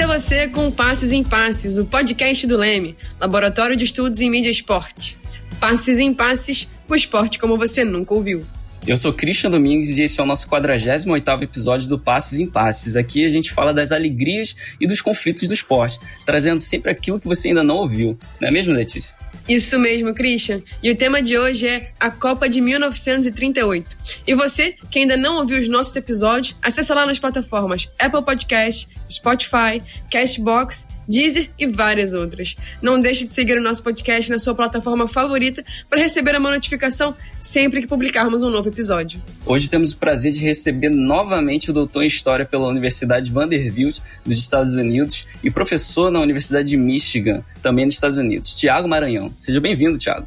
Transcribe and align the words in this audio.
Até 0.00 0.18
você 0.18 0.48
com 0.48 0.70
Passes 0.70 1.12
em 1.12 1.22
Passes, 1.22 1.76
o 1.76 1.84
podcast 1.84 2.46
do 2.46 2.56
Leme, 2.56 2.96
Laboratório 3.20 3.76
de 3.76 3.84
Estudos 3.84 4.22
em 4.22 4.30
Mídia 4.30 4.48
Esporte. 4.48 5.18
Passes 5.60 5.98
em 5.98 6.14
Passes, 6.14 6.66
o 6.88 6.94
esporte 6.94 7.38
como 7.38 7.58
você 7.58 7.84
nunca 7.84 8.14
ouviu. 8.14 8.46
Eu 8.86 8.96
sou 8.96 9.12
Christian 9.12 9.50
Domingues 9.50 9.98
e 9.98 10.02
esse 10.02 10.18
é 10.18 10.22
o 10.22 10.26
nosso 10.26 10.48
48º 10.48 11.42
episódio 11.42 11.86
do 11.86 11.98
Passes 11.98 12.38
em 12.38 12.46
Passes. 12.46 12.96
Aqui 12.96 13.26
a 13.26 13.28
gente 13.28 13.52
fala 13.52 13.74
das 13.74 13.92
alegrias 13.92 14.54
e 14.80 14.86
dos 14.86 15.02
conflitos 15.02 15.46
do 15.46 15.52
esporte, 15.52 16.00
trazendo 16.24 16.60
sempre 16.60 16.90
aquilo 16.90 17.20
que 17.20 17.28
você 17.28 17.48
ainda 17.48 17.62
não 17.62 17.76
ouviu. 17.76 18.18
Não 18.40 18.48
é 18.48 18.50
mesmo, 18.50 18.72
Letícia? 18.72 19.14
Isso 19.46 19.78
mesmo, 19.78 20.14
Christian. 20.14 20.62
E 20.82 20.90
o 20.90 20.96
tema 20.96 21.20
de 21.20 21.36
hoje 21.36 21.68
é 21.68 21.92
a 22.00 22.10
Copa 22.10 22.48
de 22.48 22.62
1938. 22.62 23.96
E 24.26 24.34
você, 24.34 24.76
que 24.90 25.00
ainda 25.00 25.16
não 25.16 25.40
ouviu 25.40 25.60
os 25.60 25.68
nossos 25.68 25.94
episódios, 25.94 26.56
acessa 26.62 26.94
lá 26.94 27.04
nas 27.04 27.18
plataformas 27.18 27.86
Apple 27.98 28.22
Podcast, 28.22 28.88
Spotify, 29.10 29.82
Castbox 30.10 30.86
Deezer 31.10 31.50
e 31.58 31.66
várias 31.66 32.12
outras. 32.12 32.56
Não 32.80 33.00
deixe 33.00 33.26
de 33.26 33.32
seguir 33.32 33.58
o 33.58 33.62
nosso 33.62 33.82
podcast 33.82 34.30
na 34.30 34.38
sua 34.38 34.54
plataforma 34.54 35.08
favorita 35.08 35.64
para 35.88 36.00
receber 36.00 36.36
uma 36.36 36.52
notificação 36.52 37.16
sempre 37.40 37.80
que 37.80 37.88
publicarmos 37.88 38.44
um 38.44 38.50
novo 38.50 38.68
episódio. 38.68 39.20
Hoje 39.44 39.68
temos 39.68 39.90
o 39.90 39.96
prazer 39.96 40.30
de 40.30 40.38
receber 40.38 40.88
novamente 40.90 41.68
o 41.68 41.72
doutor 41.72 42.04
em 42.04 42.06
História 42.06 42.46
pela 42.46 42.68
Universidade 42.68 43.28
Vanderbilt 43.32 43.98
dos 44.24 44.38
Estados 44.38 44.74
Unidos 44.74 45.26
e 45.42 45.50
professor 45.50 46.12
na 46.12 46.20
Universidade 46.20 46.68
de 46.68 46.76
Michigan, 46.76 47.42
também 47.60 47.86
nos 47.86 47.96
Estados 47.96 48.16
Unidos, 48.16 48.54
Tiago 48.54 48.86
Maranhão. 48.86 49.32
Seja 49.34 49.60
bem-vindo, 49.60 49.98
Tiago. 49.98 50.26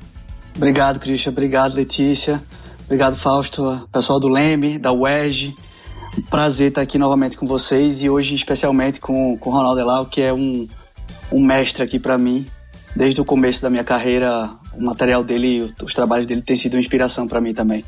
Obrigado, 0.53 0.99
Christian. 0.99 1.31
Obrigado, 1.31 1.75
Letícia. 1.75 2.43
Obrigado, 2.83 3.15
Fausto, 3.15 3.87
pessoal 3.89 4.19
do 4.19 4.27
Leme, 4.27 4.77
da 4.77 4.91
UERJ, 4.91 5.55
prazer 6.21 6.69
estar 6.69 6.81
aqui 6.81 6.97
novamente 6.97 7.37
com 7.37 7.47
vocês 7.47 8.03
e 8.03 8.09
hoje 8.09 8.35
especialmente 8.35 8.99
com, 8.99 9.37
com 9.37 9.49
o 9.49 9.53
Ronaldo 9.53 9.79
Elau, 9.79 10.05
que 10.05 10.21
é 10.21 10.33
um, 10.33 10.67
um 11.31 11.43
mestre 11.43 11.83
aqui 11.83 11.99
para 11.99 12.17
mim. 12.17 12.45
Desde 12.95 13.19
o 13.19 13.25
começo 13.25 13.61
da 13.61 13.69
minha 13.69 13.83
carreira, 13.83 14.51
o 14.73 14.83
material 14.83 15.23
dele, 15.23 15.73
os 15.81 15.93
trabalhos 15.93 16.27
dele 16.27 16.41
têm 16.41 16.55
sido 16.55 16.75
uma 16.75 16.79
inspiração 16.79 17.27
para 17.27 17.41
mim 17.41 17.53
também. 17.53 17.83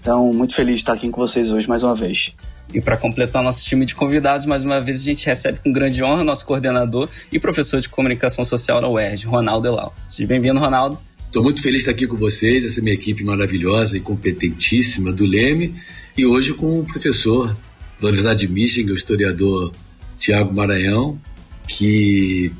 Então, 0.00 0.32
muito 0.32 0.54
feliz 0.54 0.76
de 0.76 0.82
estar 0.82 0.92
aqui 0.92 1.10
com 1.10 1.20
vocês 1.20 1.50
hoje 1.50 1.68
mais 1.68 1.82
uma 1.82 1.94
vez. 1.94 2.32
E 2.72 2.80
para 2.80 2.96
completar 2.96 3.42
nosso 3.42 3.64
time 3.64 3.84
de 3.84 3.94
convidados, 3.94 4.46
mais 4.46 4.62
uma 4.62 4.80
vez 4.80 5.00
a 5.00 5.04
gente 5.04 5.24
recebe 5.26 5.58
com 5.58 5.72
grande 5.72 6.02
honra 6.02 6.22
nosso 6.22 6.44
coordenador 6.46 7.08
e 7.30 7.38
professor 7.40 7.80
de 7.80 7.88
comunicação 7.88 8.44
social 8.44 8.80
da 8.80 8.88
UERJ, 8.88 9.26
Ronaldo 9.26 9.68
Elau. 9.68 9.94
Seja 10.06 10.28
bem-vindo, 10.28 10.60
Ronaldo. 10.60 10.98
Estou 11.26 11.42
muito 11.42 11.60
feliz 11.60 11.78
de 11.78 11.90
estar 11.90 11.92
aqui 11.92 12.06
com 12.06 12.16
vocês, 12.16 12.64
essa 12.64 12.80
minha 12.80 12.94
equipe 12.94 13.22
maravilhosa 13.24 13.96
e 13.96 14.00
competentíssima 14.00 15.12
do 15.12 15.26
Leme, 15.26 15.74
e 16.16 16.24
hoje 16.24 16.54
com 16.54 16.80
o 16.80 16.84
professor 16.84 17.54
da 18.00 18.08
Universidade 18.08 18.46
de 18.46 18.52
Michigan, 18.52 18.92
o 18.92 18.96
historiador 18.96 19.72
Tiago 20.18 20.52
Maranhão, 20.54 21.20
que 21.68 22.50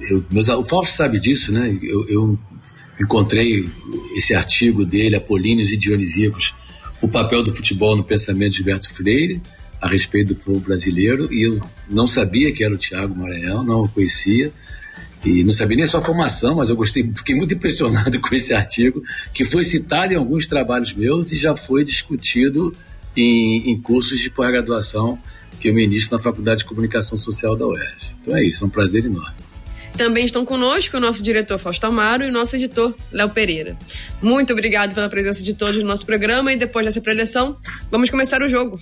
eu, 0.00 0.24
meus, 0.30 0.48
o 0.48 0.64
Fausto 0.66 0.94
sabe 0.94 1.18
disso, 1.18 1.52
né? 1.52 1.78
Eu, 1.82 2.06
eu, 2.08 2.38
encontrei 2.98 3.68
esse 4.14 4.34
artigo 4.34 4.84
dele, 4.84 5.16
Apolíneos 5.16 5.70
e 5.70 5.76
Dionisíacos, 5.76 6.54
o 7.02 7.08
papel 7.08 7.42
do 7.42 7.54
futebol 7.54 7.94
no 7.94 8.02
pensamento 8.02 8.52
de 8.52 8.56
Gilberto 8.56 8.90
Freire, 8.90 9.42
a 9.80 9.88
respeito 9.88 10.34
do 10.34 10.36
povo 10.36 10.60
brasileiro, 10.60 11.32
e 11.32 11.46
eu 11.46 11.60
não 11.90 12.06
sabia 12.06 12.50
que 12.52 12.64
era 12.64 12.72
o 12.72 12.78
Tiago 12.78 13.14
Maranhão, 13.14 13.62
não 13.62 13.82
o 13.82 13.88
conhecia, 13.88 14.50
e 15.22 15.44
não 15.44 15.52
sabia 15.52 15.76
nem 15.76 15.84
a 15.84 15.88
sua 15.88 16.00
formação, 16.00 16.56
mas 16.56 16.70
eu 16.70 16.76
gostei, 16.76 17.10
fiquei 17.14 17.34
muito 17.34 17.52
impressionado 17.52 18.18
com 18.20 18.34
esse 18.34 18.54
artigo, 18.54 19.02
que 19.34 19.44
foi 19.44 19.62
citado 19.62 20.14
em 20.14 20.16
alguns 20.16 20.46
trabalhos 20.46 20.94
meus 20.94 21.32
e 21.32 21.36
já 21.36 21.54
foi 21.54 21.84
discutido 21.84 22.74
em, 23.16 23.70
em 23.70 23.80
cursos 23.80 24.20
de 24.20 24.30
pós-graduação 24.30 25.18
que 25.60 25.68
eu 25.68 25.74
ministro 25.74 26.16
na 26.16 26.22
Faculdade 26.22 26.58
de 26.58 26.64
Comunicação 26.66 27.16
Social 27.16 27.56
da 27.56 27.66
UERJ. 27.66 28.14
Então 28.20 28.36
é 28.36 28.44
isso, 28.44 28.64
é 28.64 28.66
um 28.66 28.70
prazer 28.70 29.04
enorme. 29.04 29.34
Também 29.96 30.26
estão 30.26 30.44
conosco 30.44 30.98
o 30.98 31.00
nosso 31.00 31.22
diretor 31.22 31.56
Fausto 31.56 31.86
Amaro 31.86 32.22
e 32.22 32.28
o 32.28 32.32
nosso 32.32 32.54
editor 32.54 32.94
Léo 33.10 33.30
Pereira. 33.30 33.76
Muito 34.20 34.52
obrigado 34.52 34.94
pela 34.94 35.08
presença 35.08 35.42
de 35.42 35.54
todos 35.54 35.80
no 35.80 35.86
nosso 35.86 36.04
programa 36.04 36.52
e 36.52 36.56
depois 36.56 36.84
dessa 36.84 37.00
preleção, 37.00 37.56
vamos 37.90 38.10
começar 38.10 38.42
o 38.42 38.48
jogo. 38.48 38.78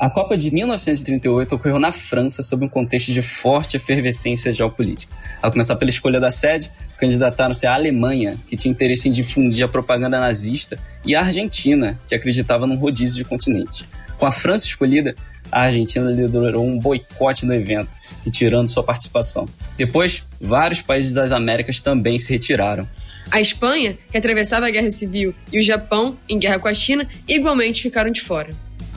A 0.00 0.08
Copa 0.08 0.36
de 0.36 0.50
1938 0.50 1.56
ocorreu 1.56 1.78
na 1.78 1.92
França 1.92 2.40
sob 2.40 2.64
um 2.64 2.68
contexto 2.68 3.12
de 3.12 3.20
forte 3.20 3.76
efervescência 3.76 4.52
geopolítica. 4.52 5.12
Ao 5.42 5.50
começar 5.50 5.76
pela 5.76 5.90
escolha 5.90 6.20
da 6.20 6.30
sede, 6.30 6.70
candidataram-se 6.98 7.66
a 7.66 7.74
Alemanha, 7.74 8.36
que 8.46 8.56
tinha 8.56 8.72
interesse 8.72 9.08
em 9.08 9.12
difundir 9.12 9.64
a 9.64 9.68
propaganda 9.68 10.18
nazista, 10.18 10.78
e 11.04 11.14
a 11.14 11.20
Argentina, 11.20 11.98
que 12.06 12.14
acreditava 12.14 12.66
num 12.66 12.76
rodízio 12.76 13.16
de 13.16 13.24
continente. 13.24 13.84
Com 14.18 14.26
a 14.26 14.32
França 14.32 14.66
escolhida, 14.66 15.14
a 15.50 15.62
Argentina 15.62 16.10
liderou 16.10 16.66
um 16.66 16.78
boicote 16.78 17.46
do 17.46 17.54
evento, 17.54 17.94
retirando 18.24 18.68
sua 18.68 18.82
participação. 18.82 19.48
Depois, 19.76 20.24
vários 20.40 20.82
países 20.82 21.14
das 21.14 21.32
Américas 21.32 21.80
também 21.80 22.18
se 22.18 22.32
retiraram. 22.32 22.86
A 23.30 23.40
Espanha, 23.40 23.96
que 24.10 24.16
atravessava 24.16 24.66
a 24.66 24.70
Guerra 24.70 24.90
Civil, 24.90 25.34
e 25.52 25.60
o 25.60 25.62
Japão, 25.62 26.18
em 26.28 26.38
guerra 26.38 26.58
com 26.58 26.68
a 26.68 26.74
China, 26.74 27.08
igualmente 27.28 27.82
ficaram 27.82 28.10
de 28.10 28.20
fora. 28.20 28.50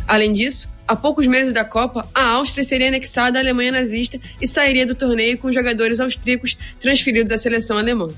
Além 0.07 0.33
disso, 0.33 0.69
a 0.91 0.95
poucos 0.95 1.25
meses 1.25 1.53
da 1.53 1.63
Copa, 1.63 2.05
a 2.13 2.31
Áustria 2.31 2.65
seria 2.65 2.89
anexada 2.89 3.39
à 3.39 3.41
Alemanha 3.41 3.71
nazista 3.71 4.19
e 4.41 4.45
sairia 4.45 4.85
do 4.85 4.93
torneio 4.93 5.37
com 5.37 5.49
jogadores 5.49 6.01
austríacos 6.01 6.57
transferidos 6.81 7.31
à 7.31 7.37
seleção 7.37 7.77
alemã. 7.77 8.09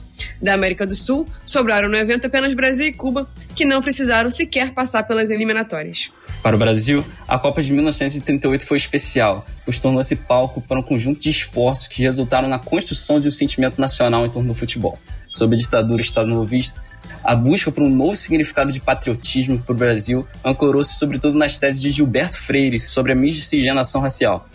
Da 0.41 0.55
América 0.55 0.83
do 0.83 0.95
Sul, 0.95 1.27
sobraram 1.45 1.87
no 1.87 1.95
evento 1.95 2.25
apenas 2.25 2.51
Brasil 2.55 2.87
e 2.87 2.91
Cuba, 2.91 3.29
que 3.55 3.63
não 3.63 3.79
precisaram 3.79 4.31
sequer 4.31 4.71
passar 4.73 5.03
pelas 5.03 5.29
eliminatórias. 5.29 6.09
Para 6.41 6.55
o 6.55 6.59
Brasil, 6.59 7.05
a 7.27 7.37
Copa 7.37 7.61
de 7.61 7.71
1938 7.71 8.65
foi 8.65 8.77
especial, 8.77 9.45
pois 9.63 9.79
tornou-se 9.79 10.15
palco 10.15 10.59
para 10.59 10.79
um 10.79 10.83
conjunto 10.83 11.21
de 11.21 11.29
esforços 11.29 11.85
que 11.85 12.01
resultaram 12.01 12.49
na 12.49 12.57
construção 12.57 13.19
de 13.19 13.27
um 13.27 13.31
sentimento 13.31 13.79
nacional 13.79 14.25
em 14.25 14.31
torno 14.31 14.51
do 14.51 14.55
futebol. 14.55 14.97
Sob 15.33 15.55
a 15.55 15.57
ditadura 15.57 15.99
estadounidense, 15.99 16.79
a 17.23 17.35
busca 17.35 17.71
por 17.71 17.81
um 17.81 17.89
novo 17.89 18.15
significado 18.15 18.71
de 18.71 18.79
patriotismo 18.79 19.57
para 19.57 19.73
o 19.73 19.75
Brasil 19.75 20.27
ancorou-se 20.45 20.93
sobretudo 20.93 21.35
nas 21.35 21.57
teses 21.57 21.81
de 21.81 21.89
Gilberto 21.89 22.37
Freire 22.37 22.79
sobre 22.79 23.13
a 23.13 23.15
miscigenação 23.15 23.99
racial. 23.99 24.47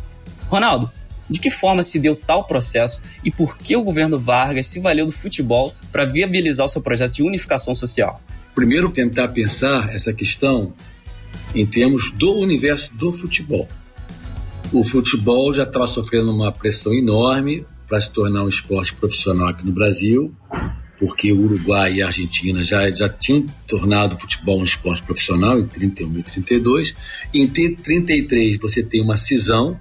Ronaldo, 0.48 0.88
de 1.28 1.40
que 1.40 1.50
forma 1.50 1.82
se 1.82 1.98
deu 1.98 2.14
tal 2.14 2.44
processo 2.44 3.02
e 3.24 3.30
por 3.30 3.58
que 3.58 3.74
o 3.76 3.82
governo 3.82 4.20
Vargas 4.20 4.68
se 4.68 4.78
valeu 4.78 5.04
do 5.04 5.10
futebol 5.10 5.74
para 5.90 6.04
viabilizar 6.04 6.66
o 6.66 6.68
seu 6.68 6.80
projeto 6.80 7.16
de 7.16 7.24
unificação 7.24 7.74
social? 7.74 8.20
Primeiro, 8.54 8.88
tentar 8.88 9.26
pensar 9.28 9.92
essa 9.92 10.12
questão 10.12 10.72
em 11.56 11.66
termos 11.66 12.12
do 12.12 12.38
universo 12.38 12.94
do 12.94 13.12
futebol. 13.12 13.68
O 14.72 14.84
futebol 14.84 15.52
já 15.52 15.64
estava 15.64 15.88
sofrendo 15.88 16.32
uma 16.32 16.52
pressão 16.52 16.94
enorme 16.94 17.66
para 17.88 18.00
se 18.00 18.10
tornar 18.10 18.44
um 18.44 18.48
esporte 18.48 18.94
profissional 18.94 19.48
aqui 19.48 19.64
no 19.64 19.72
Brasil 19.72 20.34
porque 20.98 21.32
o 21.32 21.40
Uruguai 21.40 21.94
e 21.94 22.02
a 22.02 22.06
Argentina 22.06 22.62
já, 22.64 22.90
já 22.90 23.08
tinham 23.08 23.46
tornado 23.66 24.16
o 24.16 24.18
futebol 24.18 24.60
um 24.60 24.64
esporte 24.64 25.02
profissional 25.02 25.58
em 25.58 25.66
31 25.66 26.18
e 26.18 26.22
32. 26.24 26.94
Em 27.32 27.46
33 27.46 28.58
você 28.58 28.82
tem 28.82 29.00
uma 29.00 29.16
cisão 29.16 29.78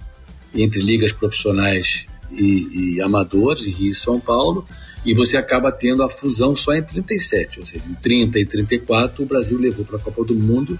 entre 0.53 0.81
ligas 0.81 1.11
profissionais 1.11 2.07
e, 2.31 2.95
e 2.95 3.01
amadores 3.01 3.65
em 3.65 3.71
Rio 3.71 3.89
e 3.89 3.93
São 3.93 4.19
Paulo 4.19 4.65
e 5.03 5.13
você 5.13 5.37
acaba 5.37 5.71
tendo 5.71 6.03
a 6.03 6.09
fusão 6.09 6.55
só 6.55 6.73
em 6.73 6.83
37, 6.83 7.59
ou 7.59 7.65
seja, 7.65 7.85
em 7.89 7.93
30 7.95 8.39
e 8.39 8.45
34 8.45 9.23
o 9.23 9.25
Brasil 9.25 9.57
levou 9.57 9.85
para 9.85 9.97
a 9.97 9.99
Copa 9.99 10.23
do 10.23 10.35
Mundo 10.35 10.77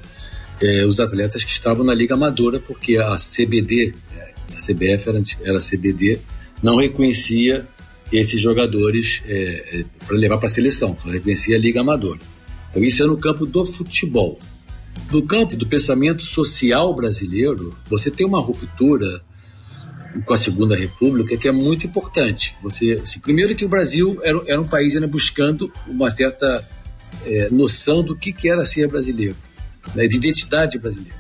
eh, 0.62 0.86
os 0.86 1.00
atletas 1.00 1.44
que 1.44 1.52
estavam 1.52 1.86
na 1.86 1.94
Liga 1.94 2.16
Amadora, 2.16 2.60
porque 2.60 2.98
a 2.98 3.16
CBD, 3.16 3.94
eh, 4.16 4.34
a 4.54 4.58
CBF 4.58 5.10
era, 5.10 5.24
era 5.44 5.60
CBD, 5.60 6.20
não 6.62 6.77
reconhecia 6.77 7.68
esses 8.12 8.39
jogadores 8.39 9.21
é, 9.25 9.80
é, 9.80 9.86
para 10.06 10.18
levar 10.18 10.38
para 10.38 10.48
a 10.48 10.50
seleção, 10.50 10.95
só 10.98 11.09
reconhecia 11.09 11.56
a 11.56 11.59
Liga 11.59 11.81
Amadora. 11.81 12.19
Então 12.69 12.83
isso 12.83 13.04
é 13.04 13.06
no 13.06 13.18
campo 13.18 13.45
do 13.45 13.65
futebol. 13.65 14.39
No 15.12 15.25
campo 15.25 15.56
do 15.56 15.68
pensamento 15.68 16.24
social 16.24 16.94
brasileiro, 16.95 17.75
você 17.88 18.09
tem 18.09 18.25
uma 18.25 18.42
ruptura 18.42 19.21
com 20.25 20.33
a 20.33 20.38
Segunda 20.38 20.75
República 20.75 21.38
que 21.38 21.48
é 21.48 21.51
muito 21.51 21.86
importante. 21.86 22.56
Você, 22.63 23.01
assim, 23.03 23.19
primeiro 23.19 23.56
que 23.56 23.65
o 23.65 23.69
Brasil 23.69 24.18
era, 24.24 24.42
era 24.48 24.62
um 24.62 24.68
país 24.68 24.95
ainda 24.95 25.07
buscando 25.07 25.71
uma 25.88 26.10
certa 26.10 26.68
é, 27.25 27.50
noção 27.50 28.03
do 28.03 28.15
que, 28.15 28.33
que 28.33 28.50
era 28.50 28.65
ser 28.65 28.88
brasileiro, 28.88 29.36
né, 29.94 30.07
de 30.07 30.15
identidade 30.15 30.77
brasileira. 30.80 31.18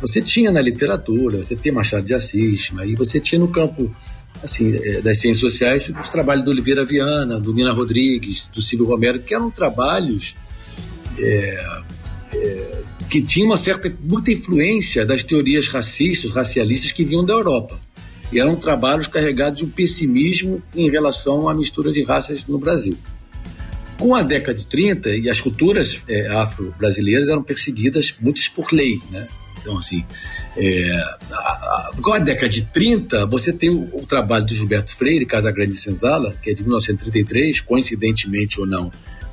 Você 0.00 0.22
tinha 0.22 0.50
na 0.50 0.62
literatura, 0.62 1.38
você 1.38 1.54
tinha 1.54 1.74
Machado 1.74 2.06
de 2.06 2.14
Assis, 2.14 2.72
aí 2.78 2.94
você 2.94 3.20
tinha 3.20 3.38
no 3.38 3.48
campo 3.48 3.94
assim, 4.42 4.74
é, 4.76 5.00
das 5.00 5.18
ciências 5.18 5.40
sociais, 5.40 5.90
os 6.00 6.08
trabalhos 6.10 6.44
do 6.44 6.50
Oliveira 6.50 6.84
Viana, 6.84 7.38
do 7.38 7.52
Nina 7.52 7.72
Rodrigues, 7.72 8.48
do 8.52 8.62
Silvio 8.62 8.86
Romero, 8.86 9.20
que 9.20 9.34
eram 9.34 9.50
trabalhos 9.50 10.34
é, 11.18 11.82
é, 12.34 12.82
que 13.08 13.20
tinham 13.20 13.48
uma 13.48 13.56
certa, 13.56 13.92
muita 14.02 14.30
influência 14.30 15.04
das 15.04 15.22
teorias 15.22 15.68
racistas, 15.68 16.30
racialistas 16.30 16.92
que 16.92 17.04
vinham 17.04 17.24
da 17.24 17.34
Europa. 17.34 17.80
E 18.32 18.38
eram 18.38 18.54
trabalhos 18.54 19.08
carregados 19.08 19.58
de 19.58 19.64
um 19.64 19.68
pessimismo 19.68 20.62
em 20.74 20.88
relação 20.88 21.48
à 21.48 21.54
mistura 21.54 21.90
de 21.90 22.04
raças 22.04 22.46
no 22.46 22.58
Brasil. 22.58 22.96
Com 23.98 24.14
a 24.14 24.22
década 24.22 24.54
de 24.54 24.66
30, 24.66 25.10
e 25.16 25.28
as 25.28 25.40
culturas 25.40 26.02
é, 26.08 26.28
afro-brasileiras 26.28 27.28
eram 27.28 27.42
perseguidas 27.42 28.14
muitas 28.20 28.48
por 28.48 28.72
lei, 28.72 28.98
né? 29.10 29.26
Então, 29.60 29.78
assim, 29.78 30.04
é, 30.56 30.90
a, 31.30 31.90
a, 31.94 32.18
década 32.18 32.48
de 32.48 32.62
30, 32.62 33.26
você 33.26 33.52
tem 33.52 33.70
o, 33.70 33.90
o, 33.92 34.06
trabalho 34.06 34.46
do 34.46 34.54
Gilberto 34.54 34.96
Freire, 34.96 35.26
Casa 35.26 35.50
Grande 35.50 35.76
Senzala, 35.76 36.34
que 36.42 36.50
é 36.50 36.54
de 36.54 36.62
1933, 36.62 37.60
coincidentemente 37.60 38.58
ou 38.58 38.66
não, 38.66 38.90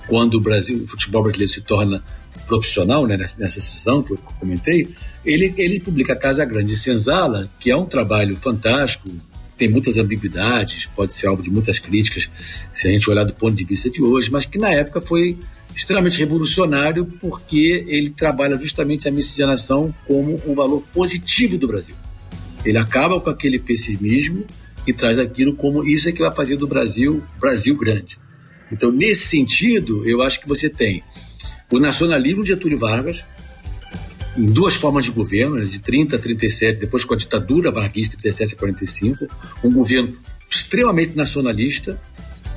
quando 0.07 0.35
o 0.35 0.41
Brasil, 0.41 0.83
o 0.83 0.87
futebol 0.87 1.23
brasileiro 1.23 1.51
se 1.51 1.61
torna 1.61 2.03
profissional, 2.45 3.05
né, 3.05 3.17
nessa, 3.17 3.39
nessa 3.39 3.59
sessão 3.59 4.01
que 4.01 4.13
eu 4.13 4.17
comentei, 4.39 4.87
ele, 5.25 5.53
ele 5.57 5.79
publica 5.79 6.15
Casa 6.15 6.45
Grande 6.45 6.75
Senzala, 6.77 7.49
que 7.59 7.69
é 7.69 7.75
um 7.75 7.85
trabalho 7.85 8.37
fantástico, 8.37 9.09
tem 9.57 9.67
muitas 9.67 9.97
ambiguidades, 9.97 10.85
pode 10.85 11.13
ser 11.13 11.27
alvo 11.27 11.41
de 11.41 11.49
muitas 11.49 11.79
críticas 11.79 12.29
se 12.71 12.87
a 12.87 12.91
gente 12.91 13.09
olhar 13.09 13.25
do 13.25 13.33
ponto 13.33 13.55
de 13.55 13.65
vista 13.65 13.89
de 13.89 14.01
hoje, 14.01 14.31
mas 14.31 14.45
que 14.45 14.57
na 14.57 14.71
época 14.71 15.01
foi 15.01 15.37
extremamente 15.75 16.17
revolucionário 16.17 17.05
porque 17.19 17.85
ele 17.87 18.09
trabalha 18.09 18.57
justamente 18.57 19.07
a 19.07 19.11
miscigenação 19.11 19.93
como 20.07 20.41
um 20.45 20.55
valor 20.55 20.83
positivo 20.93 21.57
do 21.57 21.67
Brasil. 21.67 21.95
Ele 22.65 22.77
acaba 22.77 23.19
com 23.21 23.29
aquele 23.29 23.59
pessimismo 23.59 24.45
e 24.85 24.93
traz 24.93 25.17
aquilo 25.19 25.55
como 25.55 25.83
isso 25.83 26.09
é 26.09 26.11
que 26.11 26.21
vai 26.21 26.33
fazer 26.33 26.55
do 26.55 26.67
Brasil 26.67 27.23
Brasil 27.39 27.75
grande. 27.75 28.17
Então, 28.71 28.91
nesse 28.91 29.27
sentido, 29.27 30.07
eu 30.07 30.21
acho 30.21 30.41
que 30.41 30.47
você 30.47 30.69
tem 30.69 31.03
o 31.71 31.79
nacionalismo 31.79 32.43
de 32.43 32.49
Getúlio 32.49 32.77
Vargas, 32.77 33.25
em 34.37 34.45
duas 34.45 34.75
formas 34.75 35.05
de 35.05 35.11
governo, 35.11 35.55
né, 35.55 35.65
de 35.65 35.79
30 35.79 36.15
a 36.15 36.19
37, 36.19 36.79
depois 36.79 37.03
com 37.03 37.13
a 37.13 37.17
ditadura 37.17 37.71
varguista, 37.71 38.15
37 38.17 38.53
a 38.53 38.57
45, 38.57 39.27
um 39.63 39.71
governo 39.71 40.17
extremamente 40.49 41.15
nacionalista, 41.15 41.99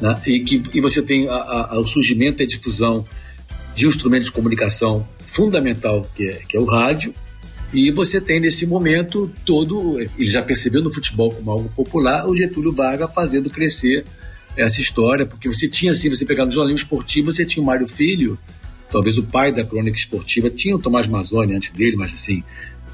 né, 0.00 0.20
e 0.26 0.40
que 0.40 0.62
e 0.72 0.80
você 0.80 1.02
tem 1.02 1.28
a, 1.28 1.34
a, 1.34 1.80
o 1.80 1.86
surgimento 1.86 2.42
e 2.42 2.44
a 2.44 2.46
difusão 2.46 3.06
de 3.74 3.86
um 3.86 3.88
instrumento 3.88 4.24
de 4.24 4.32
comunicação 4.32 5.06
fundamental, 5.18 6.08
que 6.14 6.28
é, 6.28 6.32
que 6.48 6.56
é 6.56 6.60
o 6.60 6.64
rádio, 6.64 7.14
e 7.72 7.90
você 7.92 8.20
tem 8.20 8.40
nesse 8.40 8.66
momento 8.66 9.30
todo, 9.44 10.00
ele 10.00 10.30
já 10.30 10.42
percebeu 10.42 10.82
no 10.82 10.92
futebol 10.92 11.30
como 11.30 11.50
algo 11.50 11.68
popular, 11.70 12.28
o 12.28 12.36
Getúlio 12.36 12.72
Vargas 12.72 13.12
fazendo 13.14 13.48
crescer 13.48 14.04
essa 14.56 14.80
história, 14.80 15.24
porque 15.24 15.48
você 15.48 15.68
tinha 15.68 15.92
assim, 15.92 16.10
você 16.10 16.24
pegar 16.24 16.44
no 16.44 16.50
jornalismo 16.50 16.84
esportivo, 16.84 17.30
você 17.30 17.44
tinha 17.44 17.62
o 17.62 17.66
Mário 17.66 17.86
Filho, 17.86 18.36
talvez 18.90 19.18
o 19.18 19.22
pai 19.22 19.52
da 19.52 19.64
crônica 19.64 19.96
esportiva, 19.96 20.50
tinha 20.50 20.74
o 20.74 20.78
Tomás 20.78 21.06
Mazzoni 21.06 21.54
antes 21.54 21.70
dele, 21.70 21.96
mas 21.96 22.12
assim, 22.12 22.42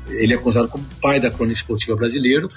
ele 0.09 0.35
é 0.35 0.37
considerado 0.37 0.71
como 0.71 0.85
pai 1.01 1.19
da 1.19 1.31
crônica 1.31 1.57
esportiva 1.57 1.97
brasileiro, 1.97 2.49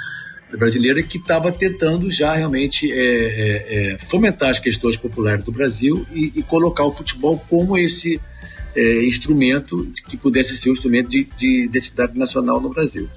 brasileira 0.57 1.01
que 1.03 1.17
estava 1.17 1.51
tentando 1.51 2.09
já 2.09 2.33
realmente 2.33 2.91
é, 2.91 2.95
é, 2.95 3.93
é, 3.93 3.97
fomentar 3.99 4.49
as 4.49 4.59
questões 4.59 4.97
populares 4.97 5.43
do 5.43 5.51
Brasil 5.51 6.05
e, 6.11 6.33
e 6.35 6.43
colocar 6.43 6.85
o 6.85 6.91
futebol 6.91 7.37
como 7.49 7.77
esse 7.77 8.19
é, 8.75 9.05
instrumento 9.05 9.91
que 10.07 10.17
pudesse 10.17 10.57
ser 10.57 10.69
um 10.69 10.73
instrumento 10.73 11.09
de, 11.09 11.27
de, 11.37 11.65
identidade 11.65 12.17
nacional 12.17 12.59
no 12.59 12.69
Brasil. 12.69 13.07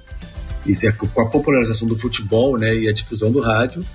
Isso 0.65 0.87
é 0.87 0.91
com 0.91 1.21
a 1.21 1.25
popularização 1.25 1.87
do 1.87 1.97
futebol 1.97 2.57
né, 2.57 2.75
e 2.75 2.87
a 2.87 2.93
difusão 2.93 3.31
do 3.31 3.39
rádio, 3.39 3.85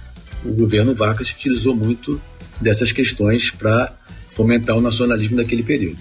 o 0.44 0.52
governo 0.52 0.94
Vargas 0.94 1.30
utilizou 1.30 1.74
muito 1.74 2.20
dessas 2.60 2.92
questões 2.92 3.50
para 3.50 3.96
fomentar 4.30 4.76
o 4.76 4.80
nacionalismo 4.80 5.36
daquele 5.36 5.62
período. 5.62 5.98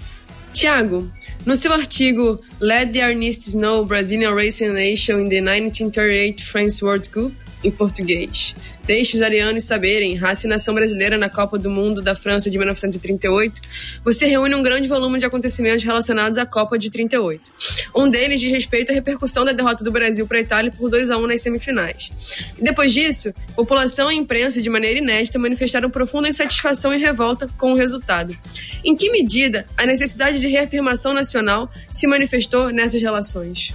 Tiago, 0.54 1.12
no 1.46 1.56
seu 1.56 1.72
artigo 1.72 2.40
Let 2.60 2.92
the 2.92 3.02
Arnists 3.02 3.54
Know 3.54 3.86
Brazilian 3.86 4.34
Racing 4.34 4.74
Nation 4.74 5.22
in 5.22 5.30
the 5.30 5.42
1938 5.42 6.42
France 6.42 6.84
World 6.84 7.10
Cup, 7.10 7.34
em 7.64 7.72
português. 7.72 8.56
Deixe 8.88 9.18
os 9.18 9.22
arianos 9.22 9.66
saberem, 9.66 10.16
raça 10.16 10.48
nação 10.48 10.74
brasileira 10.74 11.18
na 11.18 11.30
Copa 11.30 11.60
do 11.60 11.70
Mundo 11.70 12.02
da 12.02 12.16
França 12.16 12.50
de 12.50 12.58
1938, 12.58 13.62
você 14.02 14.26
reúne 14.26 14.56
um 14.56 14.64
grande 14.64 14.88
volume 14.88 15.20
de 15.20 15.26
acontecimentos 15.26 15.84
relacionados 15.84 16.38
à 16.38 16.46
Copa 16.46 16.80
de 16.80 16.90
38. 16.90 17.52
Um 17.94 18.10
deles 18.10 18.40
diz 18.40 18.50
respeito 18.50 18.90
à 18.90 18.96
repercussão 18.96 19.44
da 19.44 19.52
derrota 19.52 19.84
do 19.84 19.92
Brasil 19.92 20.26
para 20.26 20.38
a 20.38 20.40
Itália 20.40 20.72
por 20.72 20.90
2 20.90 21.10
a 21.10 21.18
1 21.18 21.28
nas 21.28 21.42
semifinais. 21.42 22.12
Depois 22.58 22.94
disso, 22.94 23.34
população 23.58 24.10
e 24.10 24.16
imprensa, 24.16 24.62
de 24.62 24.70
maneira 24.70 25.00
inédita, 25.00 25.38
manifestaram 25.38 25.90
profunda 25.90 26.30
insatisfação 26.30 26.94
e 26.94 26.98
revolta 26.98 27.46
com 27.58 27.74
o 27.74 27.76
resultado. 27.76 28.38
Em 28.86 28.96
que 28.96 29.12
medida 29.12 29.68
a 29.76 29.86
necessidade 29.86 30.40
de 30.40 30.48
reafirmação 30.48 31.14
nacional 31.14 31.70
se 31.92 32.08
manifestou 32.08 32.70
nessas 32.72 33.02
relações? 33.02 33.74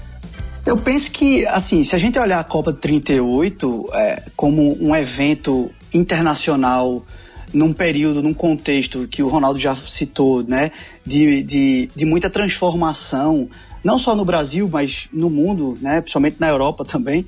Eu 0.64 0.76
penso 0.76 1.10
que, 1.10 1.44
assim, 1.46 1.82
se 1.82 1.94
a 1.96 1.98
gente 1.98 2.18
olhar 2.18 2.38
a 2.38 2.44
Copa 2.44 2.72
de 2.72 2.78
38 2.78 3.90
é, 3.94 4.22
como 4.36 4.76
um 4.80 4.94
evento 4.94 5.70
internacional 5.92 7.04
num 7.52 7.72
período, 7.72 8.22
num 8.22 8.32
contexto 8.32 9.06
que 9.08 9.22
o 9.22 9.28
Ronaldo 9.28 9.58
já 9.58 9.74
citou, 9.74 10.42
né, 10.42 10.70
de, 11.04 11.42
de, 11.42 11.90
de 11.94 12.04
muita 12.04 12.30
transformação, 12.30 13.48
não 13.82 13.98
só 13.98 14.14
no 14.14 14.24
Brasil, 14.24 14.68
mas 14.70 15.08
no 15.12 15.28
mundo, 15.28 15.76
né, 15.80 16.00
principalmente 16.00 16.36
na 16.38 16.48
Europa 16.48 16.84
também, 16.84 17.26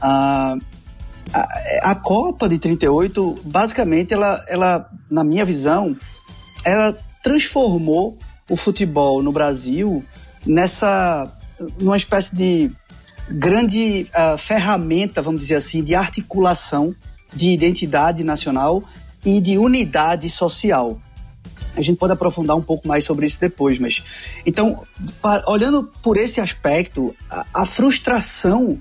a, 0.00 0.56
a, 1.34 1.90
a 1.90 1.94
Copa 1.96 2.48
de 2.48 2.56
38, 2.56 3.40
basicamente, 3.44 4.14
ela, 4.14 4.42
ela, 4.48 4.90
na 5.10 5.24
minha 5.24 5.44
visão, 5.44 5.96
ela 6.64 6.96
transformou 7.22 8.16
o 8.48 8.56
futebol 8.56 9.22
no 9.24 9.32
Brasil 9.32 10.04
nessa 10.46 11.35
numa 11.78 11.96
espécie 11.96 12.34
de 12.34 12.70
grande 13.28 14.06
uh, 14.14 14.38
ferramenta, 14.38 15.20
vamos 15.20 15.42
dizer 15.42 15.56
assim, 15.56 15.82
de 15.82 15.94
articulação 15.94 16.94
de 17.34 17.48
identidade 17.48 18.22
nacional 18.22 18.82
e 19.24 19.40
de 19.40 19.58
unidade 19.58 20.28
social. 20.30 21.00
A 21.76 21.82
gente 21.82 21.98
pode 21.98 22.12
aprofundar 22.12 22.56
um 22.56 22.62
pouco 22.62 22.88
mais 22.88 23.04
sobre 23.04 23.26
isso 23.26 23.38
depois, 23.38 23.78
mas 23.78 24.02
então, 24.46 24.82
olhando 25.46 25.84
por 26.02 26.16
esse 26.16 26.40
aspecto, 26.40 27.14
a, 27.30 27.44
a 27.62 27.66
frustração 27.66 28.80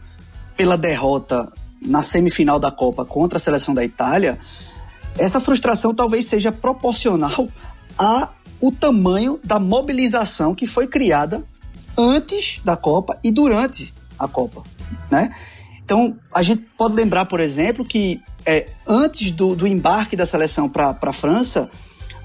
pela 0.56 0.78
derrota 0.78 1.52
na 1.82 2.02
semifinal 2.02 2.58
da 2.58 2.72
Copa 2.72 3.04
contra 3.04 3.38
a 3.38 3.40
seleção 3.40 3.74
da 3.74 3.84
Itália, 3.84 4.40
essa 5.18 5.40
frustração 5.40 5.94
talvez 5.94 6.26
seja 6.26 6.52
proporcional 6.52 7.50
a 7.98 8.30
o 8.62 8.72
tamanho 8.72 9.40
da 9.44 9.60
mobilização 9.60 10.56
que 10.56 10.66
foi 10.66 10.88
criada 10.88 11.44
antes 11.98 12.62
da 12.64 12.76
Copa 12.76 13.18
e 13.24 13.32
durante 13.32 13.94
a 14.18 14.28
Copa, 14.28 14.64
né? 15.12 15.34
Então, 15.84 16.18
a 16.34 16.42
gente 16.42 16.64
pode 16.78 16.96
lembrar, 16.96 17.26
por 17.26 17.40
exemplo, 17.40 17.86
que 17.86 18.20
é, 18.46 18.68
antes 18.88 19.30
do, 19.32 19.56
do 19.56 19.68
embarque 19.68 20.16
da 20.16 20.26
seleção 20.26 20.68
para 20.68 20.98
a 21.00 21.14
França, 21.14 21.70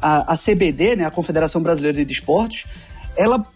a, 0.00 0.34
CBD, 0.36 0.96
né, 0.96 1.04
a 1.04 1.10
Confederação 1.10 1.62
Brasileira 1.62 2.02
de 2.02 2.12
Esportes, 2.12 2.66
ela, 3.16 3.46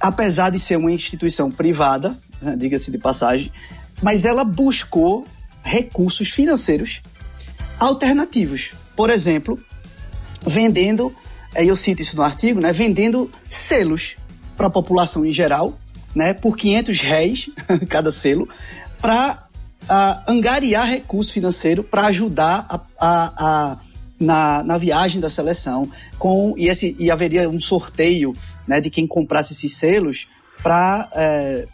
apesar 0.00 0.50
de 0.50 0.58
ser 0.58 0.76
uma 0.76 0.92
instituição 0.92 1.50
privada, 1.50 2.16
né, 2.40 2.54
diga-se 2.56 2.90
de 2.90 2.98
passagem, 2.98 3.50
mas 4.00 4.24
ela 4.24 4.44
buscou 4.44 5.26
recursos 5.62 6.30
financeiros 6.30 7.02
alternativos. 7.80 8.72
Por 8.94 9.10
exemplo, 9.10 9.58
vendendo, 10.46 11.14
eu 11.56 11.74
cito 11.74 12.00
isso 12.00 12.16
no 12.16 12.22
artigo, 12.22 12.60
né, 12.60 12.72
vendendo 12.72 13.30
selos 13.48 14.16
para 14.58 14.66
a 14.66 14.70
população 14.70 15.24
em 15.24 15.32
geral, 15.32 15.78
né, 16.14 16.34
por 16.34 16.56
500 16.56 17.00
réis 17.00 17.50
cada 17.88 18.10
selo, 18.10 18.48
para 19.00 19.46
uh, 19.84 20.30
angariar 20.30 20.86
recurso 20.86 21.32
financeiro 21.32 21.84
para 21.84 22.06
ajudar 22.06 22.66
a, 22.68 22.80
a, 22.98 23.32
a, 23.38 23.78
na, 24.18 24.64
na 24.64 24.76
viagem 24.76 25.20
da 25.20 25.30
seleção. 25.30 25.88
Com, 26.18 26.54
e, 26.58 26.68
esse, 26.68 26.96
e 26.98 27.08
haveria 27.10 27.48
um 27.48 27.60
sorteio 27.60 28.34
né, 28.66 28.80
de 28.80 28.90
quem 28.90 29.06
comprasse 29.06 29.52
esses 29.52 29.76
selos 29.76 30.26
para 30.60 31.08
é, 31.14 31.66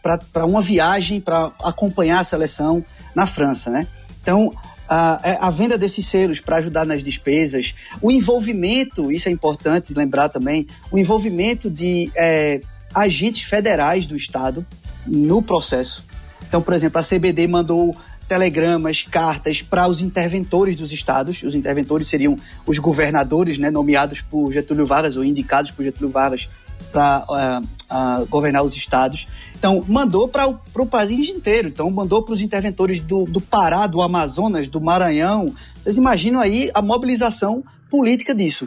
uma 0.44 0.60
viagem 0.60 1.18
para 1.18 1.50
acompanhar 1.62 2.20
a 2.20 2.24
seleção 2.24 2.84
na 3.14 3.26
França. 3.26 3.70
Né? 3.70 3.88
Então, 4.22 4.52
a, 4.86 5.48
a, 5.48 5.50
venda 5.50 5.78
desses 5.78 6.06
selos 6.06 6.40
para 6.40 6.56
ajudar 6.58 6.84
nas 6.84 7.02
despesas, 7.02 7.74
o 8.02 8.10
envolvimento, 8.10 9.10
isso 9.10 9.28
é 9.28 9.32
importante 9.32 9.94
lembrar 9.94 10.28
também, 10.28 10.66
o 10.92 10.98
envolvimento 10.98 11.70
de 11.70 12.10
é, 12.14 12.60
agentes 12.94 13.42
federais 13.42 14.06
do 14.06 14.16
Estado 14.16 14.64
no 15.06 15.42
processo. 15.42 16.04
Então, 16.46 16.62
por 16.62 16.72
exemplo, 16.72 17.00
a 17.00 17.02
CBD 17.02 17.46
mandou 17.46 17.96
telegramas, 18.28 19.02
cartas 19.02 19.60
para 19.60 19.86
os 19.86 20.00
interventores 20.00 20.76
dos 20.76 20.92
estados. 20.92 21.42
Os 21.42 21.54
interventores 21.54 22.08
seriam 22.08 22.36
os 22.66 22.78
governadores, 22.78 23.58
né, 23.58 23.70
nomeados 23.70 24.22
por 24.22 24.50
Getúlio 24.52 24.86
Vargas 24.86 25.16
ou 25.16 25.24
indicados 25.24 25.70
por 25.70 25.82
Getúlio 25.82 26.10
Vargas 26.10 26.48
para 26.90 27.24
uh, 27.28 27.62
uh, 27.62 28.26
governar 28.26 28.62
os 28.62 28.76
estados. 28.76 29.26
Então, 29.58 29.84
mandou 29.86 30.28
para 30.28 30.46
o 30.48 30.86
país 30.86 31.28
inteiro. 31.28 31.68
Então, 31.68 31.90
mandou 31.90 32.22
para 32.22 32.34
os 32.34 32.40
interventores 32.40 33.00
do, 33.00 33.24
do 33.24 33.40
Pará, 33.40 33.86
do 33.86 34.00
Amazonas, 34.00 34.68
do 34.68 34.80
Maranhão. 34.80 35.52
Vocês 35.82 35.96
imaginam 35.96 36.40
aí 36.40 36.70
a 36.74 36.80
mobilização 36.80 37.62
política 37.90 38.34
disso. 38.34 38.66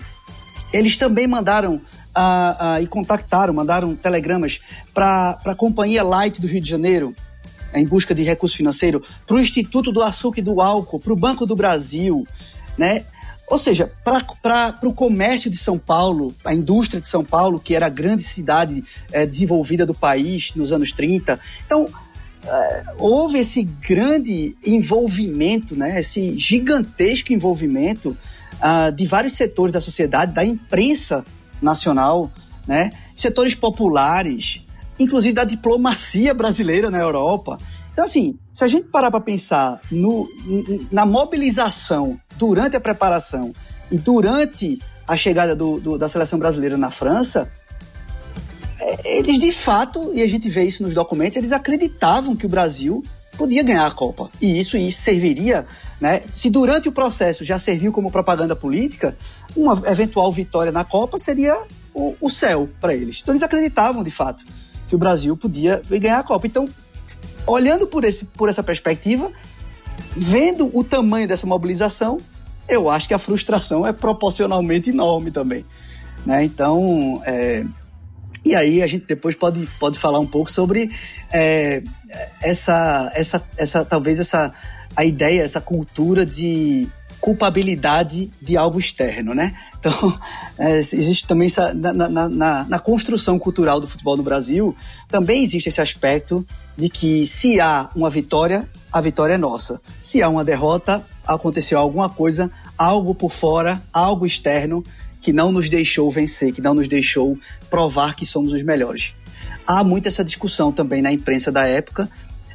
Eles 0.73 0.97
também 0.97 1.27
mandaram 1.27 1.81
e 2.81 2.87
contactaram, 2.87 3.53
mandaram 3.53 3.95
telegramas 3.95 4.59
para 4.93 5.39
a 5.45 5.55
Companhia 5.55 6.03
Light 6.03 6.41
do 6.41 6.47
Rio 6.47 6.61
de 6.61 6.69
Janeiro, 6.69 7.15
em 7.73 7.85
busca 7.85 8.15
de 8.15 8.23
recurso 8.23 8.57
financeiro, 8.57 9.03
para 9.25 9.35
o 9.35 9.39
Instituto 9.39 9.91
do 9.91 10.01
Açúcar 10.01 10.39
e 10.39 10.43
do 10.43 10.61
Álcool, 10.61 10.99
para 10.99 11.13
o 11.13 11.15
Banco 11.15 11.45
do 11.45 11.55
Brasil, 11.55 12.25
né? 12.77 13.05
ou 13.49 13.57
seja, 13.57 13.91
para 14.03 14.77
o 14.83 14.93
comércio 14.93 15.49
de 15.49 15.55
São 15.55 15.79
Paulo, 15.79 16.35
a 16.43 16.53
indústria 16.53 16.99
de 16.99 17.07
São 17.07 17.23
Paulo, 17.23 17.59
que 17.59 17.73
era 17.73 17.85
a 17.85 17.89
grande 17.89 18.23
cidade 18.23 18.83
é, 19.09 19.25
desenvolvida 19.25 19.85
do 19.85 19.93
país 19.93 20.53
nos 20.53 20.73
anos 20.73 20.91
30. 20.91 21.39
Então, 21.65 21.87
é, 22.43 22.83
houve 22.97 23.39
esse 23.39 23.63
grande 23.63 24.55
envolvimento, 24.65 25.75
né, 25.77 26.01
esse 26.01 26.37
gigantesco 26.37 27.31
envolvimento 27.31 28.17
uh, 28.55 28.91
de 28.91 29.05
vários 29.05 29.33
setores 29.33 29.71
da 29.71 29.79
sociedade, 29.79 30.33
da 30.33 30.43
imprensa 30.43 31.23
nacional, 31.61 32.31
né, 32.67 32.91
setores 33.15 33.55
populares, 33.55 34.65
inclusive 34.99 35.33
da 35.33 35.43
diplomacia 35.43 36.33
brasileira 36.33 36.89
na 36.89 36.99
Europa. 36.99 37.57
Então, 37.91 38.05
assim, 38.05 38.37
se 38.51 38.63
a 38.63 38.67
gente 38.67 38.89
parar 38.89 39.09
para 39.09 39.21
pensar 39.21 39.81
no, 39.91 40.29
na 40.91 41.05
mobilização 41.05 42.19
durante 42.37 42.75
a 42.75 42.79
preparação 42.79 43.53
e 43.91 43.97
durante 43.97 44.79
a 45.07 45.15
chegada 45.15 45.55
do, 45.55 45.79
do, 45.79 45.97
da 45.97 46.07
seleção 46.07 46.37
brasileira 46.37 46.77
na 46.77 46.91
França, 46.91 47.51
é, 48.79 49.17
eles 49.17 49.39
de 49.39 49.51
fato, 49.51 50.11
e 50.13 50.21
a 50.21 50.27
gente 50.27 50.47
vê 50.49 50.63
isso 50.63 50.83
nos 50.83 50.93
documentos, 50.93 51.37
eles 51.37 51.51
acreditavam 51.51 52.35
que 52.35 52.45
o 52.45 52.49
Brasil 52.49 53.03
podia 53.37 53.63
ganhar 53.63 53.85
a 53.85 53.91
Copa. 53.91 54.29
E 54.41 54.59
isso, 54.59 54.77
isso 54.77 55.01
serviria, 55.01 55.65
né? 56.01 56.21
Se 56.29 56.49
durante 56.49 56.89
o 56.89 56.91
processo 56.91 57.43
já 57.43 57.59
serviu 57.59 57.91
como 57.91 58.11
propaganda 58.11 58.55
política, 58.55 59.17
uma 59.55 59.81
eventual 59.85 60.31
vitória 60.31 60.71
na 60.71 60.83
Copa 60.83 61.17
seria 61.17 61.57
o, 61.93 62.15
o 62.19 62.29
céu 62.29 62.69
para 62.81 62.93
eles. 62.93 63.19
Então 63.21 63.33
eles 63.33 63.43
acreditavam 63.43 64.03
de 64.03 64.11
fato 64.11 64.43
que 64.89 64.95
o 64.95 64.97
Brasil 64.97 65.35
podia 65.37 65.81
ganhar 65.89 66.19
a 66.19 66.23
Copa. 66.23 66.47
Então 66.47 66.67
olhando 67.47 67.87
por, 67.87 68.03
esse, 68.03 68.25
por 68.25 68.49
essa 68.49 68.61
perspectiva, 68.61 69.31
vendo 70.15 70.69
o 70.73 70.83
tamanho 70.83 71.27
dessa 71.27 71.47
mobilização, 71.47 72.19
eu 72.67 72.89
acho 72.89 73.07
que 73.07 73.13
a 73.13 73.19
frustração 73.19 73.87
é 73.87 73.93
proporcionalmente 73.93 74.89
enorme 74.89 75.31
também. 75.31 75.65
Né? 76.25 76.43
Então, 76.43 77.21
é, 77.25 77.65
e 78.47 78.55
aí 78.55 78.81
a 78.81 78.87
gente 78.87 79.05
depois 79.05 79.35
pode, 79.35 79.67
pode 79.79 79.99
falar 79.99 80.19
um 80.19 80.25
pouco 80.25 80.49
sobre 80.49 80.89
é, 81.31 81.83
essa, 82.41 83.11
essa, 83.13 83.43
essa, 83.57 83.83
talvez 83.83 84.19
essa 84.19 84.53
a 84.95 85.03
ideia, 85.03 85.43
essa 85.43 85.59
cultura 85.59 86.25
de 86.25 86.87
culpabilidade 87.19 88.31
de 88.41 88.55
algo 88.55 88.79
externo, 88.79 89.33
né? 89.33 89.53
Então, 89.79 90.17
é, 90.57 90.77
existe 90.79 91.27
também 91.27 91.47
essa, 91.47 91.73
na, 91.73 91.91
na, 91.93 92.29
na, 92.29 92.63
na, 92.63 92.79
construção 92.79 93.37
cultural 93.37 93.79
do 93.79 93.87
futebol 93.87 94.15
no 94.15 94.23
Brasil, 94.23 94.75
também 95.09 95.43
existe 95.43 95.67
esse 95.67 95.81
aspecto 95.81 96.45
de 96.77 96.89
que 96.89 97.25
se 97.25 97.59
há 97.59 97.89
uma 97.95 98.09
vitória, 98.09 98.67
a 98.93 99.01
vitória 99.01 99.33
é 99.33 99.37
nossa. 99.37 99.81
Se 100.01 100.21
há 100.21 100.29
uma 100.29 100.45
derrota, 100.45 101.05
aconteceu 101.25 101.77
alguma 101.77 102.09
coisa, 102.09 102.49
algo 102.77 103.13
por 103.13 103.31
fora, 103.31 103.83
algo 103.91 104.25
externo 104.25 104.83
que 105.21 105.33
não 105.33 105.51
nos 105.51 105.69
deixou 105.69 106.09
vencer, 106.09 106.53
que 106.53 106.61
não 106.61 106.73
nos 106.73 106.87
deixou 106.87 107.37
provar 107.69 108.15
que 108.15 108.25
somos 108.25 108.53
os 108.53 108.63
melhores. 108.63 109.15
Há 109.65 109.83
muito 109.83 110.07
essa 110.07 110.23
discussão 110.23 110.71
também 110.71 111.01
na 111.01 111.11
imprensa 111.11 111.51
da 111.51 111.65
época, 111.65 112.09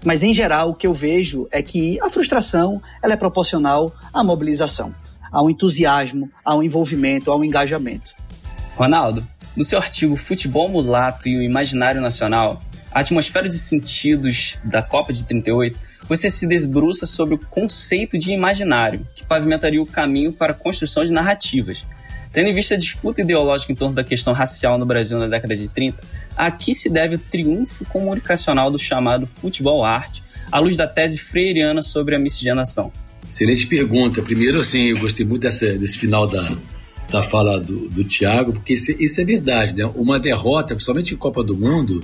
mas 0.05 0.23
em 0.23 0.33
geral 0.33 0.71
o 0.71 0.75
que 0.75 0.87
eu 0.87 0.95
vejo 0.95 1.47
é 1.51 1.63
que 1.63 2.01
a 2.01 2.11
frustração 2.11 2.81
ela 3.03 3.15
é 3.15 3.17
proporcional 3.17 3.95
à 4.13 4.25
mobilização, 4.25 4.95
ao 5.31 5.51
entusiasmo, 5.51 6.31
ao 6.45 6.63
envolvimento, 6.63 7.31
ao 7.31 7.45
engajamento. 7.45 8.15
Ronaldo, 8.77 9.27
no 9.55 9.65
seu 9.65 9.79
artigo 9.79 10.17
Futebol 10.17 10.69
Mulato 10.69 11.29
e 11.29 11.37
o 11.37 11.43
Imaginário 11.43 12.01
Nacional, 12.01 12.61
a 12.91 13.01
atmosfera 13.01 13.49
de 13.49 13.59
sentidos 13.59 14.59
da 14.65 14.83
Copa 14.83 15.13
de 15.13 15.25
38, 15.25 15.79
você 16.09 16.29
se 16.29 16.47
desbruça 16.47 17.07
sobre 17.07 17.35
o 17.35 17.39
conceito 17.39 18.19
de 18.19 18.33
imaginário, 18.33 19.07
que 19.15 19.25
pavimentaria 19.25 19.81
o 19.81 19.87
caminho 19.87 20.33
para 20.33 20.53
a 20.53 20.55
construção 20.55 21.05
de 21.05 21.13
narrativas. 21.13 21.85
Tendo 22.33 22.49
em 22.49 22.55
vista 22.55 22.75
a 22.75 22.79
disputa 22.79 23.21
ideológica 23.21 23.73
em 23.73 23.75
torno 23.75 23.95
da 23.95 24.03
questão 24.03 24.33
racial 24.33 24.79
no 24.79 24.87
Brasil 24.87 25.19
na 25.19 25.29
década 25.29 25.55
de 25.55 25.69
30, 25.69 25.99
a 26.35 26.51
que 26.51 26.75
se 26.75 26.89
deve 26.89 27.17
o 27.17 27.19
triunfo 27.19 27.85
comunicacional 27.85 28.71
do 28.71 28.79
chamado 28.79 29.27
futebol 29.27 29.85
arte, 29.85 30.23
à 30.51 30.59
luz 30.59 30.77
da 30.77 30.87
tese 30.87 31.19
freiriana 31.19 31.83
sobre 31.83 32.17
a 32.17 32.19
miscigenação? 32.19 32.91
Excelente 33.29 33.67
pergunta. 33.67 34.23
Primeiro, 34.23 34.61
assim, 34.61 34.91
eu 34.91 34.99
gostei 34.99 35.25
muito 35.27 35.43
dessa, 35.43 35.75
desse 35.79 35.99
final 35.99 36.27
da, 36.27 36.57
da 37.11 37.23
fala 37.23 37.61
do, 37.61 37.89
do 37.89 38.05
porque 38.53 38.73
isso, 38.73 38.93
isso 38.93 39.21
é 39.21 39.25
verdade, 39.25 39.75
né? 39.75 39.85
Uma 39.95 40.19
derrota, 40.19 40.75
principalmente 40.75 41.15
em 41.15 41.17
Copa 41.17 41.45
do 41.45 41.57
Mundo, 41.57 42.03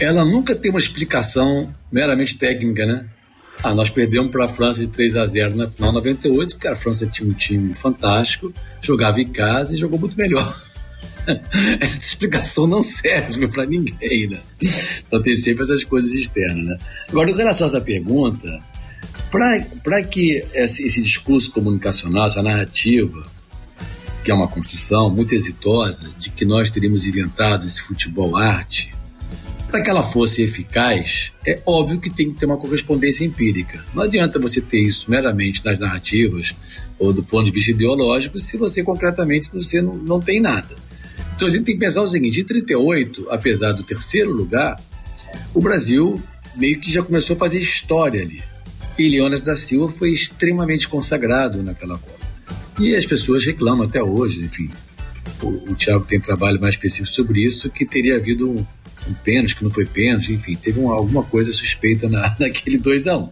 ela 0.00 0.24
nunca 0.24 0.54
tem 0.54 0.70
uma 0.70 0.80
explicação 0.80 1.72
meramente 1.90 2.36
técnica, 2.36 2.84
né? 2.84 3.06
Ah, 3.62 3.74
nós 3.74 3.88
perdemos 3.88 4.30
para 4.30 4.44
a 4.44 4.48
França 4.48 4.80
de 4.80 4.88
3 4.88 5.16
a 5.16 5.26
0 5.26 5.56
na 5.56 5.70
final 5.70 5.92
98, 5.92 6.56
porque 6.56 6.68
a 6.68 6.76
França 6.76 7.06
tinha 7.06 7.28
um 7.28 7.32
time 7.32 7.72
fantástico, 7.72 8.52
jogava 8.80 9.20
em 9.20 9.28
casa 9.28 9.74
e 9.74 9.76
jogou 9.76 9.98
muito 9.98 10.16
melhor. 10.16 10.62
Essa 11.80 11.96
explicação 11.96 12.66
não 12.66 12.82
serve 12.82 13.48
para 13.48 13.64
ninguém, 13.64 14.28
né? 14.28 14.40
Então 15.06 15.22
tem 15.22 15.34
sempre 15.34 15.62
essas 15.62 15.82
coisas 15.84 16.12
externas, 16.12 16.64
né? 16.64 16.78
Agora, 17.08 17.30
com 17.30 17.38
relação 17.38 17.66
a 17.66 17.70
essa 17.70 17.80
pergunta, 17.80 18.62
para 19.82 20.02
que 20.02 20.44
esse, 20.52 20.84
esse 20.84 21.02
discurso 21.02 21.50
comunicacional, 21.50 22.26
essa 22.26 22.42
narrativa, 22.42 23.26
que 24.22 24.30
é 24.30 24.34
uma 24.34 24.48
construção 24.48 25.10
muito 25.10 25.34
exitosa, 25.34 26.14
de 26.18 26.30
que 26.30 26.44
nós 26.44 26.70
teríamos 26.70 27.06
inventado 27.06 27.66
esse 27.66 27.82
futebol 27.82 28.36
arte, 28.36 28.94
para 29.74 29.82
que 29.82 29.90
ela 29.90 30.04
fosse 30.04 30.40
eficaz, 30.40 31.32
é 31.44 31.60
óbvio 31.66 31.98
que 31.98 32.08
tem 32.08 32.32
que 32.32 32.38
ter 32.38 32.46
uma 32.46 32.56
correspondência 32.56 33.24
empírica. 33.24 33.84
Não 33.92 34.04
adianta 34.04 34.38
você 34.38 34.60
ter 34.60 34.78
isso 34.78 35.10
meramente 35.10 35.64
nas 35.64 35.80
narrativas 35.80 36.54
ou 36.96 37.12
do 37.12 37.24
ponto 37.24 37.46
de 37.46 37.50
vista 37.50 37.72
ideológico 37.72 38.38
se 38.38 38.56
você 38.56 38.84
concretamente 38.84 39.50
você 39.52 39.82
não, 39.82 39.96
não 39.96 40.20
tem 40.20 40.38
nada. 40.38 40.76
Então 41.34 41.48
a 41.48 41.50
gente 41.50 41.64
tem 41.64 41.74
que 41.74 41.80
pensar 41.80 42.02
o 42.02 42.06
seguinte: 42.06 42.40
em 42.40 42.44
38, 42.44 43.26
apesar 43.30 43.72
do 43.72 43.82
terceiro 43.82 44.30
lugar, 44.30 44.80
o 45.52 45.60
Brasil 45.60 46.22
meio 46.54 46.78
que 46.78 46.88
já 46.88 47.02
começou 47.02 47.34
a 47.34 47.38
fazer 47.40 47.58
história 47.58 48.22
ali. 48.22 48.44
E 48.96 49.08
Leonas 49.08 49.42
da 49.42 49.56
Silva 49.56 49.88
foi 49.88 50.12
extremamente 50.12 50.88
consagrado 50.88 51.64
naquela 51.64 51.98
Copa. 51.98 52.28
E 52.78 52.94
as 52.94 53.04
pessoas 53.04 53.44
reclamam 53.44 53.82
até 53.82 54.00
hoje, 54.00 54.44
enfim. 54.44 54.70
O, 55.42 55.48
o 55.48 56.00
tem 56.02 56.20
trabalho 56.20 56.60
mais 56.60 56.76
específico 56.76 57.12
sobre 57.12 57.44
isso, 57.44 57.68
que 57.68 57.84
teria 57.84 58.14
havido 58.14 58.48
um, 58.48 58.64
um 59.08 59.14
pênalti, 59.14 59.56
que 59.56 59.64
não 59.64 59.70
foi 59.70 59.84
pênalti, 59.84 60.32
enfim, 60.32 60.56
teve 60.56 60.78
uma, 60.78 60.94
alguma 60.94 61.22
coisa 61.22 61.52
suspeita 61.52 62.08
na, 62.08 62.34
naquele 62.40 62.78
2 62.78 63.06
a 63.06 63.16
1 63.16 63.20
um. 63.20 63.28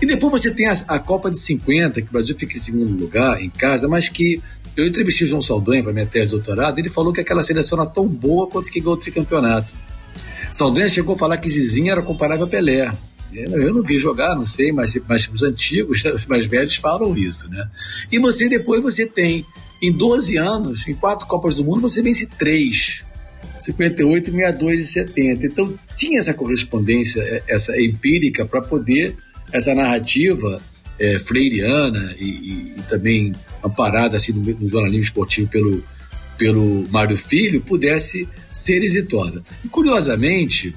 E 0.00 0.06
depois 0.06 0.30
você 0.30 0.50
tem 0.50 0.66
a, 0.66 0.72
a, 0.86 0.98
Copa 0.98 1.30
de 1.30 1.38
50, 1.38 2.02
que 2.02 2.08
o 2.08 2.12
Brasil 2.12 2.36
fica 2.38 2.54
em 2.54 2.60
segundo 2.60 3.00
lugar, 3.00 3.42
em 3.42 3.50
casa, 3.50 3.88
mas 3.88 4.08
que 4.08 4.40
eu 4.76 4.86
entrevistei 4.86 5.26
o 5.26 5.30
João 5.30 5.42
Saldanha 5.42 5.82
para 5.82 5.92
minha 5.92 6.06
tese 6.06 6.26
de 6.26 6.30
doutorado, 6.36 6.78
ele 6.78 6.88
falou 6.88 7.12
que 7.12 7.20
aquela 7.20 7.42
seleção 7.42 7.80
era 7.80 7.88
tão 7.88 8.06
boa 8.06 8.46
quanto 8.46 8.70
que 8.70 8.78
ganhou 8.78 8.94
o 8.94 8.98
tricampeonato. 8.98 9.74
Saldanha 10.52 10.88
chegou 10.88 11.14
a 11.14 11.18
falar 11.18 11.36
que 11.36 11.50
Zizinho 11.50 11.90
era 11.90 12.02
comparável 12.02 12.46
a 12.46 12.48
Pelé. 12.48 12.92
Eu 13.32 13.74
não 13.74 13.82
vi 13.82 13.98
jogar, 13.98 14.34
não 14.34 14.46
sei, 14.46 14.72
mas, 14.72 14.96
mas 15.06 15.28
os 15.28 15.42
antigos, 15.42 16.04
os 16.14 16.26
mais 16.26 16.46
velhos 16.46 16.76
falam 16.76 17.16
isso, 17.16 17.50
né? 17.50 17.68
E 18.10 18.18
você 18.18 18.48
depois 18.48 18.80
você 18.80 19.04
tem, 19.04 19.44
em 19.82 19.92
12 19.92 20.36
anos, 20.36 20.86
em 20.86 20.94
quatro 20.94 21.26
Copas 21.26 21.54
do 21.54 21.64
Mundo, 21.64 21.80
você 21.80 22.00
vence 22.00 22.26
três. 22.26 23.04
58, 23.58 24.30
62 24.30 24.80
e 24.80 24.84
70. 24.86 25.46
Então 25.46 25.78
tinha 25.96 26.18
essa 26.18 26.34
correspondência, 26.34 27.20
é, 27.20 27.42
essa 27.48 27.80
empírica 27.80 28.44
para 28.44 28.60
poder 28.60 29.16
essa 29.52 29.74
narrativa 29.74 30.60
é, 30.98 31.18
freiriana 31.18 32.14
e, 32.18 32.24
e, 32.24 32.74
e, 32.78 32.82
também 32.88 33.32
amparada 33.62 34.16
assim 34.16 34.32
no, 34.32 34.42
no, 34.42 34.68
jornalismo 34.68 35.04
esportivo 35.04 35.48
pelo 35.48 35.82
pelo 36.36 36.86
Mário 36.88 37.16
Filho 37.16 37.60
pudesse 37.60 38.28
ser 38.52 38.84
exitosa. 38.84 39.42
E 39.64 39.68
curiosamente, 39.68 40.72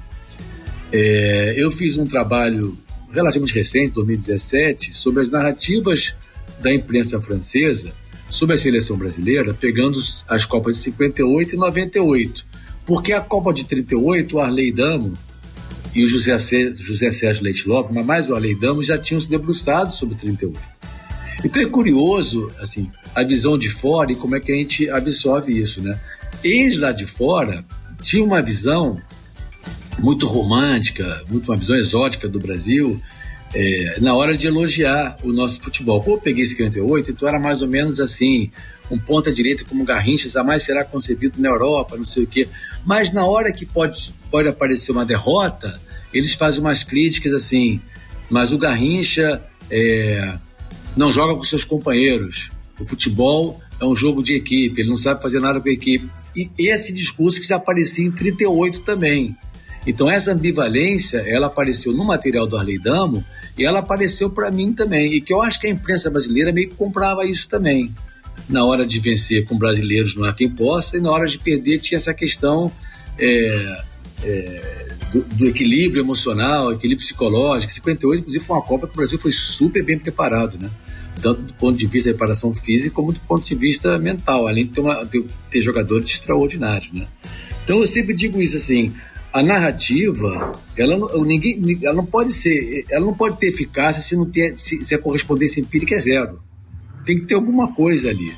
é, 0.90 1.54
eu 1.56 1.70
fiz 1.70 1.96
um 1.96 2.04
trabalho 2.04 2.76
relativamente 3.12 3.54
recente, 3.54 3.92
2017, 3.92 4.92
sobre 4.92 5.22
as 5.22 5.30
narrativas 5.30 6.16
da 6.60 6.74
imprensa 6.74 7.22
francesa 7.22 7.94
sobre 8.28 8.54
a 8.54 8.58
seleção 8.58 8.96
brasileira, 8.96 9.54
pegando 9.54 10.00
as 10.26 10.44
Copas 10.44 10.76
de 10.76 10.82
58 10.82 11.54
e 11.54 11.58
98 11.58 12.46
porque 12.84 13.12
a 13.12 13.20
Copa 13.20 13.52
de 13.52 13.64
38, 13.64 14.36
o 14.36 14.40
Arley 14.40 14.72
Damo 14.72 15.14
e 15.94 16.04
o 16.04 16.08
José, 16.08 16.36
José 16.74 17.10
Sérgio 17.10 17.44
Leite 17.44 17.68
Lopes, 17.68 17.94
mas 17.94 18.06
mais 18.06 18.30
o 18.30 18.34
Arley 18.34 18.54
Damo, 18.54 18.82
já 18.82 18.98
tinham 18.98 19.20
se 19.20 19.28
debruçado 19.28 19.92
sobre 19.92 20.14
38. 20.14 20.58
Então 21.44 21.62
é 21.62 21.66
curioso, 21.66 22.50
assim, 22.58 22.90
a 23.14 23.24
visão 23.24 23.58
de 23.58 23.68
fora 23.68 24.12
e 24.12 24.14
como 24.14 24.36
é 24.36 24.40
que 24.40 24.52
a 24.52 24.56
gente 24.56 24.88
absorve 24.88 25.58
isso, 25.60 25.82
né? 25.82 25.98
Eles 26.42 26.78
lá 26.78 26.92
de 26.92 27.06
fora 27.06 27.64
tinham 28.00 28.26
uma 28.26 28.42
visão 28.42 29.00
muito 29.98 30.26
romântica, 30.26 31.24
muito 31.28 31.50
uma 31.50 31.58
visão 31.58 31.76
exótica 31.76 32.28
do 32.28 32.38
Brasil, 32.38 33.00
é, 33.54 33.98
na 34.00 34.14
hora 34.14 34.36
de 34.36 34.46
elogiar 34.46 35.18
o 35.22 35.32
nosso 35.32 35.60
futebol. 35.60 36.02
Pô, 36.02 36.12
eu 36.12 36.18
peguei 36.18 36.44
58, 36.44 37.10
então 37.10 37.28
era 37.28 37.38
mais 37.38 37.60
ou 37.60 37.68
menos 37.68 38.00
assim, 38.00 38.50
um 38.94 38.98
ponta-direita 38.98 39.64
como 39.64 39.84
Garrincha 39.84 40.28
jamais 40.28 40.62
será 40.62 40.84
concebido 40.84 41.40
na 41.40 41.48
Europa, 41.48 41.96
não 41.96 42.04
sei 42.04 42.24
o 42.24 42.26
quê. 42.26 42.48
Mas 42.84 43.12
na 43.12 43.24
hora 43.24 43.52
que 43.52 43.64
pode, 43.64 44.12
pode 44.30 44.48
aparecer 44.48 44.92
uma 44.92 45.04
derrota, 45.04 45.80
eles 46.12 46.34
fazem 46.34 46.60
umas 46.60 46.82
críticas 46.82 47.32
assim, 47.32 47.80
mas 48.30 48.52
o 48.52 48.58
Garrincha 48.58 49.42
é, 49.70 50.34
não 50.96 51.10
joga 51.10 51.34
com 51.34 51.42
seus 51.42 51.64
companheiros. 51.64 52.50
o 52.78 52.84
futebol 52.84 53.60
é 53.80 53.84
um 53.84 53.96
jogo 53.96 54.22
de 54.22 54.34
equipe, 54.34 54.80
ele 54.80 54.90
não 54.90 54.96
sabe 54.96 55.22
fazer 55.22 55.40
nada 55.40 55.60
com 55.60 55.68
a 55.68 55.72
equipe. 55.72 56.08
E 56.36 56.50
esse 56.58 56.92
discurso 56.92 57.40
que 57.40 57.46
já 57.46 57.56
aparecia 57.56 58.04
em 58.04 58.10
38 58.10 58.80
também. 58.80 59.36
Então 59.86 60.08
essa 60.08 60.32
ambivalência, 60.32 61.18
ela 61.18 61.48
apareceu 61.48 61.92
no 61.92 62.04
material 62.04 62.46
do 62.46 62.56
Arley 62.56 62.78
Damo 62.78 63.24
e 63.58 63.64
ela 63.64 63.80
apareceu 63.80 64.30
para 64.30 64.50
mim 64.50 64.72
também. 64.72 65.14
E 65.14 65.20
que 65.20 65.32
eu 65.32 65.42
acho 65.42 65.60
que 65.60 65.66
a 65.66 65.70
imprensa 65.70 66.10
brasileira 66.10 66.52
meio 66.52 66.68
que 66.68 66.76
comprava 66.76 67.24
isso 67.26 67.48
também. 67.48 67.92
Na 68.48 68.64
hora 68.64 68.84
de 68.84 68.98
vencer 69.00 69.44
com 69.44 69.56
brasileiros 69.56 70.16
não 70.16 70.24
há 70.24 70.32
quem 70.32 70.50
possa, 70.50 70.96
e 70.96 71.00
na 71.00 71.10
hora 71.10 71.26
de 71.26 71.38
perder 71.38 71.78
tinha 71.78 71.96
essa 71.96 72.12
questão 72.12 72.72
é, 73.18 73.82
é, 74.24 74.88
do, 75.12 75.22
do, 75.22 75.48
equilíbrio 75.48 76.02
emocional, 76.02 76.72
equilíbrio 76.72 77.04
psicológico. 77.04 77.72
58, 77.72 78.20
inclusive, 78.20 78.44
foi 78.44 78.56
uma 78.56 78.62
Copa 78.62 78.86
que 78.86 78.94
o 78.94 78.96
Brasil 78.96 79.18
foi 79.18 79.32
super 79.32 79.84
bem 79.84 79.98
preparado, 79.98 80.58
né? 80.58 80.70
Tanto 81.20 81.42
do 81.42 81.54
ponto 81.54 81.76
de 81.76 81.86
vista 81.86 82.10
da 82.10 82.14
preparação 82.14 82.54
física, 82.54 82.94
como 82.94 83.12
do 83.12 83.20
ponto 83.20 83.44
de 83.44 83.54
vista 83.54 83.98
mental, 83.98 84.46
além 84.46 84.66
de 84.66 84.72
ter, 84.72 84.80
uma, 84.80 85.04
de 85.04 85.24
ter 85.50 85.60
jogadores 85.60 86.10
extraordinários, 86.10 86.92
né? 86.92 87.06
Então 87.64 87.78
eu 87.78 87.86
sempre 87.86 88.14
digo 88.14 88.40
isso 88.40 88.56
assim, 88.56 88.92
a 89.32 89.42
narrativa, 89.42 90.52
ela, 90.76 90.98
ninguém, 91.24 91.78
ela 91.82 91.94
não 91.94 92.04
pode 92.04 92.32
ser, 92.32 92.84
ela 92.90 93.04
não 93.04 93.14
pode 93.14 93.38
ter 93.38 93.48
eficácia 93.48 94.02
se 94.02 94.16
não 94.16 94.26
ter, 94.26 94.54
se, 94.58 94.82
se 94.82 94.94
a 94.94 94.98
correspondência 94.98 95.60
empírica 95.60 95.94
é 95.94 96.00
zero. 96.00 96.40
Tem 97.04 97.18
que 97.18 97.26
ter 97.26 97.34
alguma 97.34 97.72
coisa 97.74 98.10
ali. 98.10 98.32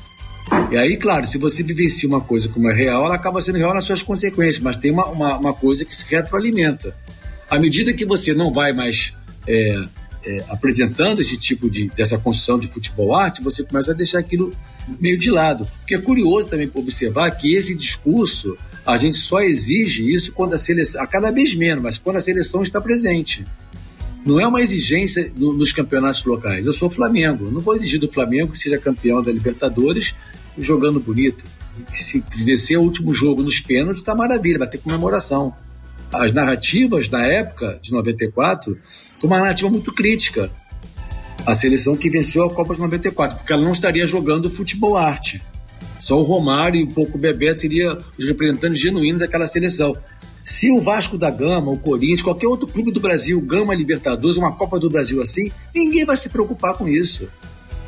E 0.71 0.77
aí, 0.77 0.97
claro, 0.97 1.25
se 1.25 1.37
você 1.37 1.63
vivencia 1.63 2.07
uma 2.07 2.21
coisa 2.21 2.49
como 2.49 2.69
é 2.69 2.73
real, 2.73 3.05
ela 3.05 3.15
acaba 3.15 3.41
sendo 3.41 3.57
real 3.57 3.73
nas 3.73 3.83
suas 3.83 4.03
consequências, 4.03 4.59
mas 4.59 4.75
tem 4.75 4.91
uma, 4.91 5.05
uma, 5.07 5.37
uma 5.37 5.53
coisa 5.53 5.83
que 5.83 5.95
se 5.95 6.05
retroalimenta. 6.05 6.95
À 7.49 7.59
medida 7.59 7.93
que 7.93 8.05
você 8.05 8.33
não 8.33 8.51
vai 8.51 8.71
mais 8.71 9.13
é, 9.47 9.85
é, 10.23 10.43
apresentando 10.49 11.21
esse 11.21 11.37
tipo 11.37 11.69
de 11.69 11.89
dessa 11.89 12.17
construção 12.17 12.59
de 12.59 12.67
futebol 12.67 13.15
arte, 13.15 13.43
você 13.43 13.63
começa 13.63 13.91
a 13.91 13.93
deixar 13.93 14.19
aquilo 14.19 14.53
meio 14.99 15.17
de 15.17 15.31
lado. 15.31 15.67
Porque 15.79 15.95
é 15.95 15.99
curioso 15.99 16.49
também 16.49 16.69
observar 16.73 17.31
que 17.31 17.53
esse 17.53 17.75
discurso 17.75 18.57
a 18.85 18.97
gente 18.97 19.17
só 19.17 19.41
exige 19.41 20.07
isso 20.13 20.31
quando 20.31 20.53
a 20.53 20.57
seleção, 20.57 21.01
a 21.01 21.07
cada 21.07 21.31
vez 21.31 21.55
menos, 21.55 21.83
mas 21.83 21.97
quando 21.97 22.17
a 22.17 22.21
seleção 22.21 22.61
está 22.61 22.79
presente. 22.79 23.43
Não 24.25 24.39
é 24.39 24.47
uma 24.47 24.59
exigência 24.59 25.31
no, 25.37 25.53
nos 25.53 25.71
campeonatos 25.71 26.25
locais. 26.25 26.65
Eu 26.65 26.73
sou 26.73 26.89
Flamengo, 26.89 27.51
não 27.51 27.61
vou 27.61 27.75
exigir 27.75 27.99
do 27.99 28.11
Flamengo 28.11 28.51
que 28.51 28.57
seja 28.57 28.77
campeão 28.79 29.21
da 29.21 29.31
Libertadores 29.31 30.15
jogando 30.57 30.99
bonito. 30.99 31.45
Se 31.91 32.23
vencer 32.43 32.79
o 32.79 32.81
último 32.81 33.13
jogo 33.13 33.43
nos 33.43 33.59
pênaltis, 33.59 34.01
tá 34.01 34.15
maravilha, 34.15 34.57
vai 34.57 34.67
ter 34.67 34.79
comemoração. 34.79 35.53
As 36.11 36.33
narrativas 36.33 37.07
da 37.07 37.21
época 37.21 37.77
de 37.81 37.91
94 37.91 38.77
foi 39.19 39.29
uma 39.29 39.39
narrativa 39.39 39.69
muito 39.69 39.93
crítica. 39.93 40.49
A 41.45 41.53
seleção 41.53 41.95
que 41.95 42.09
venceu 42.09 42.43
a 42.43 42.49
Copa 42.49 42.73
de 42.73 42.79
94, 42.79 43.37
porque 43.37 43.53
ela 43.53 43.61
não 43.61 43.71
estaria 43.71 44.07
jogando 44.07 44.49
futebol 44.49 44.97
arte. 44.97 45.43
Só 45.99 46.19
o 46.19 46.23
Romário 46.23 46.79
e 46.79 46.83
um 46.83 46.87
pouco 46.87 47.17
o 47.17 47.21
Bebeto 47.21 47.61
seriam 47.61 47.97
os 48.17 48.25
representantes 48.25 48.81
genuínos 48.81 49.19
daquela 49.19 49.45
seleção. 49.45 49.95
Se 50.45 50.69
o 50.69 50.79
Vasco 50.79 51.17
da 51.17 51.31
Gama, 51.31 51.71
o 51.71 51.77
Corinthians, 51.79 52.21
qualquer 52.21 52.45
outro 52.45 52.67
clube 52.67 52.91
do 52.91 52.99
Brasil 52.99 53.41
Gama 53.41 53.73
Libertadores, 53.73 54.37
uma 54.37 54.55
Copa 54.55 54.79
do 54.79 54.87
Brasil 54.87 55.19
assim, 55.19 55.49
ninguém 55.73 56.05
vai 56.05 56.15
se 56.15 56.29
preocupar 56.29 56.75
com 56.75 56.87
isso. 56.87 57.27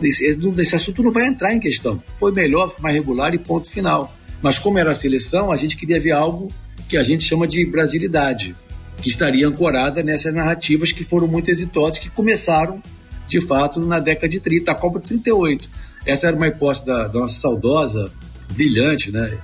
Esse, 0.02 0.26
esse 0.26 0.76
assunto 0.76 1.04
não 1.04 1.12
vai 1.12 1.28
entrar 1.28 1.54
em 1.54 1.60
questão. 1.60 2.02
Foi 2.20 2.32
melhor, 2.32 2.74
mais 2.80 2.96
regular 2.96 3.36
e 3.36 3.38
ponto 3.38 3.70
final. 3.70 4.12
Mas 4.42 4.58
como 4.58 4.80
era 4.80 4.92
a 4.92 4.96
seleção, 4.96 5.52
a 5.52 5.56
gente 5.56 5.78
queria 5.78 6.00
ver 6.00 6.14
algo 6.14 6.48
que 6.90 6.98
a 6.98 7.04
gente 7.04 7.24
chama 7.24 7.48
de 7.48 7.64
brasilidade, 7.64 8.56
que 9.04 9.10
estaria 9.10 9.48
ancorada 9.48 10.02
nessas 10.02 10.34
narrativas 10.34 10.92
que 10.92 11.04
foram 11.04 11.28
muito 11.28 11.52
exitosas, 11.52 12.00
que 12.00 12.10
começaram, 12.10 12.82
de 13.28 13.40
fato, 13.40 13.80
na 13.80 14.00
década 14.00 14.30
de 14.30 14.40
30, 14.40 14.72
a 14.72 14.76
Copa 14.76 15.00
de 15.00 15.06
38. 15.10 15.70
Essa 16.08 16.26
era 16.26 16.36
uma 16.36 16.48
hipótese 16.48 16.88
da, 16.88 17.08
da 17.08 17.20
nossa 17.20 17.40
saudosa, 17.40 18.12
brilhante, 18.52 19.12
né? 19.12 19.38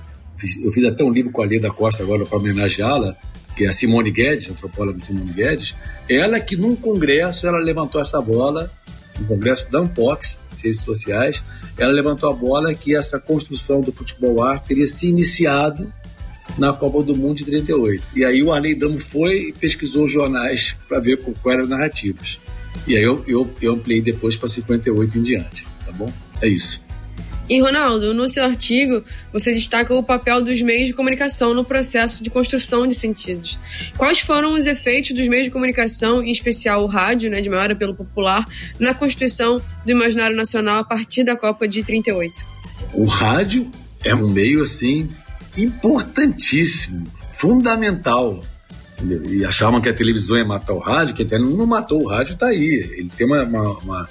Eu 0.62 0.72
fiz 0.72 0.84
até 0.84 1.02
um 1.04 1.10
livro 1.10 1.30
com 1.30 1.42
a 1.42 1.46
Leda 1.46 1.70
Costa 1.70 2.02
agora 2.02 2.24
para 2.26 2.38
homenageá-la, 2.38 3.16
que 3.56 3.64
é 3.64 3.68
a 3.68 3.72
Simone 3.72 4.10
Guedes, 4.10 4.48
a 4.48 4.52
antropóloga 4.52 4.98
Simone 4.98 5.32
Guedes. 5.32 5.76
Ela 6.08 6.40
que 6.40 6.56
num 6.56 6.74
congresso 6.74 7.46
ela 7.46 7.58
levantou 7.58 8.00
essa 8.00 8.20
bola, 8.20 8.70
no 9.18 9.26
congresso 9.26 9.70
da 9.70 9.80
Unpox, 9.80 10.40
Ciências 10.48 10.84
Sociais, 10.84 11.44
ela 11.78 11.92
levantou 11.92 12.28
a 12.28 12.32
bola 12.32 12.74
que 12.74 12.96
essa 12.96 13.20
construção 13.20 13.80
do 13.80 13.92
futebol 13.92 14.42
arte 14.42 14.68
teria 14.68 14.86
se 14.86 15.08
iniciado 15.08 15.92
na 16.58 16.72
Copa 16.72 17.02
do 17.02 17.16
Mundo 17.16 17.36
de 17.36 17.44
38. 17.44 18.10
E 18.16 18.24
aí 18.24 18.42
o 18.42 18.52
Arley 18.52 18.74
Damo 18.74 18.98
foi 18.98 19.48
e 19.48 19.52
pesquisou 19.52 20.04
os 20.04 20.12
jornais 20.12 20.76
para 20.88 21.00
ver 21.00 21.16
quais 21.18 21.38
eram 21.46 21.62
as 21.62 21.68
narrativas. 21.68 22.40
E 22.86 22.96
aí 22.96 23.02
eu, 23.02 23.22
eu, 23.26 23.50
eu 23.62 23.74
ampliei 23.74 24.02
depois 24.02 24.36
para 24.36 24.48
58 24.48 25.18
em 25.18 25.22
diante, 25.22 25.66
tá 25.86 25.92
bom? 25.92 26.10
É 26.42 26.48
isso. 26.48 26.84
E 27.48 27.60
Ronaldo, 27.60 28.14
no 28.14 28.26
seu 28.26 28.44
artigo, 28.44 29.04
você 29.32 29.52
destaca 29.52 29.92
o 29.94 30.02
papel 30.02 30.42
dos 30.42 30.62
meios 30.62 30.86
de 30.86 30.94
comunicação 30.94 31.52
no 31.52 31.64
processo 31.64 32.22
de 32.22 32.30
construção 32.30 32.86
de 32.86 32.94
sentidos. 32.94 33.58
Quais 33.98 34.20
foram 34.20 34.54
os 34.54 34.66
efeitos 34.66 35.12
dos 35.12 35.28
meios 35.28 35.44
de 35.44 35.50
comunicação, 35.50 36.22
em 36.22 36.30
especial 36.30 36.82
o 36.82 36.86
rádio, 36.86 37.30
né, 37.30 37.42
de 37.42 37.50
maior 37.50 37.70
apelo 37.70 37.94
popular, 37.94 38.46
na 38.78 38.94
constituição 38.94 39.60
do 39.84 39.90
imaginário 39.90 40.34
nacional 40.34 40.78
a 40.78 40.84
partir 40.84 41.22
da 41.22 41.36
Copa 41.36 41.68
de 41.68 41.82
38? 41.82 42.46
O 42.94 43.04
rádio 43.04 43.70
é 44.02 44.14
um 44.14 44.30
meio 44.30 44.62
assim 44.62 45.10
importantíssimo, 45.56 47.06
fundamental. 47.28 48.42
E 49.28 49.44
achavam 49.44 49.82
que 49.82 49.88
a 49.88 49.94
televisão 49.94 50.38
ia 50.38 50.44
matar 50.44 50.72
o 50.72 50.78
rádio, 50.78 51.14
que 51.14 51.22
até 51.24 51.38
não 51.38 51.66
matou 51.66 52.02
o 52.02 52.08
rádio, 52.08 52.32
está 52.32 52.46
aí. 52.46 52.90
Ele 52.96 53.10
tem 53.14 53.26
uma, 53.26 53.42
uma, 53.42 53.78
uma 53.78 54.08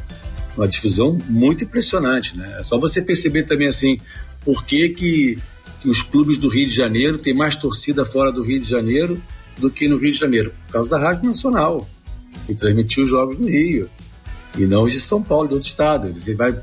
uma 0.56 0.68
difusão 0.68 1.18
muito 1.28 1.64
impressionante, 1.64 2.38
né? 2.38 2.58
É 2.60 2.64
só 2.64 2.78
você 2.78 3.02
perceber 3.02 3.44
também 3.44 3.68
assim, 3.68 4.00
por 4.44 4.66
que, 4.66 4.90
que, 4.90 5.40
que 5.82 5.90
os 5.90 6.02
clubes 6.04 6.38
do 6.38 6.48
Rio 6.48 6.68
de 6.68 6.74
Janeiro 6.74 7.18
têm 7.18 7.34
mais 7.34 7.56
torcida 7.56 8.06
fora 8.06 8.32
do 8.32 8.44
Rio 8.44 8.60
de 8.60 8.70
Janeiro 8.70 9.22
do 9.58 9.70
que 9.70 9.88
no 9.88 9.98
Rio 9.98 10.12
de 10.12 10.18
Janeiro? 10.18 10.54
Por 10.68 10.74
causa 10.74 10.90
da 10.90 11.00
Rádio 11.00 11.26
Nacional, 11.26 11.88
que 12.46 12.54
transmitiu 12.54 13.04
os 13.04 13.10
jogos 13.10 13.38
no 13.38 13.48
Rio. 13.48 13.90
E 14.58 14.68
não 14.68 14.84
os 14.84 14.92
de 14.92 15.00
São 15.00 15.22
Paulo, 15.22 15.48
de 15.48 15.54
outro 15.56 15.68
estado. 15.68 16.14
Você 16.14 16.36
vai, 16.36 16.56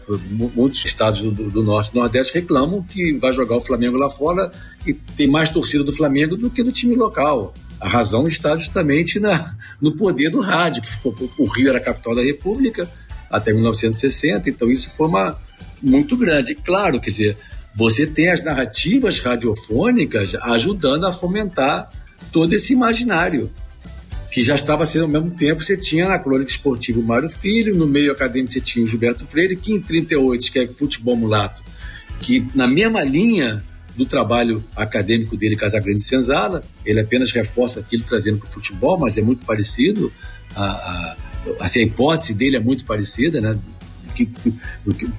muitos 0.54 0.84
estados 0.84 1.22
do, 1.22 1.50
do 1.50 1.62
Norte 1.62 1.90
e 1.92 1.98
Nordeste 1.98 2.34
reclamam 2.34 2.84
que 2.84 3.14
vai 3.14 3.32
jogar 3.32 3.56
o 3.56 3.60
Flamengo 3.60 3.96
lá 3.96 4.08
fora 4.08 4.52
e 4.86 4.94
tem 4.94 5.26
mais 5.26 5.50
torcida 5.50 5.82
do 5.82 5.92
Flamengo 5.92 6.36
do 6.36 6.48
que 6.48 6.62
do 6.62 6.70
time 6.70 6.94
local. 6.94 7.52
A 7.80 7.88
razão 7.88 8.28
está 8.28 8.56
justamente 8.56 9.18
na, 9.18 9.56
no 9.80 9.96
poder 9.96 10.30
do 10.30 10.40
rádio, 10.40 10.82
que 10.82 10.88
ficou, 10.88 11.16
o 11.36 11.46
Rio 11.46 11.68
era 11.68 11.78
a 11.78 11.80
capital 11.80 12.14
da 12.14 12.22
República, 12.22 12.88
até 13.30 13.52
1960, 13.52 14.50
então 14.50 14.70
isso 14.70 14.90
foi 14.90 15.06
uma 15.08 15.38
muito 15.82 16.16
grande. 16.16 16.54
Claro, 16.54 17.00
quer 17.00 17.10
dizer, 17.10 17.38
você 17.74 18.06
tem 18.06 18.30
as 18.30 18.42
narrativas 18.42 19.18
radiofônicas 19.20 20.34
ajudando 20.34 21.06
a 21.06 21.12
fomentar 21.12 21.90
todo 22.32 22.52
esse 22.52 22.72
imaginário 22.72 23.50
que 24.30 24.42
já 24.42 24.54
estava 24.54 24.86
sendo 24.86 25.02
ao 25.02 25.08
mesmo 25.08 25.30
tempo, 25.30 25.62
você 25.62 25.76
tinha 25.76 26.06
na 26.06 26.18
crônica 26.18 26.50
esportiva 26.50 27.00
o 27.00 27.02
Mário 27.02 27.28
Filho, 27.28 27.74
no 27.74 27.86
meio 27.86 28.12
acadêmico 28.12 28.52
você 28.52 28.60
tinha 28.60 28.84
o 28.84 28.86
Gilberto 28.86 29.26
Freire, 29.26 29.56
que 29.56 29.72
em 29.72 29.80
38 29.80 30.40
escreve 30.40 30.72
Futebol 30.72 31.16
Mulato, 31.16 31.64
que 32.20 32.46
na 32.54 32.68
mesma 32.68 33.02
linha 33.02 33.64
do 33.96 34.06
trabalho 34.06 34.62
acadêmico 34.76 35.36
dele, 35.36 35.56
Casagrande 35.56 36.02
Senzala, 36.02 36.62
ele 36.86 37.00
apenas 37.00 37.32
reforça 37.32 37.80
aquilo 37.80 38.04
trazendo 38.04 38.38
para 38.38 38.48
o 38.48 38.52
futebol, 38.52 38.96
mas 38.96 39.18
é 39.18 39.20
muito 39.20 39.44
parecido 39.44 40.12
a, 40.54 40.64
a 40.64 41.16
assim, 41.58 41.80
a 41.80 41.82
hipótese 41.82 42.34
dele 42.34 42.56
é 42.56 42.60
muito 42.60 42.84
parecida, 42.84 43.40
né? 43.40 43.58
Que, 44.14 44.28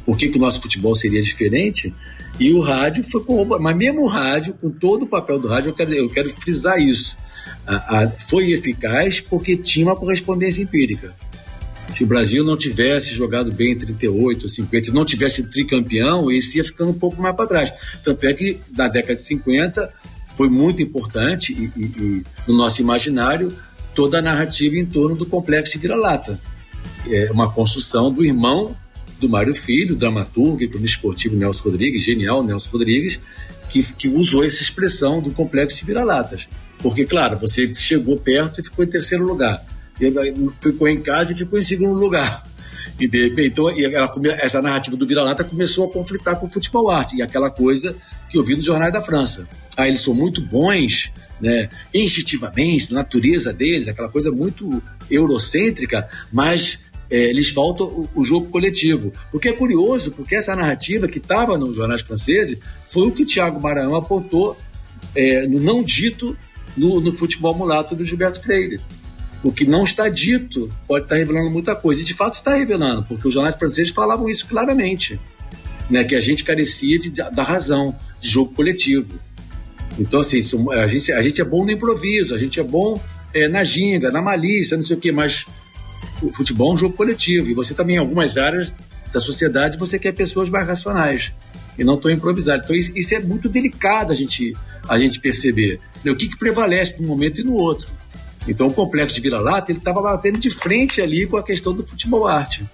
por 0.06 0.18
que, 0.18 0.30
que 0.30 0.38
o 0.38 0.42
nosso 0.42 0.62
futebol 0.62 0.94
seria 0.94 1.22
diferente? 1.22 1.94
E 2.40 2.52
o 2.54 2.60
rádio 2.60 3.04
foi 3.04 3.24
corroborado, 3.24 3.64
mas 3.64 3.76
mesmo 3.76 4.04
o 4.04 4.08
rádio, 4.08 4.54
com 4.54 4.70
todo 4.70 5.04
o 5.04 5.08
papel 5.08 5.40
do 5.40 5.48
rádio, 5.48 5.70
eu 5.70 5.74
quero, 5.74 5.94
eu 5.94 6.10
quero 6.10 6.30
frisar 6.30 6.80
isso. 6.80 7.18
A, 7.66 8.04
a, 8.04 8.10
foi 8.10 8.52
eficaz 8.52 9.22
porque 9.22 9.56
tinha 9.56 9.86
uma 9.86 9.96
correspondência 9.96 10.62
empírica. 10.62 11.16
Se 11.92 12.04
o 12.04 12.08
Brasil 12.08 12.44
não 12.44 12.56
tivesse 12.56 13.14
jogado 13.14 13.52
bem 13.52 13.74
em 13.74 13.78
38, 13.78 14.48
50, 14.48 14.92
não 14.92 15.04
tivesse 15.04 15.44
tricampeão, 15.44 16.32
esse 16.32 16.58
ia 16.58 16.64
ficando 16.64 16.92
um 16.92 16.98
pouco 16.98 17.22
mais 17.22 17.36
para 17.36 17.48
trás. 17.48 17.74
Tanto 18.04 18.26
é 18.26 18.34
que 18.34 18.60
na 18.76 18.88
década 18.88 19.16
de 19.16 19.22
50 19.22 19.94
foi 20.34 20.50
muito 20.50 20.82
importante 20.82 21.54
e, 21.54 21.80
e, 21.80 21.84
e 21.84 22.24
no 22.48 22.56
nosso 22.56 22.82
imaginário 22.82 23.54
toda 23.94 24.20
a 24.20 24.22
narrativa 24.22 24.78
em 24.78 24.86
torno 24.86 25.16
do 25.16 25.26
complexo 25.26 25.74
de 25.74 25.80
vira-lata. 25.80 26.40
É 27.08 27.32
uma 27.32 27.52
construção 27.52 28.12
do 28.12 28.24
irmão 28.24 28.76
do 29.20 29.30
Mário 29.30 29.54
Filho, 29.54 29.96
dramaturgo 29.96 30.64
e 30.64 30.68
cronista 30.68 30.98
esportivo 30.98 31.36
Nelson 31.36 31.64
Rodrigues, 31.66 32.04
genial 32.04 32.44
Nelson 32.44 32.70
Rodrigues, 32.72 33.20
que, 33.70 33.84
que 33.94 34.08
usou 34.08 34.44
essa 34.44 34.62
expressão 34.62 35.22
do 35.22 35.32
complexo 35.32 35.80
de 35.80 35.86
vira-latas. 35.86 36.50
Porque, 36.80 37.06
claro, 37.06 37.38
você 37.38 37.72
chegou 37.76 38.18
perto 38.18 38.60
e 38.60 38.64
ficou 38.64 38.84
em 38.84 38.88
terceiro 38.88 39.24
lugar. 39.24 39.64
Ficou 40.60 40.88
em 40.88 41.00
casa 41.00 41.34
e 41.34 41.36
ficou 41.36 41.60
em 41.60 41.62
segundo 41.62 41.94
lugar. 41.94 42.44
E 43.00 43.08
de 43.08 43.30
repente, 43.30 43.48
então, 43.50 43.70
ela, 43.70 44.12
essa 44.40 44.62
narrativa 44.62 44.96
do 44.98 45.06
vira-lata 45.06 45.44
começou 45.44 45.88
a 45.88 45.92
conflitar 45.92 46.40
com 46.40 46.48
o 46.48 46.50
futebol 46.50 46.90
arte 46.90 47.16
e 47.16 47.22
aquela 47.22 47.50
coisa 47.50 47.96
que 48.30 48.38
eu 48.38 48.44
vi 48.44 48.56
nos 48.56 48.66
jornais 48.66 48.92
da 48.92 49.02
França. 49.02 49.48
Ah, 49.78 49.88
eles 49.88 50.02
são 50.02 50.14
muito 50.14 50.42
bons 50.42 51.12
né, 51.42 51.70
instintivamente, 51.94 52.94
natureza 52.94 53.52
deles, 53.52 53.88
aquela 53.88 54.10
coisa 54.10 54.32
muito 54.32 54.82
eurocêntrica, 55.10 56.08
mas 56.32 56.80
é, 57.10 57.18
eles 57.18 57.50
faltam 57.50 57.88
o, 57.88 58.10
o, 58.16 58.24
jogo 58.24 58.48
coletivo. 58.48 59.12
O 59.34 59.40
que 59.40 59.50
é 59.50 59.52
curioso, 59.52 60.12
porque 60.12 60.36
essa 60.36 60.56
narrativa 60.56 61.08
que 61.10 61.18
estava 61.18 61.58
nos 61.58 61.76
jornais 61.76 62.02
franceses 62.02 62.58
foi 62.88 63.08
o 63.08 63.12
que 63.12 63.24
o 63.24 63.26
Thiago 63.26 63.60
Maranhão 63.60 63.96
apontou 63.96 64.58
é, 65.14 65.46
no 65.46 65.60
não 65.60 65.84
dito 65.84 66.38
no, 66.78 67.02
no, 67.02 67.12
futebol 67.12 67.54
mulato 67.54 67.96
do 67.96 68.06
Gilberto 68.06 68.42
Freire. 68.42 68.80
O 69.44 69.52
que 69.52 69.66
não 69.66 69.84
está 69.84 70.08
dito 70.08 70.72
pode 70.88 71.06
estar 71.06 71.16
revelando 71.16 71.50
muita 71.50 71.76
coisa. 71.76 72.02
E 72.02 72.06
de 72.06 72.14
fato 72.14 72.36
está 72.36 72.56
revelando, 72.56 73.04
porque 73.04 73.28
os 73.28 73.34
jornais 73.34 73.56
franceses 73.56 73.92
falavam 73.92 74.30
isso 74.30 74.46
claramente. 74.48 75.20
Né, 75.90 76.06
que 76.06 76.16
a 76.16 76.22
gente 76.22 76.46
carecia 76.46 76.98
de, 76.98 77.10
da 77.10 77.44
razão, 77.44 77.94
de 78.18 78.30
jogo 78.30 78.54
coletivo. 78.54 79.20
Então, 80.00 80.20
assim, 80.20 80.42
a 80.72 80.88
gente, 80.88 81.12
a 81.12 81.22
gente 81.22 81.42
é 81.42 81.44
bom 81.44 81.66
no 81.66 81.72
improviso, 81.72 82.34
a 82.34 82.38
gente 82.38 82.60
é 82.60 82.64
bom 82.64 83.02
é, 83.34 83.48
na 83.48 83.64
ginga, 83.64 84.12
na 84.12 84.22
malícia, 84.22 84.78
não 84.78 84.84
sei 84.84 84.96
o 84.96 85.00
quê, 85.00 85.12
mas 85.12 85.46
o 86.22 86.32
futebol 86.32 86.72
é 86.72 86.76
um 86.76 86.78
jogo 86.78 86.96
coletivo 86.96 87.50
e 87.50 87.54
você 87.54 87.74
também, 87.74 87.96
em 87.96 88.00
algumas 88.00 88.38
áreas 88.38 88.74
da 89.12 89.20
sociedade, 89.20 89.78
você 89.78 90.00
quer 90.00 90.14
pessoas 90.14 90.50
mais 90.50 90.68
racionais 90.68 91.34
e 91.78 91.84
não 91.84 91.98
tão 91.98 92.12
improvisadas. 92.12 92.66
Então, 92.66 92.76
isso, 92.76 93.14
é 93.14 93.20
muito 93.20 93.50
delicado 93.50 94.12
a 94.12 94.16
gente, 94.16 94.56
a 94.88 94.98
gente 94.98 95.20
perceber. 95.20 95.80
Né? 96.04 96.12
O 96.12 96.16
que, 96.16 96.28
que 96.28 96.38
prevalece 96.38 97.02
num 97.02 97.08
momento 97.08 97.42
e 97.42 97.44
no 97.44 97.54
outro. 97.54 97.90
Então, 98.48 98.68
o 98.68 98.74
complexo 98.74 99.16
de 99.16 99.22
Vira-Lata 99.22 99.72
ele 99.72 99.80
estava 99.80 100.02
batendo 100.02 100.40
de 100.40 100.50
frente 100.50 101.02
ali 101.02 101.26
com 101.26 101.38
a 101.38 101.44
questão 101.44 101.74
do 101.74 101.86
futebol 101.86 102.28
arte. 102.28 102.66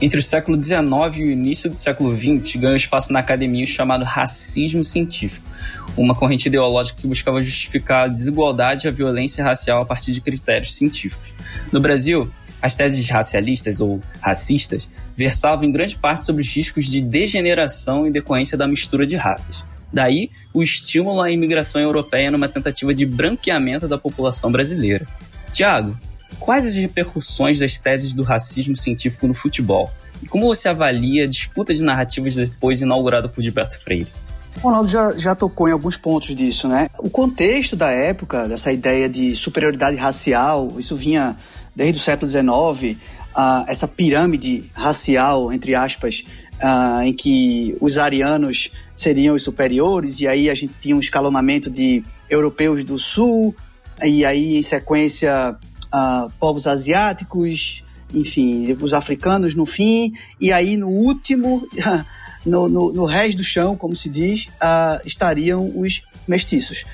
Entre 0.00 0.18
o 0.18 0.22
século 0.22 0.62
XIX 0.62 0.82
e 1.16 1.24
o 1.24 1.30
início 1.30 1.68
do 1.68 1.76
século 1.76 2.16
XX, 2.16 2.56
ganhou 2.56 2.74
espaço 2.74 3.12
na 3.12 3.18
academia 3.18 3.64
o 3.64 3.66
chamado 3.66 4.02
racismo 4.02 4.82
científico, 4.82 5.46
uma 5.94 6.14
corrente 6.14 6.46
ideológica 6.46 6.98
que 6.98 7.06
buscava 7.06 7.42
justificar 7.42 8.04
a 8.04 8.08
desigualdade 8.08 8.86
e 8.86 8.88
a 8.88 8.92
violência 8.92 9.44
racial 9.44 9.82
a 9.82 9.84
partir 9.84 10.12
de 10.12 10.22
critérios 10.22 10.74
científicos. 10.74 11.34
No 11.70 11.80
Brasil, 11.82 12.30
as 12.62 12.74
teses 12.74 13.06
racialistas 13.10 13.82
ou 13.82 14.00
racistas 14.22 14.88
versavam 15.14 15.66
em 15.66 15.72
grande 15.72 15.96
parte 15.96 16.24
sobre 16.24 16.40
os 16.40 16.48
riscos 16.48 16.86
de 16.86 17.02
degeneração 17.02 18.06
e 18.06 18.10
decorrência 18.10 18.56
da 18.56 18.66
mistura 18.66 19.04
de 19.04 19.16
raças. 19.16 19.62
Daí, 19.92 20.30
o 20.54 20.62
estímulo 20.62 21.20
à 21.20 21.30
imigração 21.30 21.78
europeia 21.78 22.30
numa 22.30 22.48
tentativa 22.48 22.94
de 22.94 23.04
branqueamento 23.04 23.86
da 23.86 23.98
população 23.98 24.50
brasileira. 24.50 25.06
Tiago, 25.52 25.98
quais 26.38 26.64
as 26.64 26.76
repercussões 26.76 27.58
das 27.58 27.78
teses 27.78 28.12
do 28.12 28.22
racismo 28.22 28.76
científico 28.76 29.26
no 29.26 29.34
futebol? 29.34 29.90
E 30.22 30.26
como 30.26 30.46
você 30.46 30.68
avalia 30.68 31.24
a 31.24 31.26
disputa 31.26 31.74
de 31.74 31.82
narrativas 31.82 32.36
depois 32.36 32.80
inaugurada 32.80 33.28
por 33.28 33.42
Gilberto 33.42 33.80
Freire? 33.82 34.08
O 34.56 34.60
Ronaldo 34.60 34.90
já, 34.90 35.16
já 35.16 35.34
tocou 35.34 35.68
em 35.68 35.72
alguns 35.72 35.96
pontos 35.96 36.34
disso, 36.34 36.68
né? 36.68 36.88
O 36.98 37.08
contexto 37.08 37.76
da 37.76 37.90
época, 37.90 38.48
dessa 38.48 38.72
ideia 38.72 39.08
de 39.08 39.34
superioridade 39.34 39.96
racial, 39.96 40.74
isso 40.78 40.94
vinha 40.96 41.36
desde 41.74 41.98
o 41.98 42.00
século 42.00 42.30
XIX, 42.30 42.98
uh, 43.34 43.64
essa 43.68 43.88
pirâmide 43.88 44.70
racial, 44.74 45.52
entre 45.52 45.74
aspas, 45.74 46.24
uh, 46.62 47.02
em 47.02 47.12
que 47.14 47.76
os 47.80 47.96
arianos 47.96 48.70
seriam 48.94 49.34
os 49.34 49.42
superiores, 49.42 50.20
e 50.20 50.28
aí 50.28 50.50
a 50.50 50.54
gente 50.54 50.74
tinha 50.80 50.96
um 50.96 51.00
escalonamento 51.00 51.70
de 51.70 52.02
europeus 52.28 52.84
do 52.84 52.98
sul, 52.98 53.54
e 54.02 54.24
aí 54.24 54.58
em 54.58 54.62
sequência 54.62 55.56
uh, 55.92 56.30
povos 56.38 56.66
asiáticos, 56.66 57.84
enfim, 58.12 58.76
os 58.80 58.92
africanos 58.92 59.54
no 59.54 59.66
fim, 59.66 60.12
e 60.40 60.52
aí 60.52 60.76
no 60.76 60.88
último, 60.88 61.66
no, 62.44 62.68
no, 62.68 62.92
no 62.92 63.04
resto 63.04 63.38
do 63.38 63.44
chão, 63.44 63.76
como 63.76 63.94
se 63.94 64.08
diz, 64.08 64.46
uh, 64.46 65.00
estariam 65.04 65.72
os 65.78 66.02
mestiços. 66.26 66.84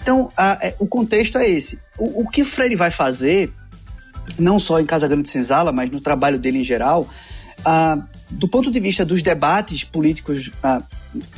Então, 0.00 0.26
uh, 0.26 0.74
o 0.78 0.86
contexto 0.86 1.38
é 1.38 1.48
esse. 1.48 1.78
O, 1.98 2.22
o 2.22 2.28
que 2.28 2.44
Freire 2.44 2.76
vai 2.76 2.90
fazer 2.90 3.52
não 4.38 4.58
só 4.58 4.80
em 4.80 4.86
Casa 4.86 5.06
Grande 5.06 5.28
Senzala, 5.28 5.70
mas 5.70 5.90
no 5.90 6.00
trabalho 6.00 6.38
dele 6.38 6.58
em 6.58 6.64
geral, 6.64 7.06
do 8.30 8.48
ponto 8.48 8.70
de 8.70 8.80
vista 8.80 9.04
dos 9.04 9.20
debates 9.20 9.84
políticos 9.84 10.50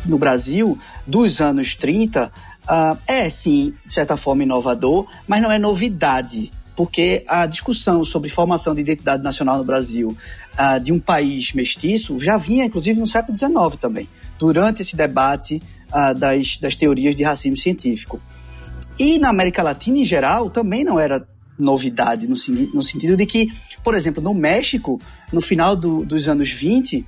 no 0.05 0.19
Brasil 0.19 0.79
dos 1.05 1.41
anos 1.41 1.75
30, 1.75 2.33
ah, 2.69 2.97
é 3.07 3.31
sim, 3.31 3.75
de 3.85 3.95
certa 3.95 4.17
forma, 4.17 4.43
inovador, 4.43 5.07
mas 5.27 5.41
não 5.41 5.53
é 5.53 5.59
novidade, 5.59 6.51
porque 6.77 7.25
a 7.27 7.47
discussão 7.47 8.05
sobre 8.05 8.29
formação 8.29 8.75
de 8.75 8.83
identidade 8.83 9.23
nacional 9.23 9.57
no 9.57 9.65
Brasil 9.65 10.17
ah, 10.57 10.79
de 10.79 10.93
um 10.93 11.01
país 11.01 11.55
mestiço 11.55 12.19
já 12.21 12.37
vinha, 12.37 12.67
inclusive, 12.67 13.01
no 13.01 13.07
século 13.07 13.37
XIX 13.37 13.77
também, 13.81 14.09
durante 14.39 14.83
esse 14.83 14.95
debate 14.95 15.63
ah, 15.91 16.13
das, 16.13 16.59
das 16.59 16.75
teorias 16.75 17.17
de 17.17 17.25
racismo 17.25 17.57
científico. 17.57 18.21
E 18.99 19.19
na 19.19 19.31
América 19.31 19.63
Latina, 19.63 19.99
em 19.99 20.05
geral, 20.05 20.51
também 20.51 20.85
não 20.85 21.01
era 21.01 21.27
novidade, 21.59 22.27
no, 22.27 22.35
no 22.75 22.83
sentido 22.83 23.17
de 23.17 23.25
que, 23.25 23.49
por 23.83 23.95
exemplo, 23.95 24.23
no 24.23 24.35
México, 24.35 25.01
no 25.33 25.41
final 25.41 25.75
do, 25.75 26.05
dos 26.05 26.29
anos 26.29 26.51
20, 26.51 27.07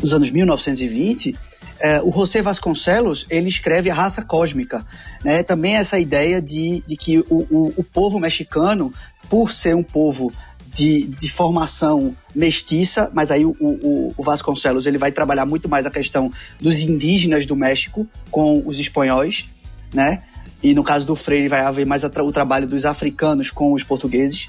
dos 0.00 0.14
anos 0.14 0.30
1920, 0.30 1.36
é, 1.80 2.00
o 2.02 2.10
José 2.10 2.42
Vasconcelos 2.42 3.26
ele 3.28 3.48
escreve 3.48 3.90
a 3.90 3.94
raça 3.94 4.22
cósmica, 4.22 4.84
né? 5.24 5.42
Também 5.42 5.76
essa 5.76 5.98
ideia 5.98 6.40
de, 6.40 6.82
de 6.86 6.96
que 6.96 7.18
o, 7.18 7.46
o, 7.50 7.74
o 7.76 7.84
povo 7.84 8.18
mexicano, 8.18 8.92
por 9.28 9.50
ser 9.50 9.74
um 9.74 9.82
povo 9.82 10.32
de, 10.74 11.06
de, 11.06 11.30
formação 11.30 12.14
mestiça, 12.34 13.10
mas 13.14 13.30
aí 13.30 13.44
o, 13.44 13.56
o, 13.58 14.14
o, 14.16 14.22
Vasconcelos 14.22 14.86
ele 14.86 14.98
vai 14.98 15.10
trabalhar 15.10 15.46
muito 15.46 15.68
mais 15.68 15.86
a 15.86 15.90
questão 15.90 16.30
dos 16.60 16.80
indígenas 16.80 17.46
do 17.46 17.56
México 17.56 18.06
com 18.30 18.62
os 18.66 18.78
espanhóis, 18.78 19.46
né? 19.94 20.22
e 20.62 20.74
no 20.74 20.82
caso 20.82 21.06
do 21.06 21.14
Freire 21.14 21.48
vai 21.48 21.60
haver 21.60 21.86
mais 21.86 22.02
o 22.02 22.32
trabalho 22.32 22.66
dos 22.66 22.84
africanos 22.84 23.50
com 23.50 23.72
os 23.72 23.84
portugueses, 23.84 24.48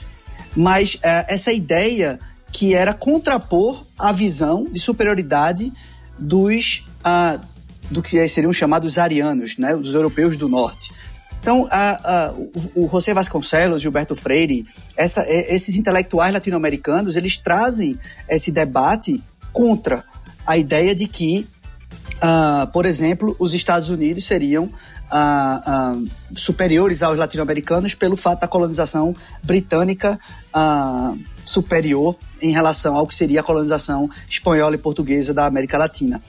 mas 0.56 0.98
é, 1.04 1.34
essa 1.34 1.52
ideia 1.52 2.20
que 2.52 2.74
era 2.74 2.94
contrapor 2.94 3.86
a 3.98 4.12
visão 4.12 4.66
de 4.66 4.80
superioridade 4.80 5.72
dos 6.18 6.87
do 7.90 8.04
que 8.04 8.28
seriam 8.28 8.52
chamados 8.52 8.98
arianos, 8.98 9.58
né, 9.58 9.76
os 9.76 9.94
europeus 9.94 10.36
do 10.36 10.50
norte. 10.50 10.92
Então, 11.40 11.68
a, 11.72 12.26
a, 12.28 12.32
o, 12.34 12.86
o 12.86 12.90
José 12.90 13.14
Vasconcelos, 13.14 13.82
Gilberto 13.82 14.16
Freire, 14.16 14.66
essa, 14.98 15.24
esses 15.30 15.78
intelectuais 15.78 16.34
latino-americanos, 16.34 17.16
eles 17.16 17.38
trazem 17.38 17.98
esse 18.28 18.52
debate 18.52 19.24
contra 19.54 20.04
a 20.46 20.58
ideia 20.58 20.94
de 20.94 21.08
que, 21.08 21.48
uh, 22.16 22.70
por 22.72 22.86
exemplo, 22.86 23.36
os 23.40 23.54
Estados 23.54 23.90
Unidos 23.90 24.26
seriam 24.26 24.66
uh, 24.66 26.00
uh, 26.00 26.10
superiores 26.36 27.02
aos 27.02 27.18
latino-americanos 27.18 27.94
pelo 27.96 28.18
fato 28.18 28.42
da 28.42 28.48
colonização 28.48 29.16
britânica 29.44 30.20
superior 31.46 32.18
em 32.42 32.52
relação 32.52 32.96
ao 32.96 33.08
que 33.08 33.16
seria 33.16 33.40
a 33.40 33.44
colonização 33.44 34.10
espanhola 34.28 34.76
e 34.76 34.78
portuguesa 34.78 35.34
da 35.34 35.46
América 35.46 35.78
Latina. 35.78 36.22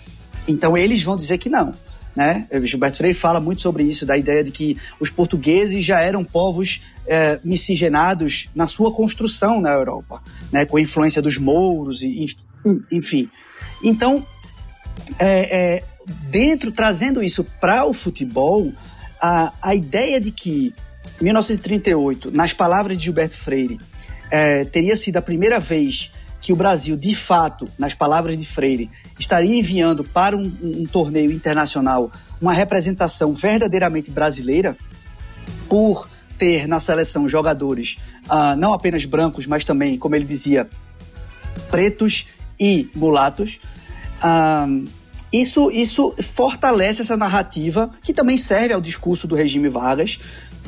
Então 0.48 0.76
eles 0.76 1.02
vão 1.02 1.16
dizer 1.16 1.38
que 1.38 1.48
não. 1.48 1.74
Né? 2.16 2.48
Gilberto 2.64 2.96
Freire 2.96 3.16
fala 3.16 3.38
muito 3.38 3.62
sobre 3.62 3.84
isso, 3.84 4.04
da 4.04 4.16
ideia 4.16 4.42
de 4.42 4.50
que 4.50 4.76
os 4.98 5.08
portugueses 5.08 5.84
já 5.84 6.00
eram 6.00 6.24
povos 6.24 6.80
eh, 7.06 7.38
miscigenados 7.44 8.48
na 8.56 8.66
sua 8.66 8.90
construção 8.90 9.60
na 9.60 9.70
Europa, 9.70 10.20
né? 10.50 10.64
com 10.64 10.78
a 10.78 10.80
influência 10.80 11.22
dos 11.22 11.38
mouros, 11.38 12.02
e, 12.02 12.26
enfim. 12.90 13.30
Então, 13.84 14.26
é, 15.16 15.76
é, 15.76 15.84
dentro, 16.28 16.72
trazendo 16.72 17.22
isso 17.22 17.44
para 17.60 17.84
o 17.86 17.92
futebol, 17.92 18.72
a, 19.22 19.52
a 19.62 19.74
ideia 19.74 20.20
de 20.20 20.32
que 20.32 20.74
1938, 21.20 22.30
nas 22.30 22.52
palavras 22.52 22.96
de 22.96 23.04
Gilberto 23.04 23.36
Freire, 23.36 23.78
é, 24.30 24.64
teria 24.64 24.96
sido 24.96 25.16
a 25.16 25.22
primeira 25.22 25.58
vez 25.58 26.12
que 26.40 26.52
o 26.52 26.56
Brasil, 26.56 26.96
de 26.96 27.14
fato, 27.14 27.68
nas 27.78 27.94
palavras 27.94 28.36
de 28.36 28.46
Freire, 28.46 28.90
estaria 29.18 29.58
enviando 29.58 30.04
para 30.04 30.36
um, 30.36 30.52
um 30.62 30.86
torneio 30.86 31.32
internacional 31.32 32.12
uma 32.40 32.52
representação 32.52 33.32
verdadeiramente 33.34 34.10
brasileira, 34.10 34.76
por 35.68 36.08
ter 36.38 36.68
na 36.68 36.78
seleção 36.78 37.28
jogadores 37.28 37.98
uh, 38.26 38.56
não 38.56 38.72
apenas 38.72 39.04
brancos, 39.04 39.46
mas 39.46 39.64
também, 39.64 39.98
como 39.98 40.14
ele 40.14 40.24
dizia, 40.24 40.70
pretos 41.70 42.26
e 42.58 42.88
mulatos. 42.94 43.58
Uh, 44.22 44.88
isso, 45.32 45.70
isso 45.70 46.14
fortalece 46.22 47.02
essa 47.02 47.16
narrativa 47.16 47.90
que 48.02 48.14
também 48.14 48.36
serve 48.36 48.72
ao 48.72 48.80
discurso 48.80 49.26
do 49.26 49.34
regime 49.34 49.68
Vargas 49.68 50.18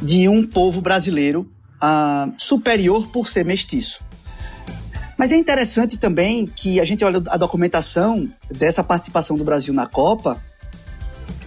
de 0.02 0.28
um 0.28 0.44
povo 0.46 0.80
brasileiro 0.80 1.50
uh, 1.76 2.32
superior 2.36 3.08
por 3.08 3.28
ser 3.28 3.44
mestiço. 3.44 4.02
Mas 5.20 5.32
é 5.32 5.36
interessante 5.36 5.98
também 5.98 6.46
que 6.46 6.80
a 6.80 6.84
gente 6.86 7.04
olha 7.04 7.22
a 7.28 7.36
documentação 7.36 8.32
dessa 8.50 8.82
participação 8.82 9.36
do 9.36 9.44
Brasil 9.44 9.74
na 9.74 9.86
Copa. 9.86 10.42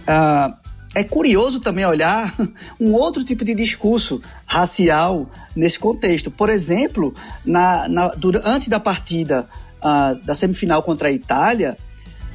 Uh, 0.02 0.54
é 0.94 1.02
curioso 1.02 1.58
também 1.58 1.84
olhar 1.84 2.32
um 2.78 2.92
outro 2.92 3.24
tipo 3.24 3.44
de 3.44 3.52
discurso 3.52 4.22
racial 4.46 5.28
nesse 5.56 5.76
contexto. 5.76 6.30
Por 6.30 6.50
exemplo, 6.50 7.12
na, 7.44 7.88
na, 7.88 8.08
durante, 8.10 8.46
antes 8.46 8.68
da 8.68 8.78
partida 8.78 9.48
uh, 9.82 10.24
da 10.24 10.36
semifinal 10.36 10.80
contra 10.80 11.08
a 11.08 11.12
Itália, 11.12 11.76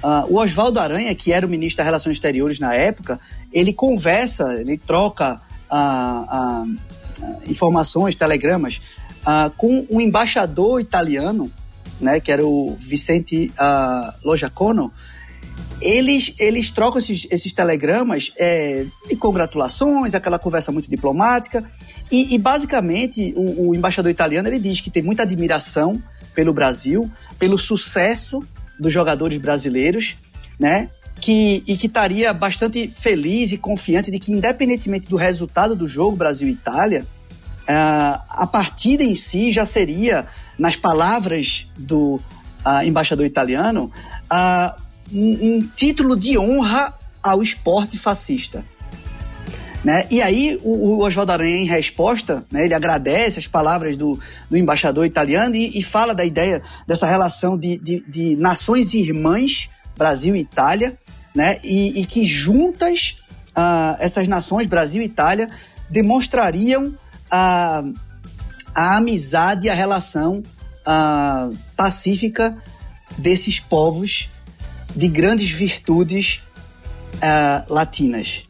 Uh, 0.01 0.33
o 0.33 0.39
Oswaldo 0.39 0.79
Aranha, 0.79 1.13
que 1.13 1.33
era 1.33 1.45
o 1.45 1.49
ministro 1.49 1.79
das 1.79 1.85
Relações 1.85 2.13
Exteriores 2.13 2.57
na 2.57 2.73
época, 2.73 3.19
ele 3.51 3.73
conversa, 3.73 4.45
ele 4.57 4.77
troca 4.77 5.41
informações, 7.45 8.15
telegramas, 8.15 8.79
com 9.57 9.85
um 9.89 10.01
embaixador 10.01 10.79
italiano 10.81 11.51
né, 11.99 12.19
que 12.19 12.31
era 12.31 12.45
o 12.45 12.75
Vicente 12.79 13.51
uh, 13.59 14.13
Lojacono, 14.23 14.91
eles, 15.81 16.33
eles 16.37 16.71
trocam 16.71 16.99
esses, 16.99 17.27
esses 17.31 17.53
telegramas 17.53 18.33
é, 18.37 18.85
de 19.07 19.15
congratulações, 19.15 20.13
aquela 20.13 20.37
conversa 20.37 20.71
muito 20.71 20.89
diplomática, 20.89 21.63
e, 22.11 22.35
e 22.35 22.37
basicamente 22.37 23.33
o, 23.35 23.69
o, 23.69 23.75
embaixador 23.75 24.11
italiano 24.11 24.47
ele 24.47 24.59
diz 24.59 24.81
que 24.81 24.89
tem 24.89 25.01
muita 25.01 25.23
admiração 25.23 26.01
pelo 26.33 26.53
Brasil, 26.53 27.09
pelo 27.37 27.57
sucesso 27.57 28.43
dos 28.79 28.91
jogadores 28.91 29.37
brasileiros, 29.37 30.17
né? 30.59 30.89
Que, 31.21 31.63
e 31.67 31.75
que 31.75 31.87
estaria 31.87 32.31
bastante 32.31 32.87
feliz 32.87 33.51
e 33.51 33.57
confiante 33.57 34.09
de 34.09 34.19
que, 34.19 34.31
independentemente 34.31 35.05
do 35.07 35.17
resultado 35.17 35.75
do 35.75 35.85
jogo 35.85 36.15
Brasil-Itália, 36.15 37.05
uh, 37.05 37.18
a 37.73 38.47
partida 38.47 39.03
em 39.03 39.13
si 39.13 39.51
já 39.51 39.65
seria, 39.65 40.27
nas 40.57 40.75
palavras 40.75 41.67
do 41.77 42.15
uh, 42.65 42.83
embaixador 42.83 43.25
italiano, 43.25 43.91
uh, 44.31 44.81
um, 45.11 45.57
um 45.57 45.69
título 45.75 46.15
de 46.15 46.37
honra 46.37 46.93
ao 47.21 47.43
esporte 47.43 47.97
fascista. 47.97 48.65
Né? 49.83 50.05
E 50.11 50.21
aí 50.21 50.59
o, 50.61 50.97
o 50.97 51.05
Oswaldo 51.05 51.31
Aranha, 51.31 51.57
em 51.57 51.65
resposta, 51.65 52.45
né, 52.51 52.65
ele 52.65 52.73
agradece 52.73 53.39
as 53.39 53.47
palavras 53.47 53.95
do, 53.95 54.19
do 54.49 54.57
embaixador 54.57 55.05
italiano 55.05 55.55
e, 55.55 55.77
e, 55.77 55.81
fala 55.81 56.13
da 56.13 56.25
ideia 56.25 56.61
dessa 56.85 57.05
relação 57.05 57.57
de, 57.57 57.77
de, 57.77 58.03
de 58.05 58.35
nações 58.35 58.93
irmãs, 58.93 59.69
Brasil 59.97 60.35
e 60.35 60.39
Itália, 60.39 60.97
né, 61.33 61.55
e, 61.63 62.01
e 62.01 62.05
que 62.05 62.25
juntas 62.25 63.17
uh, 63.49 63.95
essas 63.99 64.27
nações, 64.27 64.67
Brasil 64.67 65.01
e 65.01 65.05
Itália, 65.05 65.49
demonstrariam 65.89 66.93
a, 67.31 67.83
a 68.73 68.97
amizade 68.97 69.67
e 69.67 69.69
a 69.69 69.73
relação 69.73 70.43
uh, 70.87 71.57
pacífica 71.75 72.57
desses 73.17 73.59
povos 73.59 74.29
de 74.95 75.07
grandes 75.07 75.49
virtudes 75.49 76.41
uh, 77.15 77.73
latinas. 77.73 78.43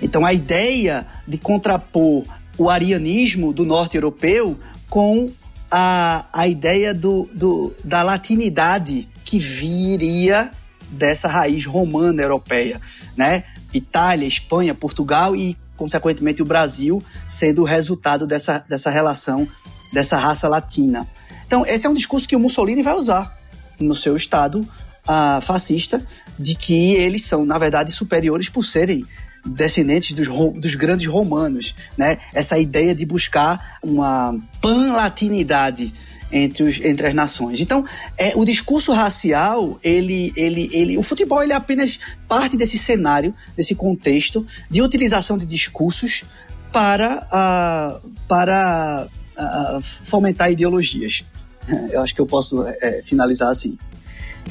Então, 0.00 0.24
a 0.24 0.32
ideia 0.32 1.06
de 1.26 1.38
contrapor 1.38 2.24
o 2.56 2.70
arianismo 2.70 3.52
do 3.52 3.64
norte 3.64 3.96
europeu 3.96 4.58
com 4.88 5.30
a, 5.70 6.26
a 6.32 6.46
ideia 6.46 6.94
do, 6.94 7.28
do, 7.32 7.74
da 7.82 8.02
latinidade 8.02 9.08
que 9.24 9.38
viria 9.38 10.52
dessa 10.90 11.26
raiz 11.26 11.66
romana 11.66 12.22
europeia, 12.22 12.80
né? 13.16 13.42
Itália, 13.72 14.26
Espanha, 14.26 14.74
Portugal 14.74 15.34
e, 15.34 15.56
consequentemente, 15.76 16.42
o 16.42 16.44
Brasil 16.44 17.02
sendo 17.26 17.62
o 17.62 17.64
resultado 17.64 18.26
dessa, 18.26 18.64
dessa 18.68 18.90
relação, 18.90 19.46
dessa 19.92 20.16
raça 20.16 20.48
latina. 20.48 21.06
Então, 21.46 21.64
esse 21.66 21.86
é 21.86 21.90
um 21.90 21.94
discurso 21.94 22.26
que 22.26 22.36
o 22.36 22.40
Mussolini 22.40 22.82
vai 22.82 22.94
usar 22.94 23.36
no 23.78 23.94
seu 23.94 24.16
Estado 24.16 24.60
uh, 24.60 25.40
fascista 25.40 26.04
de 26.38 26.54
que 26.54 26.94
eles 26.94 27.24
são, 27.24 27.44
na 27.44 27.58
verdade, 27.58 27.92
superiores 27.92 28.48
por 28.48 28.64
serem 28.64 29.04
descendentes 29.46 30.12
dos, 30.14 30.26
dos 30.54 30.74
grandes 30.74 31.06
romanos, 31.06 31.74
né? 31.98 32.18
Essa 32.32 32.58
ideia 32.58 32.94
de 32.94 33.04
buscar 33.04 33.78
uma 33.82 34.34
pan-latinidade 34.60 35.92
entre, 36.34 36.64
os, 36.64 36.80
entre 36.80 37.06
as 37.06 37.14
nações. 37.14 37.60
Então, 37.60 37.84
é, 38.18 38.32
o 38.34 38.44
discurso 38.44 38.92
racial, 38.92 39.78
ele, 39.82 40.32
ele, 40.36 40.68
ele, 40.72 40.98
o 40.98 41.02
futebol 41.02 41.42
ele 41.42 41.52
é 41.52 41.56
apenas 41.56 42.00
parte 42.26 42.56
desse 42.56 42.76
cenário, 42.76 43.32
desse 43.56 43.74
contexto 43.74 44.44
de 44.68 44.82
utilização 44.82 45.38
de 45.38 45.46
discursos 45.46 46.24
para, 46.72 47.28
uh, 47.30 48.10
para 48.26 49.08
uh, 49.38 49.80
fomentar 49.80 50.50
ideologias. 50.50 51.24
Eu 51.90 52.02
acho 52.02 52.14
que 52.14 52.20
eu 52.20 52.26
posso 52.26 52.66
é, 52.66 53.00
finalizar 53.04 53.48
assim. 53.48 53.78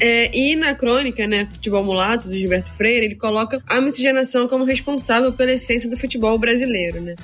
É, 0.00 0.36
e 0.36 0.56
na 0.56 0.74
crônica, 0.74 1.26
né, 1.26 1.46
Futebol 1.52 1.84
Mulato, 1.84 2.28
do 2.28 2.36
Gilberto 2.36 2.72
Freire, 2.72 3.06
ele 3.06 3.14
coloca 3.14 3.62
a 3.68 3.80
miscigenação 3.80 4.48
como 4.48 4.64
responsável 4.64 5.32
pela 5.32 5.52
essência 5.52 5.88
do 5.88 5.96
futebol 5.96 6.36
brasileiro, 6.36 7.00
né? 7.00 7.14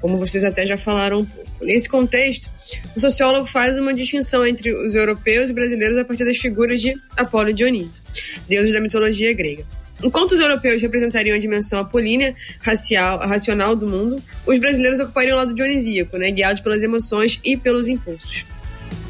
Como 0.00 0.18
vocês 0.18 0.44
até 0.44 0.66
já 0.66 0.76
falaram 0.76 1.20
um 1.20 1.24
pouco. 1.24 1.48
Nesse 1.62 1.88
contexto, 1.88 2.50
o 2.96 3.00
sociólogo 3.00 3.46
faz 3.46 3.78
uma 3.78 3.94
distinção 3.94 4.46
entre 4.46 4.72
os 4.72 4.94
europeus 4.94 5.50
e 5.50 5.52
brasileiros 5.52 5.98
a 5.98 6.04
partir 6.04 6.24
das 6.24 6.38
figuras 6.38 6.80
de 6.80 6.94
Apolo 7.16 7.50
e 7.50 7.54
Dionísio, 7.54 8.02
deuses 8.48 8.72
da 8.72 8.80
mitologia 8.80 9.32
grega. 9.32 9.64
Enquanto 10.02 10.32
os 10.32 10.40
europeus 10.40 10.80
representariam 10.80 11.34
a 11.34 11.40
dimensão 11.40 11.80
apolínea, 11.80 12.34
racial, 12.60 13.18
racional 13.18 13.74
do 13.74 13.86
mundo, 13.86 14.22
os 14.46 14.58
brasileiros 14.58 15.00
ocupariam 15.00 15.34
o 15.34 15.38
lado 15.38 15.52
dionisíaco, 15.52 16.16
né, 16.16 16.30
guiados 16.30 16.60
pelas 16.60 16.82
emoções 16.82 17.40
e 17.44 17.56
pelos 17.56 17.88
impulsos. 17.88 18.46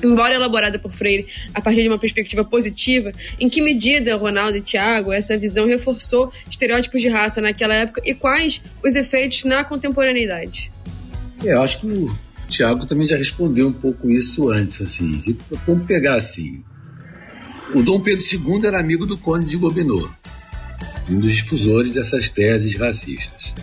Embora 0.02 0.34
elaborada 0.34 0.78
por 0.78 0.92
Freire 0.92 1.26
a 1.52 1.60
partir 1.60 1.82
de 1.82 1.88
uma 1.88 1.98
perspectiva 1.98 2.44
positiva, 2.44 3.12
em 3.38 3.48
que 3.48 3.60
medida 3.60 4.16
Ronaldo 4.16 4.56
e 4.56 4.60
Tiago 4.60 5.12
essa 5.12 5.36
visão 5.36 5.66
reforçou 5.66 6.32
estereótipos 6.48 7.02
de 7.02 7.08
raça 7.08 7.40
naquela 7.40 7.74
época 7.74 8.00
e 8.04 8.14
quais 8.14 8.62
os 8.82 8.94
efeitos 8.94 9.44
na 9.44 9.64
contemporaneidade? 9.64 10.72
É, 11.44 11.52
eu 11.52 11.62
acho 11.62 11.80
que 11.80 12.08
Tiago 12.48 12.86
também 12.86 13.06
já 13.06 13.16
respondeu 13.16 13.68
um 13.68 13.72
pouco 13.72 14.10
isso 14.10 14.50
antes, 14.50 14.80
assim. 14.80 15.20
Vamos 15.66 15.86
pegar 15.86 16.16
assim. 16.16 16.64
O 17.74 17.82
Dom 17.82 18.00
Pedro 18.00 18.24
II 18.24 18.66
era 18.66 18.80
amigo 18.80 19.04
do 19.04 19.18
Conde 19.18 19.46
de 19.46 19.56
Gobineau, 19.56 20.10
um 21.08 21.20
dos 21.20 21.34
difusores 21.34 21.92
dessas 21.92 22.30
teses 22.30 22.74
racistas. 22.74 23.54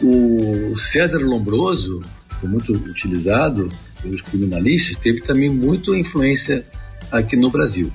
O 0.00 0.76
César 0.76 1.18
Lombroso, 1.18 2.02
foi 2.38 2.48
muito 2.48 2.72
utilizado, 2.72 3.68
pelos 4.00 4.20
criminalistas 4.20 4.96
teve 4.96 5.20
também 5.20 5.50
muita 5.50 5.90
influência 5.96 6.64
aqui 7.10 7.34
no 7.36 7.50
Brasil. 7.50 7.90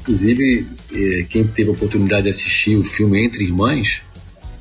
Inclusive, 0.00 0.66
eh, 0.92 1.26
quem 1.28 1.44
teve 1.44 1.70
a 1.70 1.72
oportunidade 1.72 2.22
de 2.22 2.28
assistir 2.30 2.76
o 2.76 2.84
filme 2.84 3.22
Entre 3.22 3.44
Irmãs, 3.44 4.02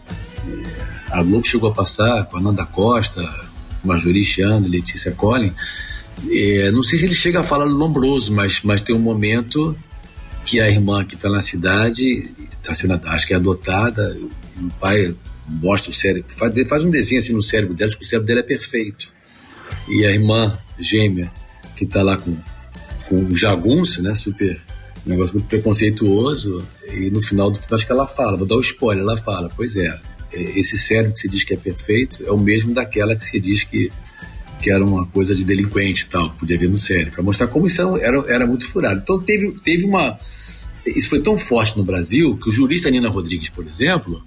eh, 0.10 0.64
a 1.10 1.24
Globo 1.24 1.46
chegou 1.46 1.70
a 1.70 1.74
passar 1.74 2.26
com 2.26 2.38
a 2.38 2.42
Nanda 2.42 2.66
Costa, 2.66 3.22
Chiano, 4.24 4.68
Letícia 4.68 5.12
Collin. 5.12 5.54
Eh, 6.30 6.70
não 6.72 6.84
sei 6.84 7.00
se 7.00 7.06
ele 7.06 7.16
chega 7.16 7.40
a 7.40 7.44
falar 7.44 7.66
do 7.66 7.74
Lombroso, 7.74 8.34
mas, 8.34 8.62
mas 8.62 8.82
tem 8.82 8.96
um 8.96 9.00
momento 9.00 9.78
que 10.46 10.60
a 10.60 10.70
irmã 10.70 11.04
que 11.06 11.16
está 11.16 11.30
na 11.30 11.42
cidade, 11.42 12.30
está 12.52 12.74
sendo, 12.74 13.00
acho 13.06 13.28
que 13.28 13.34
é 13.34 13.38
adotada, 13.38 14.18
o 14.58 14.70
pai 14.80 15.16
mostra 15.48 15.92
o 15.92 15.94
cérebro, 15.94 16.34
faz, 16.34 16.68
faz 16.68 16.86
um 16.86 16.90
desenho 16.90 17.20
assim 17.20 17.34
no 17.34 17.42
cérebro 17.42 17.74
dela, 17.76 17.92
que 17.92 18.04
o 18.04 18.08
cérebro 18.08 18.28
dela 18.28 18.40
é 18.40 18.44
perfeito 18.44 19.12
e 19.88 20.06
a 20.06 20.12
irmã 20.12 20.58
gêmea 20.80 21.32
que 21.76 21.86
está 21.86 22.02
lá 22.04 22.18
com, 22.18 22.38
com 23.08 23.26
o 23.26 23.36
jagunço, 23.36 24.04
né? 24.04 24.14
Super. 24.14 24.60
Um 25.06 25.12
negócio 25.12 25.36
muito 25.36 25.48
preconceituoso. 25.48 26.62
E 26.92 27.10
no 27.10 27.22
final 27.22 27.50
do 27.50 27.60
acho 27.72 27.86
que 27.86 27.92
ela 27.92 28.06
fala, 28.06 28.38
vou 28.38 28.46
dar 28.46 28.56
o 28.56 28.58
um 28.58 28.62
spoiler, 28.62 29.02
ela 29.02 29.16
fala, 29.16 29.50
pois 29.56 29.76
é, 29.78 29.86
é, 29.86 30.00
esse 30.32 30.78
cérebro 30.78 31.14
que 31.14 31.22
se 31.22 31.28
diz 31.28 31.44
que 31.44 31.54
é 31.54 31.58
perfeito 31.58 32.24
é 32.26 32.32
o 32.32 32.38
mesmo 32.38 32.74
daquela 32.74 33.16
que 33.16 33.26
se 33.26 33.40
diz 33.40 33.64
que, 33.64 33.92
que 34.62 34.72
era 34.72 34.84
uma 34.84 35.06
coisa 35.08 35.36
de 35.36 35.44
delinquente 35.44 36.06
tal, 36.06 36.32
que 36.32 36.40
podia 36.40 36.56
haver 36.56 36.70
no 36.70 36.78
cérebro, 36.78 37.14
para 37.14 37.24
mostrar 37.24 37.48
como 37.48 37.68
isso 37.68 37.82
era, 37.82 38.06
era, 38.06 38.34
era 38.34 38.48
muito 38.48 38.66
furado. 38.66 39.02
Então 39.02 39.20
teve, 39.22 39.52
teve 39.64 39.86
uma. 39.86 40.18
Isso 40.86 41.10
foi 41.10 41.22
tão 41.22 41.38
forte 41.38 41.78
no 41.78 41.84
Brasil 41.84 42.38
que 42.38 42.50
o 42.50 42.52
jurista 42.52 42.90
Nina 42.90 43.10
Rodrigues, 43.10 43.50
por 43.50 43.68
exemplo, 43.68 44.24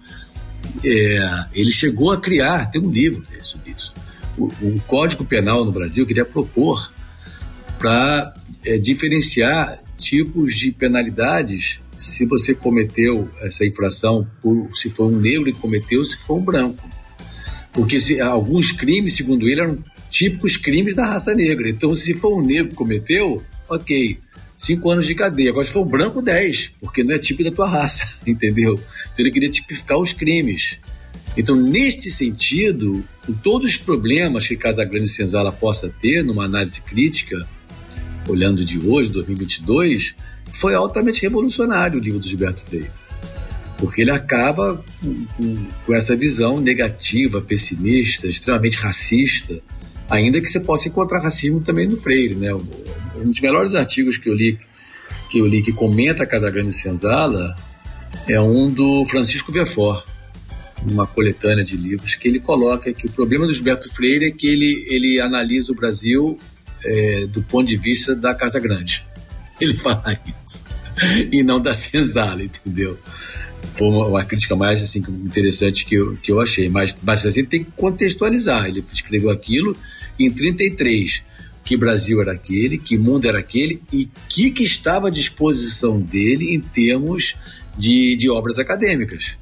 é, 0.85 1.47
ele 1.55 1.73
chegou 1.73 2.13
a 2.13 2.21
criar, 2.21 2.67
tem 2.71 2.81
um 2.81 2.91
livro 2.91 3.25
sobre 3.43 3.73
isso 3.73 3.93
o, 4.37 4.47
o 4.47 4.81
Código 4.87 5.25
Penal 5.25 5.65
no 5.65 5.73
Brasil 5.73 6.07
queria 6.07 6.25
propor 6.25 6.93
para 7.79 8.33
é, 8.65 8.79
diferenciar 8.79 9.83
tipos 9.97 10.55
de 10.55 10.73
penalidades 10.73 11.81
se 12.03 12.27
você 12.27 12.53
cometeu 12.53 13.31
essa 13.41 13.65
infração 13.65 14.29
por 14.41 14.71
se 14.75 14.91
for 14.91 15.07
um 15.07 15.21
negro 15.21 15.53
que 15.53 15.59
cometeu, 15.59 16.05
se 16.05 16.17
for 16.19 16.37
um 16.37 16.45
branco. 16.45 16.91
Porque 17.73 18.01
se, 18.01 18.21
alguns 18.21 18.73
crimes, 18.73 19.15
segundo 19.15 19.49
ele, 19.49 19.61
eram 19.61 19.79
típicos 20.11 20.57
crimes 20.57 20.95
da 20.95 21.07
raça 21.07 21.33
negra. 21.33 21.69
Então, 21.69 21.95
se 21.95 22.13
for 22.13 22.37
um 22.37 22.45
negro 22.45 22.71
que 22.71 22.75
cometeu, 22.75 23.41
ok, 23.69 24.19
cinco 24.57 24.91
anos 24.91 25.07
de 25.07 25.15
cadeia. 25.15 25.51
Agora, 25.51 25.65
se 25.65 25.73
for 25.73 25.87
um 25.87 25.89
branco, 25.89 26.21
dez, 26.21 26.73
porque 26.81 27.05
não 27.05 27.15
é 27.15 27.19
típico 27.19 27.49
da 27.49 27.55
tua 27.55 27.69
raça, 27.69 28.05
entendeu? 28.27 28.75
Então, 28.75 29.15
ele 29.19 29.31
queria 29.31 29.51
tipificar 29.51 29.97
os 29.97 30.13
crimes. 30.13 30.81
Então, 31.37 31.55
neste 31.55 32.11
sentido, 32.11 33.05
com 33.25 33.33
todos 33.33 33.71
os 33.71 33.77
problemas 33.77 34.49
que 34.49 34.57
Casagrande 34.57 35.09
Senzala 35.09 35.53
possa 35.53 35.89
ter 35.89 36.25
numa 36.25 36.45
análise 36.47 36.81
crítica, 36.81 37.49
olhando 38.29 38.65
de 38.65 38.79
hoje, 38.79 39.09
2022, 39.11 40.17
foi 40.53 40.75
altamente 40.75 41.23
revolucionário 41.23 41.99
o 41.99 42.03
livro 42.03 42.21
do 42.21 42.29
Gilberto 42.29 42.63
Freire. 42.63 42.91
Porque 43.79 44.03
ele 44.03 44.11
acaba 44.13 44.85
com, 45.01 45.27
com, 45.37 45.67
com 45.87 45.95
essa 45.95 46.15
visão 46.15 46.61
negativa, 46.61 47.41
pessimista, 47.41 48.29
extremamente 48.29 48.77
racista, 48.77 49.61
ainda 50.09 50.41
que 50.41 50.47
você 50.47 50.61
possa 50.61 50.89
encontrar 50.89 51.21
racismo 51.21 51.61
também 51.61 51.89
no 51.89 51.97
Freire. 51.97 52.35
Né? 52.35 52.55
Um 52.55 53.31
dos 53.31 53.41
melhores 53.41 53.75
artigos 53.75 54.17
que 54.17 54.29
eu 54.29 54.35
li 54.35 54.59
que, 55.31 55.39
eu 55.39 55.47
li 55.47 55.63
que 55.63 55.73
comenta 55.73 56.27
Casagrande 56.27 56.73
Senzala 56.73 57.57
é 58.29 58.39
um 58.39 58.69
do 58.69 59.07
Francisco 59.07 59.51
Vefort, 59.51 60.07
uma 60.87 61.07
coletânea 61.07 61.65
de 61.65 61.75
livros, 61.75 62.15
que 62.15 62.29
ele 62.29 62.39
coloca 62.39 62.93
que 62.93 63.07
o 63.07 63.11
problema 63.11 63.47
do 63.47 63.53
Gilberto 63.53 63.93
Freire 63.95 64.27
é 64.27 64.31
que 64.31 64.47
ele, 64.47 64.87
ele 64.91 65.21
analisa 65.21 65.73
o 65.73 65.75
Brasil 65.75 66.39
é, 66.85 67.27
do 67.27 67.43
ponto 67.43 67.67
de 67.67 67.77
vista 67.77 68.15
da 68.15 68.35
Casa 68.35 68.61
Grande. 68.61 69.07
Ele 69.63 69.77
falar 69.77 70.21
isso. 70.45 70.65
E 71.31 71.43
não 71.43 71.61
da 71.61 71.73
senzala, 71.73 72.43
entendeu? 72.43 72.99
Foi 73.77 73.89
uma, 73.89 74.07
uma, 74.07 74.25
crítica 74.25 74.55
mais 74.55 74.83
assim, 74.83 74.99
interessante 74.99 75.87
que 75.87 75.95
eu, 75.95 76.17
que 76.17 76.31
eu 76.31 76.41
achei. 76.41 76.69
Mas, 76.69 76.95
mas 77.03 77.25
assim, 77.25 77.45
tem 77.45 77.65
que 77.65 77.71
contextualizar. 77.73 78.67
Ele 78.67 78.85
escreveu 78.93 79.31
aquilo 79.31 79.77
em 80.19 80.31
33 80.31 81.25
que 81.65 81.77
Brasil 81.77 82.21
era 82.21 82.33
aquele, 82.33 82.77
que 82.77 82.99
mundo 82.99 83.29
era 83.29 83.39
aquele 83.39 83.81
e 83.93 84.09
que, 84.29 84.51
que 84.51 84.65
estava 84.65 85.09
à 85.09 85.11
disposição 85.11 86.01
dele 86.01 86.53
em 86.53 86.61
termos 86.61 87.37
de, 87.79 88.17
de 88.17 88.29
obras 88.29 88.59
acadêmicas. 88.59 89.37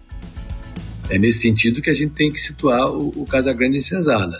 É 1.08 1.18
nesse 1.18 1.40
sentido 1.40 1.80
que 1.80 1.90
a 1.90 1.94
gente 1.94 2.12
tem 2.12 2.30
que 2.30 2.40
situar 2.40 2.88
o, 2.90 3.08
o 3.22 3.26
Casagrande 3.26 3.78
em 3.78 3.80
Senzala, 3.80 4.38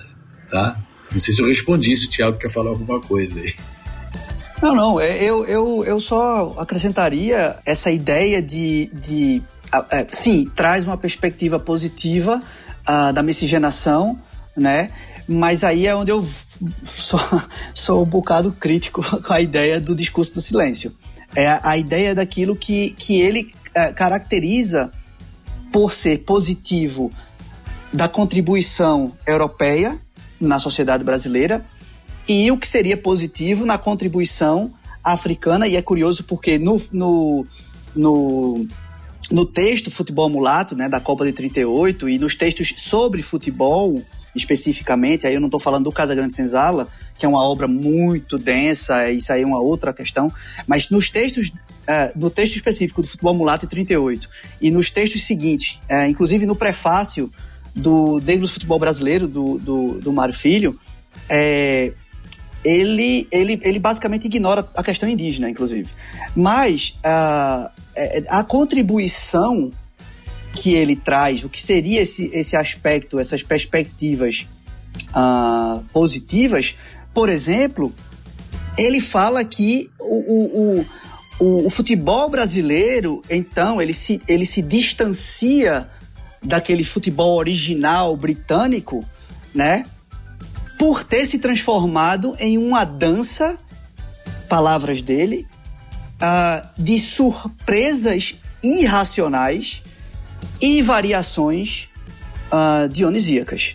tá? 0.49 0.81
Não 1.11 1.19
sei 1.19 1.35
se 1.35 1.43
eu 1.43 1.47
respondi, 1.47 1.97
se 1.97 2.07
o 2.07 2.09
Thiago 2.09 2.39
quer 2.39 2.51
falar 2.51 2.71
alguma 2.71 3.01
coisa 3.01 3.41
aí. 3.41 3.55
Não, 4.63 4.75
não, 4.75 5.01
é, 5.01 5.23
eu, 5.23 5.45
eu, 5.47 5.85
eu 5.85 5.99
só 5.99 6.55
acrescentaria 6.59 7.57
essa 7.65 7.91
ideia 7.91 8.43
de. 8.43 8.91
de 8.93 9.43
é, 9.91 10.07
sim, 10.11 10.51
traz 10.55 10.85
uma 10.85 10.99
perspectiva 10.99 11.59
positiva 11.59 12.43
uh, 12.87 13.13
da 13.13 13.23
miscigenação, 13.23 14.21
né? 14.55 14.91
Mas 15.27 15.65
aí 15.65 15.87
é 15.87 15.95
onde 15.95 16.11
eu 16.11 16.27
sou, 16.85 17.21
sou 17.73 18.03
um 18.03 18.07
bocado 18.07 18.53
crítico 18.53 19.03
com 19.23 19.33
a 19.33 19.41
ideia 19.41 19.81
do 19.81 19.95
discurso 19.95 20.35
do 20.35 20.41
silêncio. 20.43 20.95
É 21.35 21.47
a, 21.47 21.61
a 21.65 21.79
ideia 21.79 22.15
daquilo 22.15 22.55
que, 22.55 22.91
que 22.99 23.21
ele 23.21 23.55
é, 23.75 23.93
caracteriza 23.93 24.91
por 25.73 25.93
ser 25.93 26.19
positivo 26.19 27.11
da 27.93 28.09
contribuição 28.09 29.13
europeia 29.27 29.99
na 30.39 30.59
sociedade 30.59 31.03
brasileira 31.03 31.65
e 32.29 32.51
o 32.51 32.57
que 32.57 32.67
seria 32.67 32.97
positivo 32.97 33.65
na 33.67 33.79
contribuição 33.79 34.73
africana. 35.03 35.67
E 35.67 35.77
é 35.77 35.83
curioso 35.83 36.25
porque 36.25 36.59
no, 36.59 36.81
no, 36.93 37.47
no, 37.95 38.67
no 39.31 39.47
texto 39.47 39.91
Futebol 39.91 40.29
Mulato, 40.29 40.77
né, 40.77 40.89
da 40.89 41.01
Copa 41.01 41.25
de 41.25 41.33
38, 41.33 42.09
e 42.09 42.19
nos 42.19 42.35
textos 42.35 42.75
sobre 42.77 43.23
futebol 43.23 44.03
especificamente, 44.35 45.27
aí 45.27 45.35
eu 45.35 45.41
não 45.41 45.49
estou 45.49 45.59
falando 45.59 45.85
do 45.85 45.93
Casa 45.93 46.15
Grande 46.15 46.35
Senzala, 46.35 46.87
que 47.19 47.27
é 47.27 47.29
uma 47.29 47.43
obra 47.43 47.67
muito 47.67 48.39
densa, 48.39 49.11
isso 49.11 49.33
aí 49.33 49.43
é 49.43 49.47
uma 49.47 49.61
outra 49.61 49.93
questão, 49.93 50.33
mas 50.69 50.89
nos 50.89 51.11
textos, 51.11 51.53
é, 51.87 52.13
no 52.15 52.31
texto 52.31 52.55
específico 52.55 53.03
do 53.03 53.09
Futebol 53.09 53.35
Mulato 53.35 53.67
38 53.67 54.29
e 54.61 54.71
nos 54.71 54.89
textos 54.89 55.27
seguintes, 55.27 55.81
é, 55.89 56.07
inclusive 56.07 56.47
no 56.47 56.55
prefácio 56.55 57.29
do 57.75 58.21
Negros 58.21 58.53
Futebol 58.53 58.79
Brasileiro, 58.79 59.27
do, 59.27 59.59
do, 59.59 59.93
do 59.99 60.13
Mário 60.13 60.35
Filho, 60.35 60.79
é, 61.29 61.93
ele, 62.65 63.27
ele, 63.31 63.61
ele 63.63 63.79
basicamente 63.79 64.27
ignora 64.27 64.69
a 64.77 64.83
questão 64.83 65.09
indígena, 65.09 65.49
inclusive. 65.49 65.91
Mas 66.37 66.95
a, 67.03 67.71
é, 67.97 68.25
a 68.29 68.45
contribuição 68.45 69.73
que 70.53 70.75
ele 70.75 70.97
traz, 70.97 71.45
o 71.45 71.49
que 71.49 71.63
seria 71.63 72.03
esse, 72.03 72.31
esse 72.33 72.57
aspecto, 72.57 73.19
essas 73.19 73.43
perspectivas 73.43 74.49
uh, 75.11 75.83
positivas, 75.93 76.77
por 77.15 77.29
exemplo, 77.29 77.93
ele 78.77 79.01
fala 79.01 79.45
que 79.45 79.91
o, 80.01 80.81
o, 80.81 80.87
o, 81.41 81.67
o, 81.67 81.71
futebol 81.71 82.29
brasileiro, 82.29 83.23
então, 83.31 83.81
ele 83.81 83.93
se, 83.93 84.21
ele 84.27 84.45
se 84.45 84.61
distancia 84.61 85.89
daquele 86.43 86.85
futebol 86.85 87.37
original 87.39 88.17
britânico, 88.17 89.05
né? 89.55 89.85
Por 90.81 91.05
ter 91.05 91.27
se 91.27 91.39
transformado 91.39 92.35
em 92.41 92.57
uma 92.57 92.85
dança, 92.85 93.59
palavras 94.49 95.03
dele, 95.03 95.47
uh, 96.17 96.83
de 96.83 96.99
surpresas 96.99 98.41
irracionais 98.63 99.83
e 100.59 100.81
variações 100.81 101.91
uh, 102.47 102.89
dionisíacas. 102.89 103.75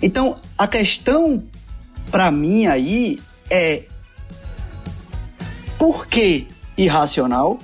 Então, 0.00 0.36
a 0.56 0.68
questão 0.68 1.42
para 2.08 2.30
mim 2.30 2.66
aí 2.66 3.20
é 3.50 3.86
por 5.76 6.06
que 6.06 6.46
irracional, 6.76 7.58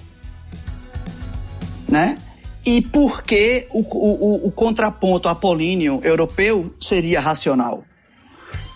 né? 1.88 2.18
E 2.66 2.82
por 2.82 3.22
que 3.22 3.68
o, 3.70 3.82
o, 3.82 4.48
o 4.48 4.50
contraponto 4.50 5.28
apolíneo 5.28 6.00
europeu 6.02 6.74
seria 6.80 7.20
racional? 7.20 7.84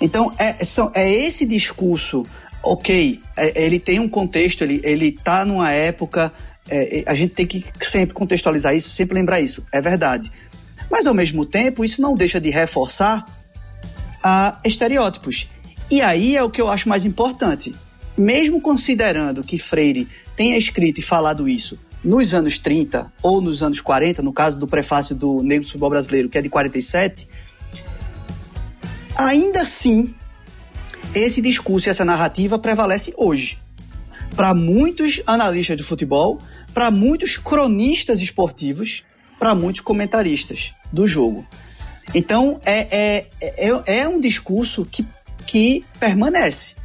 Então, 0.01 0.31
é, 0.39 0.65
são, 0.65 0.91
é 0.95 1.11
esse 1.11 1.45
discurso, 1.45 2.27
ok, 2.63 3.21
é, 3.37 3.65
ele 3.65 3.79
tem 3.79 3.99
um 3.99 4.09
contexto, 4.09 4.63
ele, 4.63 4.81
ele 4.85 5.13
tá 5.13 5.45
numa 5.45 5.71
época 5.73 6.33
é, 6.71 7.05
a 7.07 7.15
gente 7.15 7.35
tem 7.35 7.47
que 7.47 7.65
sempre 7.81 8.15
contextualizar 8.15 8.75
isso, 8.75 8.91
sempre 8.91 9.15
lembrar 9.15 9.41
isso. 9.41 9.67
É 9.73 9.81
verdade. 9.81 10.31
Mas, 10.91 11.07
ao 11.07 11.15
mesmo 11.15 11.45
tempo, 11.45 11.85
isso 11.85 12.01
não 12.01 12.15
deixa 12.15 12.41
de 12.41 12.51
reforçar 12.51 13.27
a 14.23 14.61
estereótipos. 14.65 15.49
E 15.91 16.03
aí 16.03 16.37
é 16.37 16.43
o 16.43 16.51
que 16.51 16.61
eu 16.61 16.69
acho 16.69 16.89
mais 16.89 17.05
importante. 17.05 17.75
Mesmo 18.17 18.61
considerando 18.61 19.43
que 19.45 19.59
Freire 19.59 20.09
tenha 20.37 20.57
escrito 20.57 20.99
e 20.99 21.03
falado 21.03 21.49
isso 21.49 21.79
nos 22.03 22.33
anos 22.33 22.59
30 22.59 23.13
ou 23.23 23.41
nos 23.41 23.63
anos 23.63 23.81
40, 23.81 24.23
no 24.23 24.33
caso 24.33 24.59
do 24.59 24.67
prefácio 24.67 25.17
do 25.17 25.43
Negro 25.43 25.67
Futebol 25.67 25.91
Brasileiro, 25.91 26.29
que 26.29 26.39
é 26.39 26.43
de 26.43 26.49
47, 26.49 27.27
ainda 29.18 29.62
assim, 29.62 30.14
esse 31.12 31.42
discurso 31.42 31.88
e 31.88 31.90
essa 31.90 32.04
narrativa 32.04 32.59
prevalece 32.59 33.12
hoje. 33.16 33.59
Para 34.37 34.54
muitos 34.54 35.20
analistas 35.26 35.76
de 35.76 35.83
futebol, 35.83 36.38
para 36.72 36.90
muitos 36.90 37.37
cronistas 37.37 38.22
esportivos, 38.22 39.04
para 39.38 39.54
muitos 39.54 39.81
comentaristas 39.81 40.72
do 40.92 41.07
jogo. 41.07 41.44
Então, 42.14 42.61
é, 42.64 42.87
é, 42.90 43.26
é, 43.40 44.00
é 44.00 44.09
um 44.09 44.20
discurso 44.20 44.85
que, 44.85 45.07
que 45.46 45.85
permanece. 45.98 46.76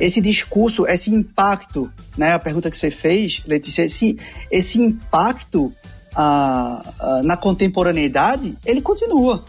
Esse 0.00 0.20
discurso, 0.20 0.86
esse 0.86 1.10
impacto, 1.14 1.92
né, 2.16 2.32
a 2.32 2.38
pergunta 2.38 2.70
que 2.70 2.76
você 2.76 2.90
fez, 2.90 3.42
Letícia, 3.46 3.82
esse, 3.84 4.18
esse 4.50 4.80
impacto 4.80 5.72
ah, 6.14 6.82
ah, 6.98 7.22
na 7.22 7.36
contemporaneidade, 7.36 8.56
ele 8.64 8.80
continua. 8.80 9.44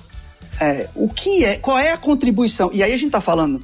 É, 0.61 0.87
o 0.95 1.09
que 1.09 1.43
é, 1.43 1.57
qual 1.57 1.77
é 1.77 1.91
a 1.91 1.97
contribuição? 1.97 2.69
E 2.73 2.83
aí 2.83 2.93
a 2.93 2.97
gente 2.97 3.07
está 3.07 3.21
falando 3.21 3.61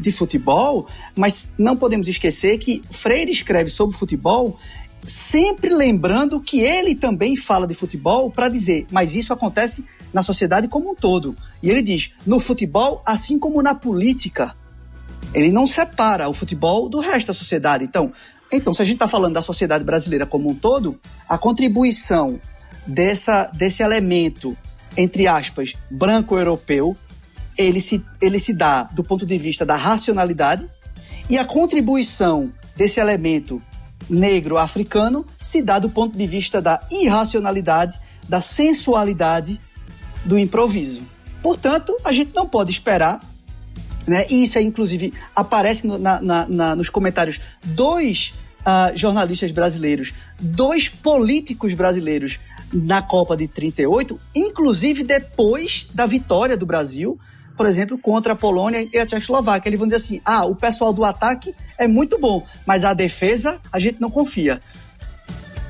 de 0.00 0.12
futebol, 0.12 0.86
mas 1.14 1.52
não 1.56 1.76
podemos 1.76 2.08
esquecer 2.08 2.58
que 2.58 2.82
Freire 2.90 3.30
escreve 3.30 3.70
sobre 3.70 3.96
futebol 3.96 4.58
sempre 5.04 5.74
lembrando 5.74 6.40
que 6.40 6.60
ele 6.60 6.94
também 6.94 7.36
fala 7.36 7.66
de 7.66 7.74
futebol 7.74 8.30
para 8.30 8.48
dizer, 8.48 8.86
mas 8.90 9.14
isso 9.14 9.32
acontece 9.32 9.84
na 10.12 10.22
sociedade 10.22 10.68
como 10.68 10.92
um 10.92 10.94
todo. 10.94 11.36
E 11.62 11.70
ele 11.70 11.82
diz, 11.82 12.12
no 12.24 12.38
futebol, 12.38 13.02
assim 13.06 13.38
como 13.38 13.62
na 13.62 13.74
política, 13.74 14.54
ele 15.34 15.50
não 15.50 15.66
separa 15.66 16.28
o 16.28 16.34
futebol 16.34 16.88
do 16.88 17.00
resto 17.00 17.28
da 17.28 17.34
sociedade. 17.34 17.84
Então, 17.84 18.12
então 18.52 18.72
se 18.72 18.82
a 18.82 18.84
gente 18.84 18.94
está 18.94 19.08
falando 19.08 19.34
da 19.34 19.42
sociedade 19.42 19.84
brasileira 19.84 20.26
como 20.26 20.48
um 20.48 20.54
todo, 20.54 20.98
a 21.28 21.36
contribuição 21.36 22.40
dessa, 22.86 23.46
desse 23.46 23.82
elemento, 23.82 24.56
entre 24.96 25.26
aspas, 25.26 25.74
branco-europeu, 25.90 26.96
ele 27.56 27.80
se, 27.80 28.04
ele 28.20 28.38
se 28.38 28.52
dá 28.52 28.84
do 28.84 29.04
ponto 29.04 29.26
de 29.26 29.38
vista 29.38 29.64
da 29.64 29.76
racionalidade 29.76 30.68
e 31.28 31.38
a 31.38 31.44
contribuição 31.44 32.52
desse 32.76 33.00
elemento 33.00 33.62
negro 34.08 34.58
africano 34.58 35.24
se 35.40 35.62
dá 35.62 35.78
do 35.78 35.88
ponto 35.88 36.16
de 36.16 36.26
vista 36.26 36.60
da 36.60 36.80
irracionalidade, 36.90 37.98
da 38.28 38.40
sensualidade 38.40 39.60
do 40.24 40.38
improviso. 40.38 41.02
Portanto, 41.42 41.96
a 42.04 42.12
gente 42.12 42.32
não 42.34 42.48
pode 42.48 42.70
esperar, 42.70 43.20
né? 44.06 44.26
E 44.30 44.44
isso 44.44 44.58
aí, 44.58 44.64
inclusive, 44.64 45.12
aparece 45.34 45.86
no, 45.86 45.98
na, 45.98 46.20
na, 46.20 46.76
nos 46.76 46.88
comentários 46.88 47.40
dois 47.64 48.34
uh, 48.60 48.96
jornalistas 48.96 49.52
brasileiros, 49.52 50.14
dois 50.40 50.88
políticos 50.88 51.74
brasileiros 51.74 52.38
na 52.72 53.02
Copa 53.02 53.36
de 53.36 53.46
38, 53.46 54.18
inclusive 54.34 55.02
depois 55.02 55.86
da 55.92 56.06
vitória 56.06 56.56
do 56.56 56.64
Brasil, 56.64 57.18
por 57.56 57.66
exemplo, 57.66 57.98
contra 57.98 58.32
a 58.32 58.36
Polônia 58.36 58.88
e 58.92 58.98
a 58.98 59.04
Tchecoslováquia. 59.04 59.68
Eles 59.68 59.78
vão 59.78 59.86
dizer 59.86 60.02
assim: 60.02 60.20
ah, 60.24 60.44
o 60.46 60.56
pessoal 60.56 60.92
do 60.92 61.04
ataque 61.04 61.54
é 61.78 61.86
muito 61.86 62.18
bom, 62.18 62.44
mas 62.66 62.84
a 62.84 62.94
defesa 62.94 63.60
a 63.70 63.78
gente 63.78 64.00
não 64.00 64.10
confia. 64.10 64.60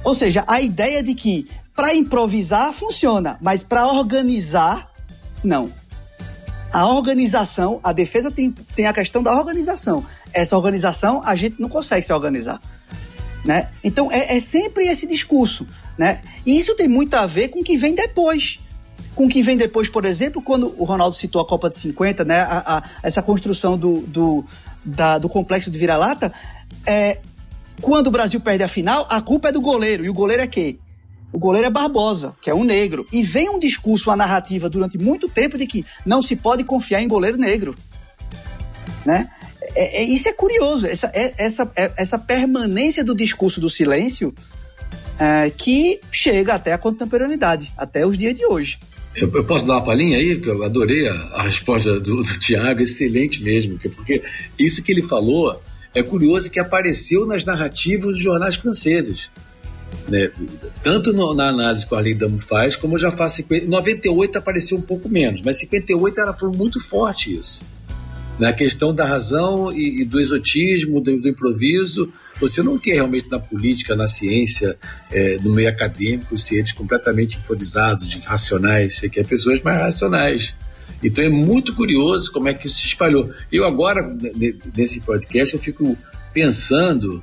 Ou 0.05 0.15
seja, 0.15 0.45
a 0.47 0.61
ideia 0.61 1.03
de 1.03 1.15
que 1.15 1.49
para 1.75 1.95
improvisar 1.95 2.73
funciona, 2.73 3.39
mas 3.41 3.63
para 3.63 3.87
organizar, 3.87 4.91
não. 5.43 5.73
A 6.73 6.87
organização, 6.87 7.81
a 7.83 7.93
defesa 7.93 8.31
tem, 8.31 8.51
tem 8.75 8.87
a 8.87 8.93
questão 8.93 9.23
da 9.23 9.35
organização. 9.37 10.05
Essa 10.33 10.57
organização 10.57 11.23
a 11.25 11.35
gente 11.35 11.61
não 11.61 11.69
consegue 11.69 12.05
se 12.05 12.13
organizar. 12.13 12.61
Né? 13.45 13.69
Então 13.83 14.11
é, 14.11 14.37
é 14.37 14.41
sempre 14.41 14.85
esse 14.85 15.07
discurso. 15.07 15.67
Né? 16.03 16.21
E 16.45 16.59
isso 16.59 16.75
tem 16.75 16.89
muito 16.89 17.15
a 17.15 17.27
ver 17.27 17.47
com 17.47 17.61
o 17.61 17.63
que 17.63 17.77
vem 17.77 17.95
depois 17.95 18.59
com 19.15 19.27
o 19.27 19.29
que 19.29 19.43
vem 19.43 19.59
depois, 19.59 19.89
por 19.91 20.07
exemplo, 20.07 20.41
quando 20.41 20.75
o 20.79 20.85
Ronaldo 20.85 21.15
citou 21.15 21.41
a 21.43 21.47
Copa 21.47 21.69
de 21.69 21.79
50, 21.79 22.25
né, 22.25 22.41
a, 22.41 22.79
a, 22.79 22.83
essa 23.03 23.23
construção 23.23 23.77
do, 23.77 24.01
do, 24.01 24.43
da, 24.83 25.19
do 25.19 25.29
complexo 25.29 25.71
de 25.71 25.79
vira-lata, 25.79 26.33
é, 26.89 27.21
quando 27.83 28.07
o 28.07 28.11
Brasil 28.11 28.41
perde 28.41 28.65
a 28.65 28.69
final, 28.69 29.07
a 29.11 29.21
culpa 29.21 29.51
é 29.51 29.53
do 29.53 29.61
goleiro. 29.61 30.03
E 30.03 30.09
o 30.09 30.15
goleiro 30.15 30.43
é 30.43 30.47
quem? 30.47 30.79
O 31.31 31.39
goleiro 31.39 31.67
é 31.67 31.71
Barbosa, 31.71 32.35
que 32.41 32.49
é 32.49 32.55
um 32.55 32.65
negro. 32.65 33.07
E 33.13 33.23
vem 33.23 33.51
um 33.51 33.59
discurso, 33.59 34.09
uma 34.09 34.17
narrativa 34.17 34.71
durante 34.71 34.97
muito 34.97 35.29
tempo 35.29 35.59
de 35.59 35.67
que 35.67 35.85
não 36.07 36.23
se 36.23 36.35
pode 36.35 36.65
confiar 36.65 37.03
em 37.03 37.09
goleiro 37.09 37.37
negro. 37.37 37.77
Né? 39.05 39.29
É, 39.77 40.03
é, 40.03 40.05
isso 40.05 40.27
é 40.27 40.33
curioso, 40.33 40.87
essa, 40.87 41.13
é, 41.15 41.35
essa, 41.37 41.71
é, 41.77 41.93
essa 41.99 42.19
permanência 42.19 43.05
do 43.05 43.15
discurso 43.15 43.61
do 43.61 43.69
silêncio 43.69 44.35
é, 45.19 45.51
que 45.51 46.01
chega 46.11 46.55
até 46.55 46.73
a 46.73 46.79
contemporaneidade, 46.79 47.73
até 47.77 48.07
os 48.07 48.17
dias 48.17 48.35
de 48.35 48.45
hoje. 48.45 48.79
Eu, 49.15 49.31
eu, 49.35 49.45
posso 49.45 49.67
dar 49.67 49.75
uma 49.75 49.85
palhinha 49.85 50.17
aí? 50.17 50.37
Porque 50.37 50.51
eu 50.51 50.63
adorei 50.65 51.07
a, 51.07 51.13
a 51.35 51.43
resposta 51.43 52.01
do, 52.01 52.23
do 52.23 52.39
Tiago, 52.39 52.81
excelente 52.81 53.43
mesmo. 53.43 53.79
Porque 53.79 54.23
isso 54.59 54.83
que 54.83 54.91
ele 54.91 55.03
falou 55.03 55.61
é 55.95 56.03
curioso 56.03 56.51
que 56.51 56.59
apareceu 56.59 57.27
nas 57.27 57.45
narrativas 57.45 58.13
dos 58.13 58.23
jornais 58.23 58.57
franceses. 58.57 59.31
Né? 60.09 60.31
Tanto 60.83 61.13
no, 61.13 61.35
na 61.35 61.49
análise 61.49 61.87
que 61.87 61.95
o 61.95 61.97
Arlindo 61.97 62.21
Damo 62.21 62.41
faz, 62.41 62.75
como 62.75 62.95
eu 62.95 62.99
já 62.99 63.11
faço. 63.11 63.45
Em 63.51 63.67
98 63.67 64.39
apareceu 64.39 64.79
um 64.79 64.83
pouco 64.83 65.09
menos, 65.09 65.43
mas 65.43 65.59
58 65.59 66.19
ela 66.19 66.33
foi 66.33 66.51
muito 66.51 66.81
forte 66.81 67.39
isso 67.39 67.65
na 68.39 68.53
questão 68.53 68.95
da 68.95 69.05
razão 69.05 69.73
e, 69.73 70.03
e 70.03 70.05
do 70.05 70.19
exotismo, 70.19 71.01
do, 71.01 71.21
do, 71.21 71.29
improviso. 71.29 72.13
Você 72.43 72.61
não 72.61 72.77
quer 72.77 72.95
realmente 72.95 73.31
na 73.31 73.39
política, 73.39 73.95
na 73.95 74.09
ciência, 74.09 74.77
é, 75.13 75.39
no 75.41 75.53
meio 75.53 75.69
acadêmico, 75.69 76.37
seres 76.37 76.73
completamente 76.73 77.39
improvisados, 77.39 78.13
racionais. 78.25 78.97
Você 78.97 79.09
quer 79.09 79.25
pessoas 79.25 79.63
mais 79.63 79.81
racionais. 79.81 80.57
Então 81.05 81.25
é 81.25 81.29
muito 81.29 81.73
curioso 81.73 82.33
como 82.33 82.49
é 82.49 82.55
que 82.55 82.67
isso 82.67 82.81
se 82.81 82.87
espalhou. 82.87 83.31
Eu 83.51 83.65
agora, 83.65 84.13
nesse 84.77 85.01
podcast, 85.01 85.55
eu 85.55 85.61
fico 85.61 85.97
pensando 86.35 87.23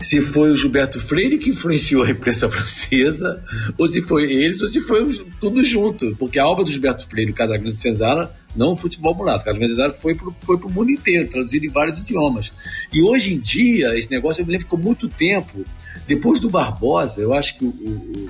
se 0.00 0.20
foi 0.20 0.50
o 0.50 0.56
Gilberto 0.56 0.98
Freire 0.98 1.38
que 1.38 1.50
influenciou 1.50 2.04
a 2.04 2.10
imprensa 2.10 2.48
francesa, 2.50 3.42
ou 3.76 3.86
se 3.86 4.00
foi 4.00 4.32
eles, 4.32 4.62
ou 4.62 4.68
se 4.68 4.80
foi 4.80 5.06
tudo 5.38 5.62
junto. 5.62 6.16
Porque 6.16 6.38
a 6.38 6.46
obra 6.46 6.64
do 6.64 6.70
Gilberto 6.70 7.06
Freire, 7.06 7.30
o 7.30 7.34
Casagrande 7.34 7.78
Senzala, 7.78 8.34
não 8.56 8.72
o 8.72 8.76
futebol 8.76 9.14
mulato. 9.14 9.42
O 9.42 9.44
Casagrande 9.44 9.74
Senzala 9.74 9.92
foi 9.92 10.14
para 10.14 10.66
o 10.66 10.70
mundo 10.70 10.90
inteiro, 10.90 11.28
traduzido 11.28 11.66
em 11.66 11.68
vários 11.68 11.98
idiomas. 11.98 12.50
E 12.92 13.02
hoje 13.02 13.34
em 13.34 13.38
dia, 13.38 13.96
esse 13.96 14.10
negócio, 14.10 14.40
eu 14.40 14.46
me 14.46 14.52
lembro, 14.52 14.66
ficou 14.66 14.78
muito 14.78 15.06
tempo. 15.06 15.64
Depois 16.06 16.40
do 16.40 16.48
Barbosa, 16.48 17.20
eu 17.20 17.34
acho 17.34 17.58
que 17.58 17.64
o, 17.64 17.68
o, 17.68 18.28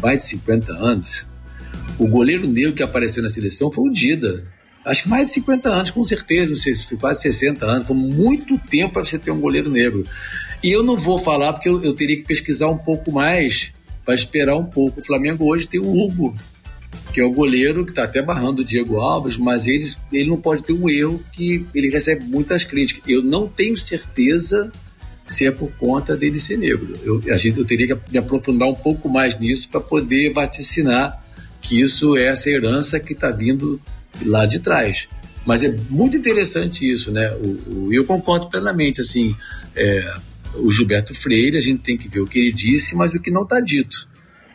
mais 0.00 0.18
de 0.18 0.24
50 0.30 0.72
anos, 0.72 1.26
o 1.98 2.08
goleiro 2.08 2.48
negro 2.48 2.72
que 2.72 2.82
apareceu 2.82 3.22
na 3.22 3.28
seleção 3.28 3.70
foi 3.70 3.88
o 3.88 3.92
Dida. 3.92 4.44
Acho 4.84 5.04
que 5.04 5.08
mais 5.08 5.28
de 5.28 5.34
50 5.34 5.68
anos, 5.68 5.90
com 5.92 6.04
certeza, 6.04 6.50
não 6.50 6.56
sei, 6.56 6.74
quase 6.98 7.22
60 7.22 7.64
anos. 7.64 7.86
Foi 7.86 7.96
muito 7.96 8.58
tempo 8.58 8.94
para 8.94 9.04
você 9.04 9.18
ter 9.18 9.30
um 9.30 9.40
goleiro 9.40 9.70
negro. 9.70 10.04
E 10.62 10.70
eu 10.70 10.82
não 10.82 10.96
vou 10.96 11.18
falar 11.18 11.52
porque 11.52 11.68
eu, 11.68 11.82
eu 11.82 11.94
teria 11.94 12.16
que 12.16 12.22
pesquisar 12.22 12.68
um 12.68 12.78
pouco 12.78 13.10
mais 13.10 13.72
para 14.04 14.14
esperar 14.14 14.56
um 14.56 14.64
pouco. 14.64 15.00
O 15.00 15.04
Flamengo 15.04 15.44
hoje 15.44 15.66
tem 15.66 15.80
o 15.80 15.92
Hugo, 15.92 16.36
que 17.12 17.20
é 17.20 17.24
o 17.24 17.32
goleiro 17.32 17.84
que 17.84 17.90
está 17.90 18.04
até 18.04 18.22
barrando 18.22 18.62
o 18.62 18.64
Diego 18.64 18.98
Alves, 19.00 19.36
mas 19.36 19.66
ele, 19.66 19.84
ele 20.12 20.30
não 20.30 20.40
pode 20.40 20.62
ter 20.62 20.72
um 20.72 20.88
erro 20.88 21.20
que 21.32 21.66
ele 21.74 21.90
recebe 21.90 22.24
muitas 22.24 22.64
críticas. 22.64 23.02
Eu 23.08 23.22
não 23.22 23.48
tenho 23.48 23.76
certeza 23.76 24.70
se 25.26 25.46
é 25.46 25.50
por 25.50 25.70
conta 25.72 26.16
dele 26.16 26.38
ser 26.38 26.58
negro. 26.58 26.94
Eu, 27.02 27.22
a 27.32 27.36
gente, 27.36 27.58
eu 27.58 27.64
teria 27.64 27.96
que 27.96 28.12
me 28.12 28.18
aprofundar 28.18 28.68
um 28.68 28.74
pouco 28.74 29.08
mais 29.08 29.38
nisso 29.38 29.68
para 29.68 29.80
poder 29.80 30.32
vaticinar 30.32 31.22
que 31.60 31.80
isso 31.80 32.16
é 32.16 32.24
essa 32.26 32.50
herança 32.50 33.00
que 33.00 33.12
está 33.12 33.30
vindo 33.30 33.80
lá 34.24 34.46
de 34.46 34.58
trás. 34.58 35.08
Mas 35.44 35.64
é 35.64 35.74
muito 35.90 36.16
interessante 36.16 36.88
isso, 36.88 37.12
né? 37.12 37.32
O, 37.32 37.86
o 37.86 37.92
eu 37.92 38.04
concordo 38.04 38.48
plenamente, 38.48 39.00
assim, 39.00 39.34
é, 39.74 40.14
o 40.54 40.70
Gilberto 40.70 41.14
Freire, 41.14 41.56
a 41.56 41.60
gente 41.60 41.80
tem 41.80 41.96
que 41.96 42.08
ver 42.08 42.20
o 42.20 42.26
que 42.26 42.38
ele 42.38 42.52
disse, 42.52 42.94
mas 42.94 43.12
o 43.12 43.20
que 43.20 43.30
não 43.30 43.42
está 43.42 43.60
dito, 43.60 44.08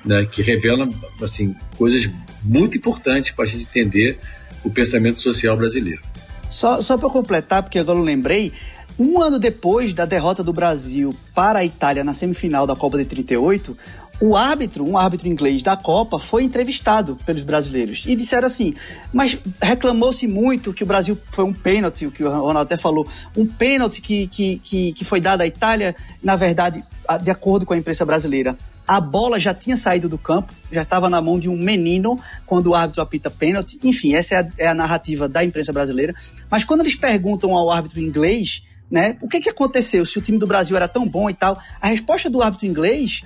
né? 0.05 0.25
que 0.25 0.41
revela 0.41 0.89
assim, 1.21 1.55
coisas 1.77 2.09
muito 2.43 2.77
importantes 2.77 3.31
para 3.31 3.43
a 3.43 3.47
gente 3.47 3.65
entender 3.65 4.19
o 4.63 4.69
pensamento 4.69 5.19
social 5.19 5.57
brasileiro. 5.57 6.01
Só, 6.49 6.81
só 6.81 6.97
para 6.97 7.09
completar, 7.09 7.63
porque 7.63 7.79
agora 7.79 7.99
eu 7.99 8.03
lembrei, 8.03 8.53
um 8.99 9.21
ano 9.21 9.37
depois 9.37 9.93
da 9.93 10.05
derrota 10.05 10.43
do 10.43 10.51
Brasil 10.51 11.15
para 11.33 11.59
a 11.59 11.65
Itália 11.65 12.03
na 12.03 12.13
semifinal 12.13 12.65
da 12.65 12.75
Copa 12.75 12.97
de 12.97 13.05
38, 13.05 13.77
o 14.19 14.35
árbitro, 14.35 14.83
um 14.83 14.97
árbitro 14.97 15.27
inglês 15.27 15.61
da 15.61 15.77
Copa, 15.77 16.19
foi 16.19 16.43
entrevistado 16.43 17.17
pelos 17.25 17.43
brasileiros 17.43 18.03
e 18.07 18.15
disseram 18.15 18.47
assim: 18.47 18.73
mas 19.13 19.37
reclamou-se 19.61 20.27
muito 20.27 20.73
que 20.73 20.83
o 20.83 20.87
Brasil 20.87 21.17
foi 21.29 21.45
um 21.45 21.53
pênalti, 21.53 22.07
o 22.07 22.11
que 22.11 22.23
o 22.23 22.29
Ronaldo 22.29 22.59
até 22.59 22.77
falou, 22.77 23.07
um 23.35 23.45
pênalti 23.45 24.01
que, 24.01 24.27
que, 24.27 24.59
que, 24.59 24.93
que 24.93 25.05
foi 25.05 25.21
dado 25.21 25.41
à 25.41 25.45
Itália, 25.45 25.95
na 26.23 26.35
verdade, 26.35 26.83
de 27.21 27.29
acordo 27.29 27.65
com 27.65 27.73
a 27.73 27.77
imprensa 27.77 28.05
brasileira. 28.05 28.57
A 28.87 29.01
bola 29.01 29.37
já 29.37 29.53
tinha 29.53 29.75
saído 29.75 30.07
do 30.07 30.17
campo, 30.17 30.53
já 30.71 30.81
estava 30.81 31.09
na 31.09 31.21
mão 31.21 31.37
de 31.37 31.49
um 31.49 31.57
menino 31.57 32.17
quando 32.45 32.67
o 32.67 32.75
árbitro 32.75 33.01
apita 33.01 33.29
pênalti. 33.29 33.77
Enfim, 33.83 34.15
essa 34.15 34.35
é 34.35 34.39
a, 34.39 34.47
é 34.59 34.67
a 34.67 34.73
narrativa 34.73 35.27
da 35.27 35.43
imprensa 35.43 35.73
brasileira. 35.73 36.15
Mas 36.49 36.63
quando 36.63 36.79
eles 36.79 36.95
perguntam 36.95 37.53
ao 37.53 37.69
árbitro 37.69 37.99
inglês, 37.99 38.63
né, 38.89 39.17
o 39.21 39.27
que, 39.27 39.41
que 39.41 39.49
aconteceu 39.49 40.05
se 40.05 40.17
o 40.17 40.21
time 40.21 40.37
do 40.37 40.47
Brasil 40.47 40.77
era 40.77 40.87
tão 40.87 41.05
bom 41.05 41.29
e 41.29 41.33
tal, 41.33 41.61
a 41.81 41.87
resposta 41.87 42.29
do 42.29 42.41
árbitro 42.41 42.65
inglês 42.65 43.23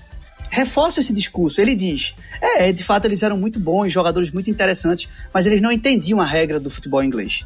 reforça 0.50 1.00
esse 1.00 1.14
discurso. 1.14 1.62
Ele 1.62 1.76
diz: 1.76 2.16
é, 2.42 2.72
de 2.72 2.84
fato 2.84 3.06
eles 3.06 3.24
eram 3.24 3.38
muito 3.38 3.60
bons, 3.60 3.92
jogadores 3.92 4.32
muito 4.32 4.50
interessantes, 4.50 5.10
mas 5.34 5.46
eles 5.46 5.62
não 5.62 5.72
entendiam 5.72 6.20
a 6.20 6.26
regra 6.26 6.60
do 6.60 6.70
futebol 6.70 7.04
inglês. 7.04 7.46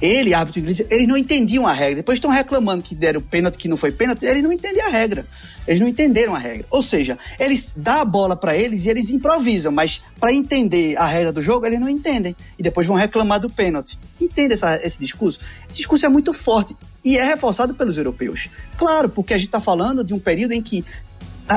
Ele, 0.00 0.32
árbitro 0.32 0.60
inglês, 0.60 0.80
eles 0.90 1.08
não 1.08 1.16
entendiam 1.16 1.66
a 1.66 1.72
regra. 1.72 1.96
Depois 1.96 2.18
estão 2.18 2.30
reclamando 2.30 2.82
que 2.82 2.94
deram 2.94 3.20
pênalti, 3.20 3.58
que 3.58 3.66
não 3.66 3.76
foi 3.76 3.90
pênalti, 3.90 4.24
eles 4.24 4.42
não 4.42 4.52
entendem 4.52 4.80
a 4.80 4.88
regra. 4.88 5.26
Eles 5.66 5.80
não 5.80 5.88
entenderam 5.88 6.34
a 6.34 6.38
regra. 6.38 6.66
Ou 6.70 6.82
seja, 6.82 7.18
eles 7.38 7.72
dão 7.76 8.00
a 8.00 8.04
bola 8.04 8.36
para 8.36 8.56
eles 8.56 8.86
e 8.86 8.90
eles 8.90 9.10
improvisam, 9.10 9.72
mas 9.72 10.00
para 10.20 10.32
entender 10.32 10.96
a 10.96 11.04
regra 11.04 11.32
do 11.32 11.42
jogo, 11.42 11.66
eles 11.66 11.80
não 11.80 11.88
entendem. 11.88 12.34
E 12.56 12.62
depois 12.62 12.86
vão 12.86 12.96
reclamar 12.96 13.40
do 13.40 13.50
pênalti. 13.50 13.98
Entende 14.20 14.54
essa, 14.54 14.76
esse 14.84 15.00
discurso? 15.00 15.40
Esse 15.68 15.78
discurso 15.78 16.06
é 16.06 16.08
muito 16.08 16.32
forte 16.32 16.76
e 17.04 17.16
é 17.18 17.24
reforçado 17.24 17.74
pelos 17.74 17.96
europeus. 17.96 18.48
Claro, 18.76 19.08
porque 19.08 19.34
a 19.34 19.38
gente 19.38 19.48
está 19.48 19.60
falando 19.60 20.04
de 20.04 20.14
um 20.14 20.18
período 20.18 20.52
em 20.52 20.62
que 20.62 20.84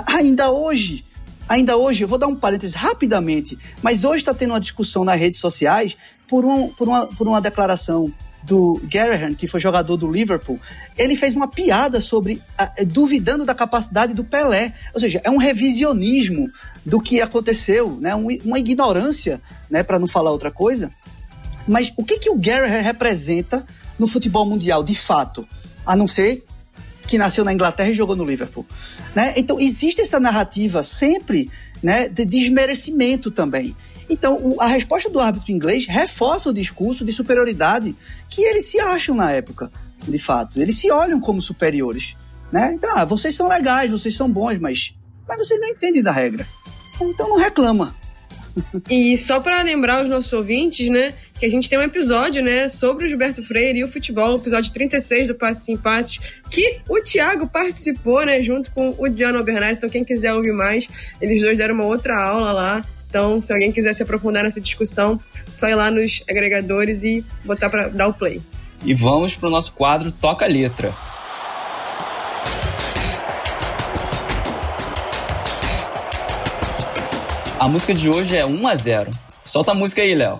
ainda 0.08 0.52
hoje, 0.52 1.06
ainda 1.48 1.78
hoje, 1.78 2.04
eu 2.04 2.08
vou 2.08 2.18
dar 2.18 2.28
um 2.28 2.36
parênteses 2.36 2.76
rapidamente, 2.76 3.58
mas 3.82 4.04
hoje 4.04 4.18
está 4.18 4.34
tendo 4.34 4.52
uma 4.52 4.60
discussão 4.60 5.04
nas 5.04 5.20
redes 5.20 5.40
sociais 5.40 5.98
por, 6.28 6.46
um, 6.46 6.70
por, 6.70 6.88
uma, 6.88 7.08
por 7.08 7.28
uma 7.28 7.42
declaração 7.42 8.12
do 8.44 8.82
Garrahan, 8.86 9.34
que 9.34 9.48
foi 9.48 9.60
jogador 9.60 9.98
do 9.98 10.12
Liverpool, 10.12 10.60
ele 10.98 11.16
fez 11.16 11.36
uma 11.36 11.48
piada 11.48 12.02
sobre 12.02 12.42
duvidando 12.88 13.46
da 13.46 13.54
capacidade 13.54 14.14
do 14.14 14.24
Pelé. 14.24 14.74
Ou 14.94 15.00
seja, 15.00 15.22
é 15.24 15.30
um 15.30 15.38
revisionismo 15.38 16.50
do 16.86 17.00
que 17.00 17.22
aconteceu, 17.22 17.98
né? 18.00 18.16
Um, 18.16 18.28
uma 18.44 18.60
ignorância, 18.60 19.42
né? 19.70 19.84
para 19.84 20.00
não 20.00 20.08
falar 20.08 20.32
outra 20.32 20.52
coisa. 20.52 20.92
Mas 21.68 21.94
o 21.96 22.04
que, 22.04 22.18
que 22.18 22.30
o 22.30 22.38
Garrahan 22.38 22.82
representa 22.82 23.66
no 24.00 24.08
futebol 24.08 24.46
mundial, 24.46 24.84
de 24.84 24.96
fato? 24.96 25.48
A 25.86 25.96
não 25.96 26.08
ser 26.08 26.44
que 27.08 27.18
nasceu 27.18 27.44
na 27.44 27.54
Inglaterra 27.54 27.90
e 27.90 27.94
jogou 27.94 28.16
no 28.16 28.26
Liverpool. 28.26 28.66
Né? 29.16 29.34
Então, 29.38 29.60
existe 29.60 30.02
essa 30.02 30.20
narrativa 30.20 30.84
sempre 30.84 31.50
né, 31.82 32.08
de 32.08 32.26
desmerecimento 32.26 33.32
também. 33.32 33.76
Então, 34.10 34.56
a 34.60 34.68
resposta 34.68 35.10
do 35.10 35.20
árbitro 35.20 35.52
inglês 35.52 35.86
reforça 35.86 36.50
o 36.50 36.54
discurso 36.54 37.06
de 37.06 37.12
superioridade 37.12 37.96
que 38.30 38.42
eles 38.42 38.66
se 38.66 38.80
acham 38.80 39.16
na 39.16 39.32
época, 39.32 39.72
de 40.06 40.18
fato. 40.18 40.62
Eles 40.62 40.76
se 40.76 40.92
olham 40.92 41.20
como 41.20 41.42
superiores. 41.42 42.16
Né? 42.52 42.74
Então, 42.74 42.90
ah, 42.94 43.06
vocês 43.06 43.34
são 43.34 43.48
legais, 43.48 43.90
vocês 43.90 44.16
são 44.16 44.30
bons, 44.30 44.60
mas, 44.60 44.94
mas 45.28 45.38
vocês 45.38 45.60
não 45.60 45.70
entendem 45.70 46.04
da 46.04 46.12
regra. 46.12 46.46
Então, 47.00 47.30
não 47.30 47.38
reclama. 47.38 47.96
E 48.90 49.18
só 49.18 49.40
para 49.40 49.62
lembrar 49.62 50.04
os 50.04 50.10
nossos 50.10 50.34
ouvintes, 50.34 50.90
né, 50.90 51.14
que 51.42 51.46
a 51.48 51.50
gente 51.50 51.68
tem 51.68 51.80
um 51.80 51.82
episódio, 51.82 52.44
né, 52.44 52.70
sobre 52.70 53.08
o 53.08 53.10
Gilberto 53.10 53.44
Freire 53.44 53.80
e 53.80 53.84
o 53.84 53.92
futebol, 53.92 54.38
episódio 54.38 54.72
36 54.72 55.30
do 55.30 55.34
Passos 55.34 55.68
e 55.68 55.72
Empates, 55.72 56.20
que 56.52 56.82
o 56.88 57.02
Thiago 57.02 57.48
participou, 57.48 58.24
né, 58.24 58.44
junto 58.44 58.70
com 58.70 58.94
o 58.96 59.10
Diano 59.10 59.40
Albernaz. 59.40 59.80
Então, 59.80 59.90
quem 59.90 60.06
quiser 60.06 60.36
ouvir 60.36 60.52
mais, 60.52 60.88
eles 61.20 61.42
dois 61.42 61.58
deram 61.58 61.74
uma 61.74 61.86
outra 61.86 62.16
aula 62.16 62.52
lá. 62.52 62.86
Então, 63.10 63.42
se 63.42 63.52
alguém 63.52 63.72
quiser 63.72 63.92
se 63.96 64.04
aprofundar 64.04 64.44
nessa 64.44 64.62
discussão, 64.62 65.20
só 65.48 65.68
ir 65.68 65.74
lá 65.74 65.90
nos 65.90 66.24
agregadores 66.30 67.04
e 67.04 67.26
botar 67.44 67.72
para 67.72 67.88
dar 67.88 68.08
o 68.08 68.14
play. 68.14 68.40
E 68.86 68.94
vamos 68.94 69.34
para 69.34 69.48
o 69.48 69.52
nosso 69.52 69.74
quadro 69.74 70.12
Toca 70.12 70.46
Letra. 70.46 70.94
A 77.60 77.68
música 77.68 77.96
de 77.96 78.08
hoje 78.10 78.38
é 78.38 78.46
1 78.46 78.68
a 78.68 78.76
0. 78.76 79.10
Solta 79.44 79.72
a 79.72 79.74
música 79.74 80.04
aí, 80.04 80.14
Léo. 80.14 80.40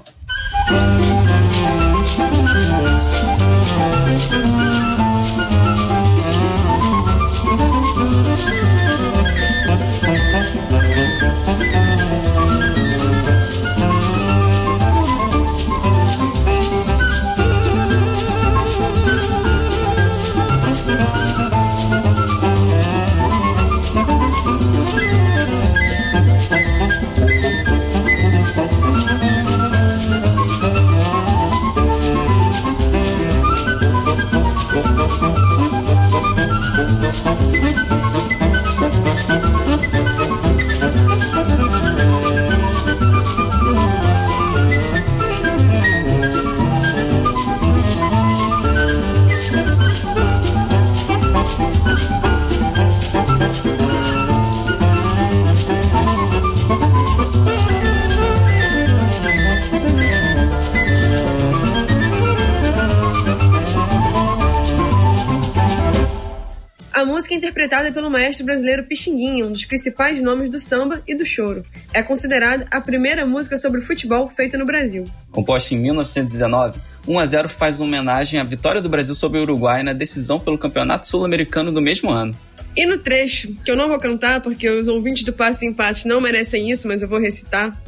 Música 67.22 67.36
é 67.36 67.38
interpretada 67.38 67.92
pelo 67.92 68.10
maestro 68.10 68.44
brasileiro 68.44 68.84
Pixinguinha, 68.84 69.46
um 69.46 69.52
dos 69.52 69.64
principais 69.64 70.20
nomes 70.20 70.50
do 70.50 70.58
samba 70.58 71.04
e 71.08 71.16
do 71.16 71.24
choro. 71.24 71.64
É 71.94 72.02
considerada 72.02 72.66
a 72.72 72.82
primeira 72.82 73.28
música 73.28 73.60
sobre 73.60 73.80
futebol 73.80 74.28
feita 74.28 74.58
no 74.58 74.66
Brasil. 74.66 75.06
Composta 75.30 75.76
em 75.76 75.78
1919, 75.78 76.80
1 77.08 77.20
a 77.20 77.26
0 77.28 77.48
faz 77.48 77.80
homenagem 77.80 78.40
à 78.40 78.44
vitória 78.44 78.82
do 78.82 78.90
Brasil 78.90 79.14
sobre 79.14 79.38
o 79.38 79.44
Uruguai 79.44 79.84
na 79.84 79.94
decisão 79.94 80.40
pelo 80.40 80.58
Campeonato 80.58 81.06
Sul-Americano 81.06 81.72
do 81.72 81.80
mesmo 81.80 82.10
ano. 82.10 82.36
E 82.76 82.88
no 82.88 82.98
trecho, 82.98 83.54
que 83.64 83.70
eu 83.70 83.76
não 83.76 83.88
vou 83.88 84.00
cantar 84.00 84.42
porque 84.42 84.68
os 84.68 84.88
ouvintes 84.88 85.24
do 85.24 85.32
Passe 85.32 85.68
em 85.68 85.74
Passe 85.74 86.08
não 86.08 86.20
merecem 86.20 86.72
isso, 86.72 86.88
mas 86.88 87.04
eu 87.04 87.08
vou 87.08 87.20
recitar. 87.20 87.80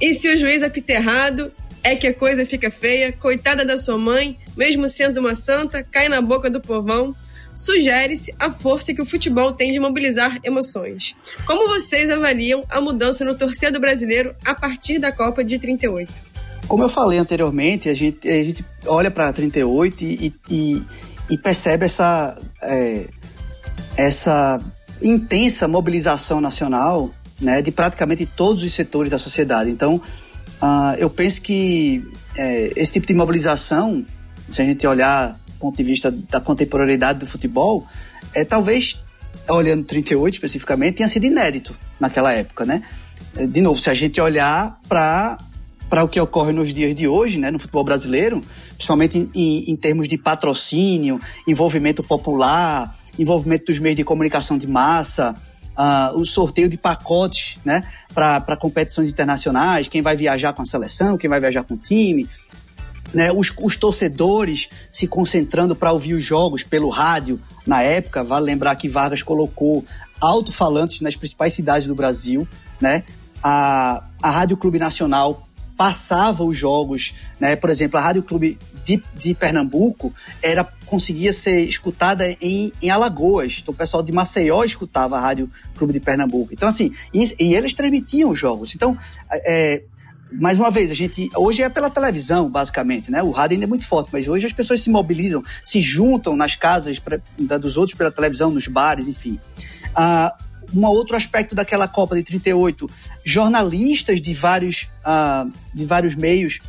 E 0.00 0.14
se 0.14 0.32
o 0.32 0.36
juiz 0.36 0.62
apita 0.62 0.92
errado, 0.92 1.50
é 1.82 1.96
que 1.96 2.06
a 2.06 2.14
coisa 2.14 2.46
fica 2.46 2.70
feia, 2.70 3.10
coitada 3.10 3.64
da 3.64 3.76
sua 3.76 3.98
mãe, 3.98 4.38
mesmo 4.56 4.88
sendo 4.88 5.18
uma 5.18 5.34
santa, 5.34 5.82
cai 5.82 6.08
na 6.08 6.22
boca 6.22 6.48
do 6.48 6.60
povão. 6.60 7.16
Sugere-se 7.56 8.34
a 8.38 8.50
força 8.50 8.92
que 8.92 9.00
o 9.00 9.04
futebol 9.06 9.52
tem 9.52 9.72
de 9.72 9.80
mobilizar 9.80 10.38
emoções. 10.44 11.16
Como 11.46 11.68
vocês 11.68 12.10
avaliam 12.10 12.62
a 12.68 12.80
mudança 12.80 13.24
no 13.24 13.34
torcedor 13.34 13.80
brasileiro 13.80 14.36
a 14.44 14.54
partir 14.54 14.98
da 14.98 15.10
Copa 15.10 15.42
de 15.42 15.58
38? 15.58 16.12
Como 16.68 16.82
eu 16.82 16.88
falei 16.88 17.18
anteriormente, 17.18 17.88
a 17.88 17.94
gente, 17.94 18.28
a 18.28 18.44
gente 18.44 18.64
olha 18.86 19.10
para 19.10 19.32
38 19.32 20.04
e, 20.04 20.34
e, 20.50 20.82
e, 21.30 21.38
percebe 21.38 21.86
essa. 21.86 22.38
É, 22.62 23.06
essa 23.96 24.60
intensa 25.00 25.66
mobilização 25.66 26.40
nacional 26.40 27.10
né, 27.40 27.60
de 27.60 27.70
praticamente 27.70 28.24
todos 28.26 28.62
os 28.62 28.72
setores 28.72 29.10
da 29.10 29.18
sociedade. 29.18 29.70
Então, 29.70 29.96
uh, 29.96 30.94
eu 30.98 31.10
penso 31.10 31.42
que 31.42 32.04
é, 32.36 32.72
esse 32.76 32.92
tipo 32.94 33.06
de 33.06 33.14
mobilização, 33.14 34.04
se 34.48 34.62
a 34.62 34.64
gente 34.64 34.86
olhar 34.86 35.38
ponto 35.56 35.76
de 35.76 35.82
vista 35.82 36.10
da 36.10 36.40
contemporaneidade 36.40 37.18
do 37.18 37.26
futebol, 37.26 37.86
é 38.34 38.44
talvez, 38.44 39.02
olhando 39.48 39.84
38 39.84 40.34
especificamente, 40.34 40.96
tenha 40.96 41.08
sido 41.08 41.24
inédito 41.24 41.76
naquela 41.98 42.32
época, 42.32 42.64
né? 42.64 42.82
De 43.48 43.60
novo, 43.60 43.80
se 43.80 43.90
a 43.90 43.94
gente 43.94 44.20
olhar 44.20 44.80
para 44.88 45.38
para 45.88 46.02
o 46.02 46.08
que 46.08 46.18
ocorre 46.18 46.52
nos 46.52 46.74
dias 46.74 46.92
de 46.96 47.06
hoje, 47.06 47.38
né, 47.38 47.48
no 47.48 47.60
futebol 47.60 47.84
brasileiro, 47.84 48.42
principalmente 48.74 49.18
em, 49.18 49.30
em, 49.32 49.70
em 49.70 49.76
termos 49.76 50.08
de 50.08 50.18
patrocínio, 50.18 51.20
envolvimento 51.46 52.02
popular, 52.02 52.92
envolvimento 53.16 53.66
dos 53.66 53.78
meios 53.78 53.96
de 53.96 54.02
comunicação 54.02 54.58
de 54.58 54.66
massa, 54.66 55.36
uh, 55.76 56.18
o 56.18 56.24
sorteio 56.24 56.68
de 56.68 56.76
pacotes 56.76 57.58
né, 57.64 57.86
para 58.12 58.56
competições 58.56 59.10
internacionais, 59.10 59.88
quem 59.88 60.02
vai 60.02 60.16
viajar 60.16 60.52
com 60.52 60.62
a 60.62 60.66
seleção, 60.66 61.16
quem 61.16 61.28
vai 61.28 61.40
viajar 61.40 61.62
com 61.62 61.74
o 61.74 61.78
time, 61.78 62.28
né, 63.14 63.30
os, 63.32 63.52
os 63.60 63.76
torcedores 63.76 64.68
se 64.90 65.06
concentrando 65.06 65.74
para 65.74 65.92
ouvir 65.92 66.14
os 66.14 66.24
jogos 66.24 66.62
pelo 66.62 66.88
rádio. 66.88 67.40
Na 67.66 67.82
época, 67.82 68.24
vale 68.24 68.46
lembrar 68.46 68.76
que 68.76 68.88
Vargas 68.88 69.22
colocou 69.22 69.84
alto-falantes 70.20 71.00
nas 71.00 71.16
principais 71.16 71.52
cidades 71.52 71.86
do 71.86 71.94
Brasil, 71.94 72.46
né? 72.80 73.04
A, 73.42 74.02
a 74.22 74.30
Rádio 74.30 74.56
Clube 74.56 74.78
Nacional 74.78 75.46
passava 75.76 76.42
os 76.42 76.56
jogos, 76.56 77.14
né? 77.38 77.54
Por 77.54 77.68
exemplo, 77.68 77.98
a 77.98 78.02
Rádio 78.02 78.22
Clube 78.22 78.58
de, 78.84 79.02
de 79.14 79.34
Pernambuco 79.34 80.12
era 80.42 80.64
conseguia 80.86 81.32
ser 81.32 81.66
escutada 81.66 82.30
em, 82.40 82.72
em 82.80 82.88
Alagoas. 82.88 83.58
Então 83.60 83.74
o 83.74 83.76
pessoal 83.76 84.02
de 84.02 84.12
Maceió 84.12 84.64
escutava 84.64 85.16
a 85.16 85.20
Rádio 85.20 85.50
Clube 85.76 85.92
de 85.92 86.00
Pernambuco. 86.00 86.52
Então, 86.52 86.68
assim, 86.68 86.94
e, 87.12 87.24
e 87.40 87.54
eles 87.54 87.74
transmitiam 87.74 88.30
os 88.30 88.38
jogos. 88.38 88.74
Então, 88.74 88.96
é, 89.32 89.82
mais 90.32 90.58
uma 90.58 90.70
vez, 90.70 90.90
a 90.90 90.94
gente. 90.94 91.30
Hoje 91.36 91.62
é 91.62 91.68
pela 91.68 91.88
televisão, 91.88 92.50
basicamente, 92.50 93.10
né? 93.10 93.22
O 93.22 93.30
rádio 93.30 93.54
ainda 93.54 93.64
é 93.64 93.68
muito 93.68 93.86
forte, 93.86 94.10
mas 94.12 94.26
hoje 94.26 94.46
as 94.46 94.52
pessoas 94.52 94.80
se 94.80 94.90
mobilizam, 94.90 95.42
se 95.64 95.80
juntam 95.80 96.36
nas 96.36 96.54
casas 96.54 96.98
pra, 96.98 97.20
dos 97.58 97.76
outros 97.76 97.96
pela 97.96 98.10
televisão, 98.10 98.50
nos 98.50 98.66
bares, 98.66 99.06
enfim. 99.06 99.38
Ah, 99.94 100.36
um 100.74 100.84
outro 100.86 101.16
aspecto 101.16 101.54
daquela 101.54 101.86
Copa 101.86 102.16
de 102.16 102.22
38, 102.22 102.90
jornalistas 103.24 104.20
de 104.20 104.34
vários, 104.34 104.88
uh, 105.04 105.50
de 105.72 105.84
vários 105.84 106.14
meios 106.14 106.60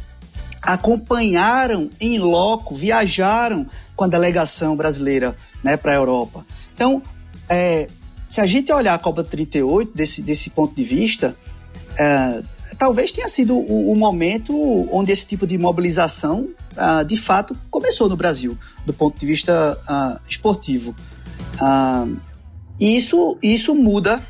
acompanharam 0.62 1.90
em 2.00 2.20
loco, 2.20 2.76
viajaram 2.76 3.66
com 3.96 4.04
a 4.04 4.08
delegação 4.08 4.76
brasileira 4.76 5.36
né, 5.64 5.78
para 5.78 5.94
a 5.94 5.96
Europa. 5.96 6.46
Então, 6.74 7.02
é, 7.50 7.88
se 8.28 8.42
a 8.42 8.46
gente 8.46 8.72
olhar 8.72 8.94
a 8.94 9.00
Copa 9.00 9.24
de 9.24 9.30
38 9.30 9.96
desse, 9.96 10.22
desse 10.22 10.50
ponto 10.50 10.76
de 10.76 10.84
vista, 10.84 11.38
é, 11.98 12.44
talvez 12.78 13.12
tenha 13.12 13.28
sido 13.28 13.58
o, 13.58 13.92
o, 13.92 13.96
momento 13.96 14.54
onde 14.92 15.12
esse 15.12 15.26
tipo 15.26 15.48
de 15.48 15.58
mobilização, 15.58 16.50
uh, 16.74 17.04
de 17.06 17.18
fato, 17.18 17.58
começou 17.70 18.08
no 18.08 18.16
Brasil, 18.16 18.58
do 18.86 18.94
ponto 18.94 19.20
de 19.20 19.26
vista 19.26 19.78
uh, 19.90 20.20
esportivo. 20.30 20.96
Uh, 21.62 22.20
e 22.80 22.96
isso, 22.98 23.38
isso 23.42 23.74
muda 23.74 24.22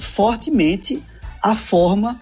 fortemente 0.00 1.02
a 1.44 1.54
forma, 1.54 2.18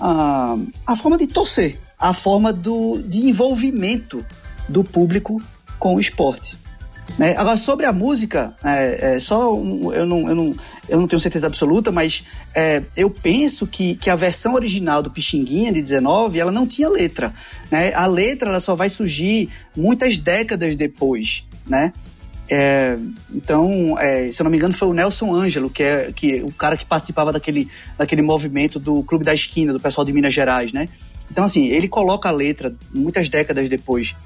a 0.00 0.96
forma 0.96 1.16
de 1.16 1.28
torcer, 1.28 1.78
a 1.96 2.12
forma 2.12 2.52
do, 2.52 3.00
de 3.00 3.28
envolvimento 3.28 4.26
do 4.68 4.82
público 4.82 5.40
com 5.78 5.94
o 5.94 6.00
esporte. 6.00 6.58
Né? 7.18 7.34
Agora, 7.36 7.56
sobre 7.56 7.84
a 7.84 7.92
música, 7.92 8.54
é, 8.64 9.14
é 9.14 9.18
só 9.18 9.54
um, 9.54 9.92
eu, 9.92 10.06
não, 10.06 10.28
eu, 10.28 10.34
não, 10.34 10.56
eu 10.88 11.00
não 11.00 11.06
tenho 11.06 11.20
certeza 11.20 11.46
absoluta, 11.46 11.92
mas 11.92 12.24
é, 12.54 12.82
eu 12.96 13.10
penso 13.10 13.66
que, 13.66 13.96
que 13.96 14.08
a 14.08 14.16
versão 14.16 14.54
original 14.54 15.02
do 15.02 15.10
Pixinguinha, 15.10 15.72
de 15.72 15.82
19, 15.82 16.40
ela 16.40 16.50
não 16.50 16.66
tinha 16.66 16.88
letra. 16.88 17.34
Né? 17.70 17.92
A 17.94 18.06
letra 18.06 18.48
ela 18.48 18.60
só 18.60 18.74
vai 18.74 18.88
surgir 18.88 19.50
muitas 19.76 20.16
décadas 20.16 20.74
depois. 20.74 21.46
Né? 21.66 21.92
É, 22.50 22.98
então, 23.32 23.98
é, 23.98 24.32
se 24.32 24.40
eu 24.40 24.44
não 24.44 24.50
me 24.50 24.56
engano, 24.56 24.74
foi 24.74 24.88
o 24.88 24.92
Nelson 24.92 25.34
Ângelo, 25.34 25.70
que 25.70 25.82
é 25.82 26.12
que, 26.12 26.42
o 26.42 26.52
cara 26.52 26.76
que 26.76 26.84
participava 26.84 27.32
daquele, 27.32 27.68
daquele 27.96 28.22
movimento 28.22 28.78
do 28.78 29.02
Clube 29.04 29.24
da 29.24 29.34
Esquina, 29.34 29.72
do 29.72 29.80
pessoal 29.80 30.04
de 30.04 30.12
Minas 30.12 30.34
Gerais, 30.34 30.72
né? 30.72 30.88
Então, 31.30 31.44
assim, 31.44 31.68
ele 31.68 31.88
coloca 31.88 32.28
a 32.28 32.32
letra 32.32 32.74
muitas 32.92 33.28
décadas 33.28 33.68
depois. 33.68 34.16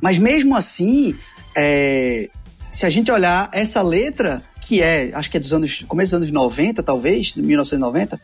Mas 0.00 0.18
mesmo 0.18 0.56
assim, 0.56 1.14
é, 1.56 2.28
se 2.70 2.84
a 2.84 2.90
gente 2.90 3.10
olhar 3.10 3.48
essa 3.54 3.80
letra, 3.80 4.44
que 4.60 4.82
é, 4.82 5.10
acho 5.14 5.30
que 5.30 5.38
é 5.38 5.40
dos 5.40 5.54
anos, 5.54 5.82
começo 5.88 6.10
dos 6.10 6.28
anos 6.28 6.30
90, 6.30 6.82
talvez, 6.82 7.28
de 7.28 7.40
1990, 7.40 8.20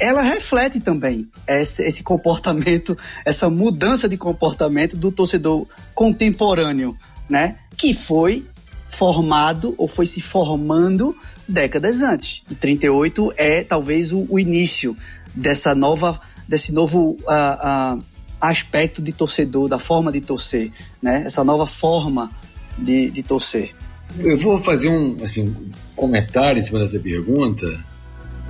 ela 0.00 0.22
reflete 0.22 0.80
também 0.80 1.28
esse, 1.46 1.84
esse 1.84 2.02
comportamento, 2.02 2.98
essa 3.24 3.48
mudança 3.48 4.08
de 4.08 4.16
comportamento 4.16 4.96
do 4.96 5.12
torcedor 5.12 5.66
contemporâneo, 5.94 6.98
né? 7.28 7.56
Que 7.76 7.94
foi 7.94 8.44
formado 8.88 9.74
ou 9.78 9.86
foi 9.86 10.06
se 10.06 10.20
formando 10.20 11.16
décadas 11.48 12.02
antes. 12.02 12.42
E 12.50 12.54
38 12.56 13.32
é 13.36 13.62
talvez 13.62 14.10
o, 14.10 14.26
o 14.28 14.40
início 14.40 14.96
dessa 15.32 15.72
nova, 15.72 16.20
desse 16.48 16.72
novo 16.72 17.16
uh, 17.22 17.96
uh, 17.96 18.02
aspecto 18.40 19.00
de 19.00 19.12
torcedor, 19.12 19.68
da 19.68 19.78
forma 19.78 20.10
de 20.10 20.20
torcer, 20.20 20.72
né? 21.00 21.22
Essa 21.24 21.44
nova 21.44 21.66
forma 21.66 22.30
de, 22.78 23.10
de 23.10 23.22
torcer. 23.22 23.74
Eu 24.18 24.36
vou 24.38 24.58
fazer 24.58 24.88
um 24.88 25.16
assim, 25.22 25.54
comentário 25.96 26.58
em 26.58 26.62
cima 26.62 26.78
dessa 26.78 26.98
pergunta. 26.98 27.78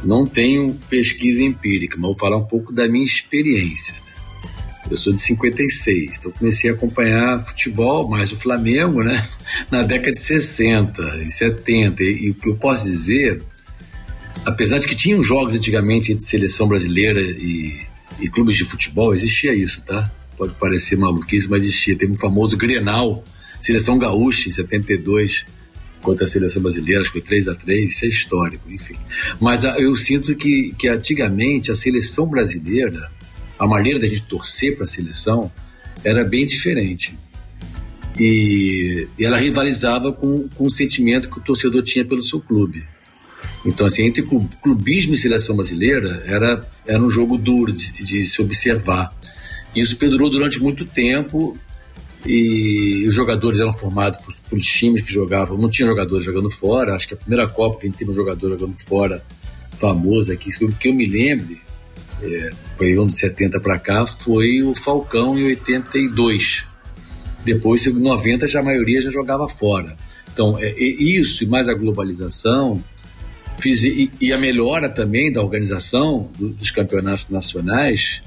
Não 0.03 0.27
tenho 0.27 0.75
pesquisa 0.89 1.43
empírica, 1.43 1.97
mas 1.97 2.09
vou 2.09 2.19
falar 2.19 2.37
um 2.37 2.45
pouco 2.45 2.73
da 2.73 2.87
minha 2.89 3.05
experiência. 3.05 3.95
Eu 4.91 4.99
sou 4.99 5.13
de 5.13 5.19
56, 5.19 6.19
então 6.19 6.31
comecei 6.33 6.71
a 6.71 6.75
acompanhar 6.75 7.43
futebol, 7.45 8.07
mais 8.09 8.31
o 8.33 8.37
Flamengo, 8.37 9.03
né? 9.03 9.27
Na 9.71 9.83
década 9.83 10.13
de 10.13 10.21
60 10.21 11.25
e 11.27 11.31
70. 11.31 12.03
E, 12.03 12.31
o 12.31 12.35
que 12.35 12.51
eu 12.51 12.57
posso 12.57 12.85
dizer, 12.85 13.43
apesar 14.45 14.79
de 14.79 14.87
que 14.87 14.95
tinham 14.95 15.23
jogos 15.23 15.55
antigamente 15.55 16.13
entre 16.13 16.27
seleção 16.27 16.69
brasileira 16.69 17.21
e, 17.21 17.81
e 18.21 18.29
clubes 18.29 18.57
de 18.57 18.65
futebol, 18.65 19.15
existia 19.15 19.55
isso, 19.55 19.83
tá? 19.83 20.11
Pode 20.37 20.53
parecer 20.55 20.97
maluquice, 20.97 21.49
mas 21.49 21.65
existia. 21.65 21.97
Teve 21.97 22.13
um 22.13 22.17
famoso 22.17 22.55
Grenal, 22.55 23.25
seleção 23.65 23.99
gaúcha 23.99 24.49
em 24.49 24.53
72 24.53 25.47
contra 26.03 26.27
a 26.27 26.29
seleção 26.29 26.61
brasileira, 26.61 27.01
acho 27.01 27.11
que 27.11 27.19
foi 27.19 27.27
3 27.27 27.49
a 27.49 27.55
3 27.55 27.91
isso 27.91 28.05
é 28.05 28.09
histórico, 28.09 28.71
enfim. 28.71 28.97
Mas 29.41 29.65
a, 29.65 29.79
eu 29.79 29.97
sinto 29.97 30.37
que, 30.37 30.75
que 30.79 30.87
antigamente 30.87 31.73
a 31.73 31.75
seleção 31.75 32.27
brasileira 32.27 33.11
a 33.59 33.67
maneira 33.67 33.99
da 33.99 34.07
gente 34.07 34.25
torcer 34.25 34.75
para 34.75 34.85
a 34.85 34.87
seleção 34.87 35.51
era 36.05 36.23
bem 36.25 36.47
diferente. 36.47 37.17
E, 38.21 39.09
e 39.19 39.25
ela 39.25 39.39
rivalizava 39.39 40.13
com, 40.13 40.47
com 40.49 40.67
o 40.67 40.71
sentimento 40.71 41.31
que 41.31 41.39
o 41.39 41.43
torcedor 41.43 41.83
tinha 41.83 42.05
pelo 42.05 42.23
seu 42.23 42.41
clube. 42.41 42.85
Então, 43.65 43.87
assim, 43.87 44.03
entre 44.03 44.23
clubismo 44.63 45.15
e 45.15 45.17
seleção 45.17 45.57
brasileira, 45.57 46.23
era, 46.27 46.69
era 46.87 47.03
um 47.03 47.11
jogo 47.11 47.39
duro 47.39 47.73
de, 47.73 48.05
de 48.05 48.23
se 48.25 48.43
observar. 48.43 49.11
Isso 49.75 49.97
perdurou 49.97 50.29
durante 50.29 50.61
muito 50.61 50.85
tempo 50.85 51.59
e 52.27 53.05
os 53.07 53.15
jogadores 53.15 53.61
eram 53.61 53.73
formados 53.73 54.21
por, 54.25 54.35
por 54.49 54.59
times 54.61 55.03
que 55.03 55.13
jogavam, 55.13 55.59
não 55.59 55.69
tinha 55.69 55.87
jogadores 55.87 56.25
jogando 56.25 56.51
fora. 56.51 56.95
Acho 56.95 57.09
que 57.09 57.15
a 57.15 57.17
primeira 57.17 57.49
Copa 57.49 57.81
que 57.81 57.87
a 57.87 57.91
gente 57.91 57.99
teve 57.99 58.11
um 58.11 58.15
jogador 58.15 58.49
jogando 58.51 58.79
fora 58.81 59.23
famoso 59.77 60.33
aqui, 60.33 60.51
que 60.79 60.89
eu 60.89 60.95
me 60.95 61.07
lembre, 61.07 61.61
é, 62.23 62.51
período 62.79 63.11
de 63.11 63.17
70 63.17 63.61
para 63.61 63.79
cá, 63.79 64.07
foi 64.07 64.63
o 64.63 64.75
Falcão 64.75 65.39
em 65.39 65.45
82. 65.47 66.67
Depois, 67.45 67.87
em 67.87 67.93
90, 67.93 68.47
já 68.47 68.61
a 68.61 68.63
maioria 68.63 69.03
já 69.03 69.11
jogava 69.11 69.49
fora. 69.49 69.97
Então, 70.33 70.59
é, 70.59 70.69
é 70.69 70.85
isso 70.85 71.45
e 71.45 71.47
mais 71.47 71.69
a 71.69 71.75
globalização 71.75 72.83
fiz, 73.59 73.85
e, 73.85 74.11
e, 74.21 74.33
a 74.33 74.39
melhora 74.39 74.89
também 74.89 75.33
da 75.33 75.43
organização 75.43 76.29
do, 76.39 76.49
dos 76.51 76.71
campeonatos 76.71 77.29
nacionais, 77.29 78.23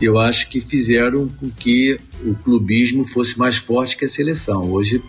eu 0.00 0.18
acho 0.18 0.48
que 0.48 0.60
fizeram 0.60 1.28
com 1.28 1.50
que 1.50 1.98
o 2.24 2.34
clubismo 2.34 3.06
fosse 3.06 3.38
mais 3.38 3.56
forte 3.56 3.96
que 3.96 4.04
a 4.04 4.08
seleção. 4.08 4.70
Hoje, 4.70 5.02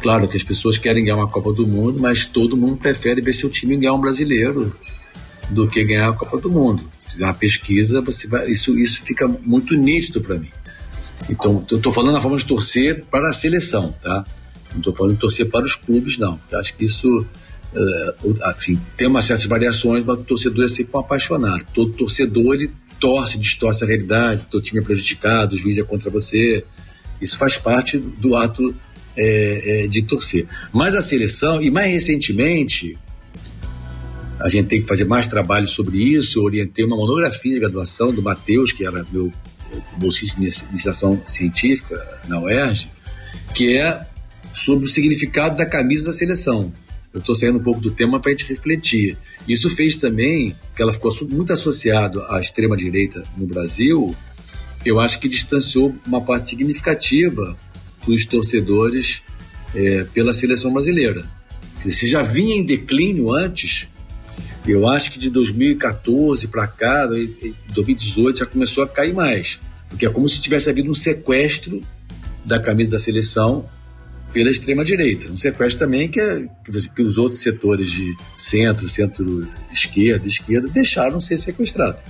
claro 0.00 0.26
que 0.26 0.36
as 0.36 0.42
pessoas 0.42 0.78
querem 0.78 1.04
ganhar 1.04 1.16
uma 1.16 1.28
Copa 1.28 1.52
do 1.52 1.66
Mundo, 1.66 2.00
mas 2.00 2.24
todo 2.24 2.56
mundo 2.56 2.76
prefere 2.76 3.20
ver 3.20 3.32
seu 3.32 3.50
time 3.50 3.76
ganhar 3.76 3.94
um 3.94 4.00
brasileiro 4.00 4.74
do 5.50 5.68
que 5.68 5.84
ganhar 5.84 6.08
a 6.08 6.12
Copa 6.12 6.38
do 6.38 6.50
Mundo. 6.50 6.82
Se 6.98 7.10
fizer 7.12 7.26
uma 7.26 7.34
pesquisa, 7.34 8.00
você 8.00 8.26
vai, 8.26 8.50
isso, 8.50 8.78
isso 8.78 9.02
fica 9.02 9.28
muito 9.28 9.76
nítido 9.76 10.20
para 10.20 10.38
mim. 10.38 10.50
Então, 11.28 11.64
eu 11.70 11.76
estou 11.76 11.92
falando 11.92 12.14
na 12.14 12.20
forma 12.20 12.36
de 12.36 12.46
torcer 12.46 13.04
para 13.10 13.28
a 13.28 13.32
seleção, 13.32 13.94
tá? 14.02 14.24
Não 14.72 14.78
estou 14.78 14.94
falando 14.94 15.14
de 15.14 15.20
torcer 15.20 15.48
para 15.48 15.64
os 15.64 15.76
clubes, 15.76 16.18
não. 16.18 16.40
Eu 16.50 16.58
acho 16.58 16.74
que 16.74 16.84
isso, 16.84 17.20
uh, 17.20 18.50
enfim, 18.56 18.80
tem 18.96 19.06
umas 19.06 19.24
certas 19.24 19.46
variações, 19.46 20.02
mas 20.02 20.18
o 20.18 20.24
torcedor 20.24 20.64
é 20.64 20.68
sempre 20.68 20.96
um 20.96 21.00
apaixonado. 21.00 21.64
Todo 21.72 21.92
torcedor, 21.92 22.54
ele 22.54 22.70
torce, 23.04 23.36
distorce 23.36 23.84
a 23.84 23.86
realidade, 23.86 24.46
teu 24.50 24.62
time 24.62 24.80
é 24.80 24.82
prejudicado, 24.82 25.54
o 25.54 25.58
juiz 25.58 25.76
é 25.76 25.82
contra 25.82 26.10
você. 26.10 26.64
Isso 27.20 27.36
faz 27.36 27.58
parte 27.58 27.98
do 27.98 28.34
ato 28.34 28.74
é, 29.14 29.84
é, 29.84 29.86
de 29.86 30.00
torcer. 30.00 30.46
Mas 30.72 30.94
a 30.94 31.02
seleção, 31.02 31.60
e 31.60 31.70
mais 31.70 31.92
recentemente, 31.92 32.96
a 34.40 34.48
gente 34.48 34.68
tem 34.68 34.80
que 34.80 34.88
fazer 34.88 35.04
mais 35.04 35.28
trabalho 35.28 35.66
sobre 35.68 35.98
isso. 35.98 36.38
Eu 36.38 36.44
orientei 36.44 36.82
uma 36.82 36.96
monografia 36.96 37.52
de 37.52 37.60
graduação 37.60 38.10
do 38.10 38.22
Matheus, 38.22 38.72
que 38.72 38.86
era 38.86 39.06
meu 39.12 39.30
bolsista 39.98 40.40
de 40.40 40.50
iniciação 40.70 41.20
científica 41.26 42.02
na 42.26 42.40
UERJ, 42.40 42.88
que 43.54 43.76
é 43.76 44.00
sobre 44.54 44.86
o 44.86 44.88
significado 44.88 45.58
da 45.58 45.66
camisa 45.66 46.06
da 46.06 46.12
seleção. 46.12 46.72
Eu 47.14 47.20
estou 47.20 47.32
saindo 47.32 47.58
um 47.58 47.62
pouco 47.62 47.80
do 47.80 47.92
tema 47.92 48.18
para 48.18 48.32
a 48.32 48.34
gente 48.34 48.48
refletir. 48.48 49.16
Isso 49.48 49.70
fez 49.70 49.94
também 49.94 50.56
que 50.74 50.82
ela 50.82 50.92
ficou 50.92 51.12
muito 51.30 51.52
associada 51.52 52.26
à 52.28 52.40
extrema-direita 52.40 53.22
no 53.36 53.46
Brasil. 53.46 54.12
Eu 54.84 54.98
acho 54.98 55.20
que 55.20 55.28
distanciou 55.28 55.94
uma 56.04 56.20
parte 56.20 56.46
significativa 56.46 57.56
dos 58.04 58.26
torcedores 58.26 59.22
é, 59.72 60.02
pela 60.12 60.32
seleção 60.32 60.72
brasileira. 60.72 61.24
Se 61.88 62.08
já 62.08 62.20
vinha 62.20 62.56
em 62.56 62.64
declínio 62.64 63.32
antes, 63.32 63.88
eu 64.66 64.88
acho 64.88 65.12
que 65.12 65.18
de 65.18 65.30
2014 65.30 66.48
para 66.48 66.66
cá, 66.66 67.06
2018 67.06 68.40
já 68.40 68.46
começou 68.46 68.82
a 68.82 68.88
cair 68.88 69.14
mais, 69.14 69.60
porque 69.88 70.04
é 70.04 70.10
como 70.10 70.28
se 70.28 70.40
tivesse 70.40 70.68
havido 70.68 70.90
um 70.90 70.94
sequestro 70.94 71.80
da 72.44 72.58
camisa 72.58 72.92
da 72.92 72.98
seleção 72.98 73.68
pela 74.34 74.50
extrema-direita. 74.50 75.30
Um 75.30 75.36
sequestro 75.36 75.86
também 75.86 76.08
que, 76.08 76.20
é, 76.20 76.44
que 76.94 77.02
os 77.02 77.16
outros 77.16 77.40
setores 77.40 77.88
de 77.88 78.12
centro, 78.34 78.88
centro-esquerda, 78.88 80.26
esquerda, 80.26 80.68
deixaram 80.68 81.20
ser 81.20 81.38
sequestrados. 81.38 82.02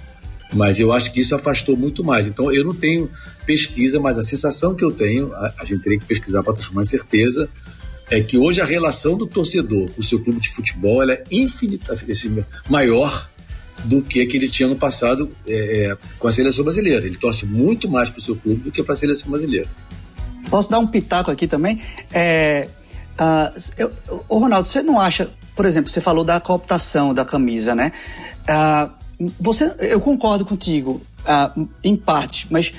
Mas 0.54 0.80
eu 0.80 0.90
acho 0.90 1.12
que 1.12 1.20
isso 1.20 1.34
afastou 1.34 1.76
muito 1.76 2.02
mais. 2.02 2.26
Então 2.26 2.50
eu 2.50 2.64
não 2.64 2.74
tenho 2.74 3.10
pesquisa, 3.44 4.00
mas 4.00 4.18
a 4.18 4.22
sensação 4.22 4.74
que 4.74 4.82
eu 4.82 4.90
tenho, 4.90 5.34
a, 5.34 5.52
a 5.58 5.64
gente 5.64 5.82
teria 5.82 5.98
que 5.98 6.06
pesquisar 6.06 6.42
para 6.42 6.54
transformar 6.54 6.82
em 6.82 6.86
certeza, 6.86 7.46
é 8.10 8.22
que 8.22 8.38
hoje 8.38 8.60
a 8.60 8.64
relação 8.64 9.18
do 9.18 9.26
torcedor 9.26 9.90
com 9.90 10.00
o 10.00 10.04
seu 10.04 10.18
clube 10.22 10.40
de 10.40 10.48
futebol 10.48 11.02
é 11.10 11.22
infinitamente 11.30 12.30
maior 12.70 13.28
do 13.84 14.00
que 14.00 14.24
que 14.24 14.36
ele 14.36 14.48
tinha 14.48 14.68
no 14.68 14.76
passado 14.76 15.30
é, 15.46 15.88
é, 15.90 15.98
com 16.18 16.26
a 16.26 16.32
seleção 16.32 16.64
brasileira. 16.64 17.06
Ele 17.06 17.18
torce 17.18 17.44
muito 17.44 17.86
mais 17.86 18.08
para 18.08 18.18
o 18.18 18.22
seu 18.22 18.34
clube 18.34 18.62
do 18.62 18.72
que 18.72 18.82
para 18.82 18.94
a 18.94 18.96
seleção 18.96 19.30
brasileira. 19.30 19.68
Posso 20.50 20.70
dar 20.70 20.78
um 20.78 20.86
pitaco 20.86 21.30
aqui 21.30 21.46
também? 21.46 21.80
É, 22.12 22.68
uh, 23.20 23.60
eu, 23.76 23.92
Ronaldo, 24.28 24.66
você 24.66 24.82
não 24.82 25.00
acha, 25.00 25.30
por 25.56 25.66
exemplo, 25.66 25.90
você 25.90 26.00
falou 26.00 26.24
da 26.24 26.40
cooptação 26.40 27.14
da 27.14 27.24
camisa, 27.24 27.74
né? 27.74 27.92
Uh, 28.48 29.30
você, 29.40 29.74
eu 29.78 30.00
concordo 30.00 30.44
contigo 30.44 31.02
uh, 31.20 31.68
em 31.82 31.96
parte, 31.96 32.46
mas 32.50 32.72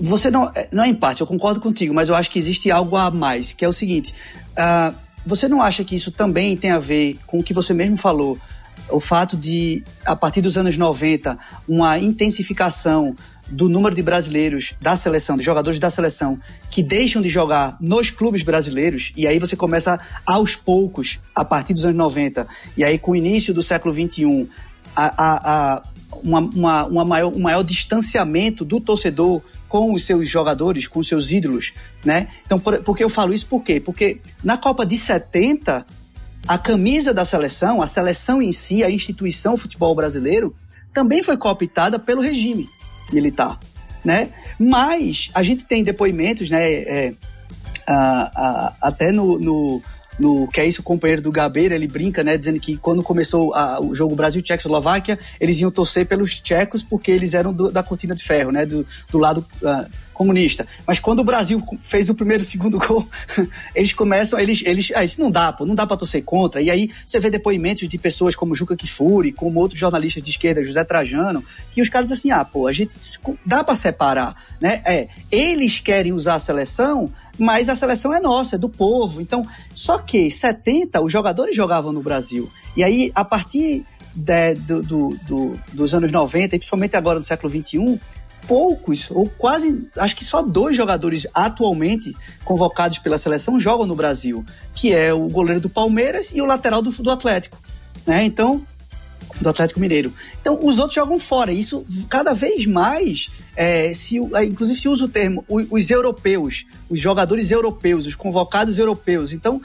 você 0.00 0.30
não, 0.30 0.50
é, 0.54 0.68
não 0.72 0.82
é 0.82 0.88
em 0.88 0.94
parte, 0.94 1.20
eu 1.20 1.26
concordo 1.26 1.60
contigo, 1.60 1.94
mas 1.94 2.08
eu 2.08 2.14
acho 2.14 2.30
que 2.30 2.38
existe 2.38 2.70
algo 2.70 2.96
a 2.96 3.10
mais, 3.10 3.52
que 3.52 3.64
é 3.64 3.68
o 3.68 3.72
seguinte: 3.72 4.12
uh, 4.52 4.94
você 5.24 5.46
não 5.48 5.62
acha 5.62 5.84
que 5.84 5.94
isso 5.94 6.10
também 6.10 6.56
tem 6.56 6.70
a 6.70 6.78
ver 6.78 7.18
com 7.26 7.38
o 7.38 7.42
que 7.42 7.54
você 7.54 7.72
mesmo 7.72 7.96
falou? 7.96 8.38
O 8.90 8.98
fato 8.98 9.36
de, 9.36 9.82
a 10.04 10.16
partir 10.16 10.40
dos 10.40 10.58
anos 10.58 10.76
90, 10.76 11.38
uma 11.68 11.98
intensificação 11.98 13.14
do 13.50 13.68
número 13.68 13.94
de 13.94 14.02
brasileiros 14.02 14.74
da 14.80 14.96
seleção, 14.96 15.36
de 15.36 15.44
jogadores 15.44 15.78
da 15.78 15.90
seleção, 15.90 16.38
que 16.70 16.82
deixam 16.82 17.20
de 17.20 17.28
jogar 17.28 17.76
nos 17.80 18.10
clubes 18.10 18.42
brasileiros, 18.42 19.12
e 19.16 19.26
aí 19.26 19.38
você 19.38 19.56
começa 19.56 20.00
aos 20.24 20.56
poucos, 20.56 21.20
a 21.34 21.44
partir 21.44 21.74
dos 21.74 21.84
anos 21.84 21.96
90, 21.96 22.46
e 22.76 22.84
aí 22.84 22.98
com 22.98 23.12
o 23.12 23.16
início 23.16 23.52
do 23.52 23.62
século 23.62 23.92
XXI, 23.92 24.48
a, 24.94 25.04
a, 25.16 25.74
a 25.76 25.82
uma, 26.22 26.40
uma, 26.40 26.84
uma 26.86 27.04
maior, 27.04 27.32
um 27.32 27.40
maior 27.40 27.62
distanciamento 27.62 28.64
do 28.64 28.80
torcedor 28.80 29.42
com 29.68 29.92
os 29.92 30.04
seus 30.04 30.28
jogadores, 30.28 30.86
com 30.86 31.00
os 31.00 31.08
seus 31.08 31.30
ídolos, 31.30 31.72
né? 32.04 32.28
Então, 32.44 32.60
por, 32.60 32.82
eu 33.00 33.08
falo 33.08 33.32
isso? 33.32 33.46
Por 33.46 33.64
quê? 33.64 33.80
Porque 33.80 34.20
na 34.44 34.58
Copa 34.58 34.84
de 34.84 34.96
70, 34.98 35.86
a 36.46 36.58
camisa 36.58 37.14
da 37.14 37.24
seleção, 37.24 37.80
a 37.80 37.86
seleção 37.86 38.42
em 38.42 38.52
si, 38.52 38.84
a 38.84 38.90
instituição 38.90 39.56
futebol 39.56 39.94
brasileiro, 39.94 40.54
também 40.92 41.22
foi 41.22 41.38
cooptada 41.38 41.98
pelo 41.98 42.20
regime 42.20 42.68
militar, 43.12 43.58
né? 44.04 44.30
Mas 44.58 45.30
a 45.34 45.42
gente 45.42 45.64
tem 45.64 45.82
depoimentos, 45.82 46.50
né? 46.50 46.60
É, 46.62 47.14
a, 47.86 47.94
a, 47.94 48.76
até 48.88 49.10
no, 49.10 49.38
no, 49.38 49.82
no 50.18 50.48
que 50.48 50.60
é 50.60 50.66
isso, 50.66 50.80
o 50.80 50.84
companheiro 50.84 51.22
do 51.22 51.32
Gabeira, 51.32 51.74
ele 51.74 51.86
brinca, 51.86 52.22
né, 52.22 52.36
dizendo 52.36 52.60
que 52.60 52.76
quando 52.76 53.02
começou 53.02 53.54
a, 53.54 53.80
o 53.82 53.94
jogo 53.94 54.14
Brasil-Tchecoslováquia, 54.14 55.18
eles 55.40 55.60
iam 55.60 55.70
torcer 55.70 56.06
pelos 56.06 56.40
tchecos 56.40 56.82
porque 56.82 57.10
eles 57.10 57.34
eram 57.34 57.52
do, 57.52 57.70
da 57.70 57.82
cortina 57.82 58.14
de 58.14 58.22
ferro, 58.22 58.52
né, 58.52 58.64
do, 58.64 58.86
do 59.10 59.18
lado 59.18 59.44
uh, 59.62 59.90
comunista. 60.22 60.66
Mas 60.86 61.00
quando 61.00 61.18
o 61.18 61.24
Brasil 61.24 61.62
fez 61.80 62.08
o 62.08 62.14
primeiro 62.14 62.42
e 62.42 62.46
segundo 62.46 62.78
gol, 62.78 63.06
eles 63.74 63.92
começam, 63.92 64.38
eles, 64.38 64.62
eles, 64.64 64.92
ah, 64.94 65.02
isso 65.02 65.20
não 65.20 65.30
dá, 65.30 65.52
pô, 65.52 65.66
não 65.66 65.74
dá 65.74 65.84
para 65.84 65.96
torcer 65.96 66.22
contra. 66.22 66.62
E 66.62 66.70
aí 66.70 66.90
você 67.04 67.18
vê 67.18 67.28
depoimentos 67.28 67.88
de 67.88 67.98
pessoas 67.98 68.36
como 68.36 68.54
Juca 68.54 68.76
Kifuri, 68.76 69.32
como 69.32 69.58
outro 69.58 69.76
jornalista 69.76 70.20
de 70.20 70.30
esquerda, 70.30 70.62
José 70.62 70.84
Trajano, 70.84 71.44
que 71.72 71.82
os 71.82 71.88
caras 71.88 72.08
dizem 72.08 72.32
assim, 72.32 72.40
ah, 72.40 72.44
pô, 72.44 72.68
a 72.68 72.72
gente 72.72 72.94
dá 73.44 73.64
para 73.64 73.74
separar, 73.74 74.36
né? 74.60 74.80
É, 74.86 75.08
eles 75.30 75.80
querem 75.80 76.12
usar 76.12 76.36
a 76.36 76.38
seleção, 76.38 77.10
mas 77.38 77.68
a 77.68 77.74
seleção 77.74 78.14
é 78.14 78.20
nossa, 78.20 78.54
é 78.54 78.58
do 78.58 78.68
povo. 78.68 79.20
Então, 79.20 79.46
só 79.74 79.98
que 79.98 80.30
70 80.30 81.00
os 81.00 81.12
jogadores 81.12 81.56
jogavam 81.56 81.92
no 81.92 82.02
Brasil. 82.02 82.48
E 82.76 82.84
aí, 82.84 83.10
a 83.14 83.24
partir 83.24 83.84
de, 84.14 84.54
do, 84.54 84.82
do, 84.82 85.18
do, 85.26 85.60
dos 85.72 85.94
anos 85.94 86.12
90, 86.12 86.54
e 86.54 86.58
principalmente 86.58 86.96
agora 86.96 87.18
do 87.18 87.24
século 87.24 87.50
21, 87.50 87.98
poucos, 88.46 89.10
ou 89.10 89.28
quase, 89.28 89.86
acho 89.96 90.16
que 90.16 90.24
só 90.24 90.42
dois 90.42 90.76
jogadores 90.76 91.26
atualmente 91.32 92.14
convocados 92.44 92.98
pela 92.98 93.18
seleção 93.18 93.58
jogam 93.58 93.86
no 93.86 93.94
Brasil, 93.94 94.44
que 94.74 94.92
é 94.92 95.12
o 95.12 95.28
goleiro 95.28 95.60
do 95.60 95.68
Palmeiras 95.68 96.32
e 96.34 96.40
o 96.40 96.44
lateral 96.44 96.82
do, 96.82 96.90
do 96.90 97.10
Atlético. 97.10 97.58
Né? 98.06 98.24
Então, 98.24 98.66
do 99.40 99.48
Atlético 99.48 99.80
Mineiro. 99.80 100.12
Então, 100.40 100.58
os 100.62 100.78
outros 100.78 100.94
jogam 100.94 101.18
fora. 101.18 101.52
Isso 101.52 101.84
cada 102.08 102.34
vez 102.34 102.66
mais, 102.66 103.30
é, 103.56 103.92
se, 103.94 104.18
é, 104.34 104.44
inclusive 104.44 104.78
se 104.78 104.88
usa 104.88 105.04
o 105.04 105.08
termo, 105.08 105.44
os, 105.48 105.66
os 105.70 105.90
europeus, 105.90 106.66
os 106.88 107.00
jogadores 107.00 107.50
europeus, 107.50 108.06
os 108.06 108.14
convocados 108.14 108.78
europeus. 108.78 109.32
Então, 109.32 109.60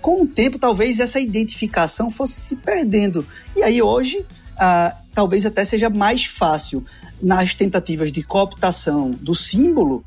com 0.00 0.22
o 0.22 0.26
tempo, 0.26 0.58
talvez 0.58 1.00
essa 1.00 1.18
identificação 1.18 2.10
fosse 2.10 2.40
se 2.40 2.56
perdendo. 2.56 3.26
E 3.56 3.62
aí, 3.62 3.82
hoje, 3.82 4.24
ah, 4.56 4.94
talvez 5.12 5.44
até 5.46 5.64
seja 5.64 5.90
mais 5.90 6.24
fácil 6.24 6.84
nas 7.20 7.54
tentativas 7.54 8.12
de 8.12 8.22
cooptação 8.22 9.10
do 9.10 9.34
símbolo 9.34 10.04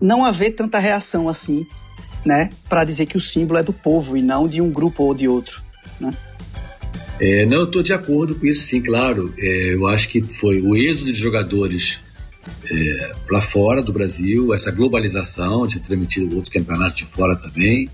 não 0.00 0.24
haver 0.24 0.50
tanta 0.50 0.78
reação 0.78 1.28
assim, 1.28 1.66
né, 2.24 2.50
para 2.68 2.84
dizer 2.84 3.06
que 3.06 3.16
o 3.16 3.20
símbolo 3.20 3.58
é 3.58 3.62
do 3.62 3.72
povo 3.72 4.16
e 4.16 4.22
não 4.22 4.48
de 4.48 4.60
um 4.60 4.70
grupo 4.70 5.04
ou 5.04 5.14
de 5.14 5.28
outro, 5.28 5.62
né? 6.00 6.12
É, 7.18 7.46
não, 7.46 7.58
eu 7.58 7.64
estou 7.64 7.82
de 7.82 7.94
acordo 7.94 8.34
com 8.34 8.46
isso, 8.46 8.62
sim, 8.62 8.80
claro. 8.82 9.32
É, 9.38 9.74
eu 9.74 9.86
acho 9.86 10.08
que 10.08 10.20
foi 10.20 10.60
o 10.60 10.76
êxodo 10.76 11.12
de 11.12 11.18
jogadores 11.18 12.00
é, 12.70 13.14
para 13.26 13.40
fora 13.40 13.80
do 13.80 13.92
Brasil, 13.92 14.52
essa 14.52 14.70
globalização 14.70 15.66
de 15.66 15.80
transmitir 15.80 16.24
outros 16.24 16.50
campeonatos 16.50 16.98
de 16.98 17.06
fora 17.06 17.34
também. 17.34 17.88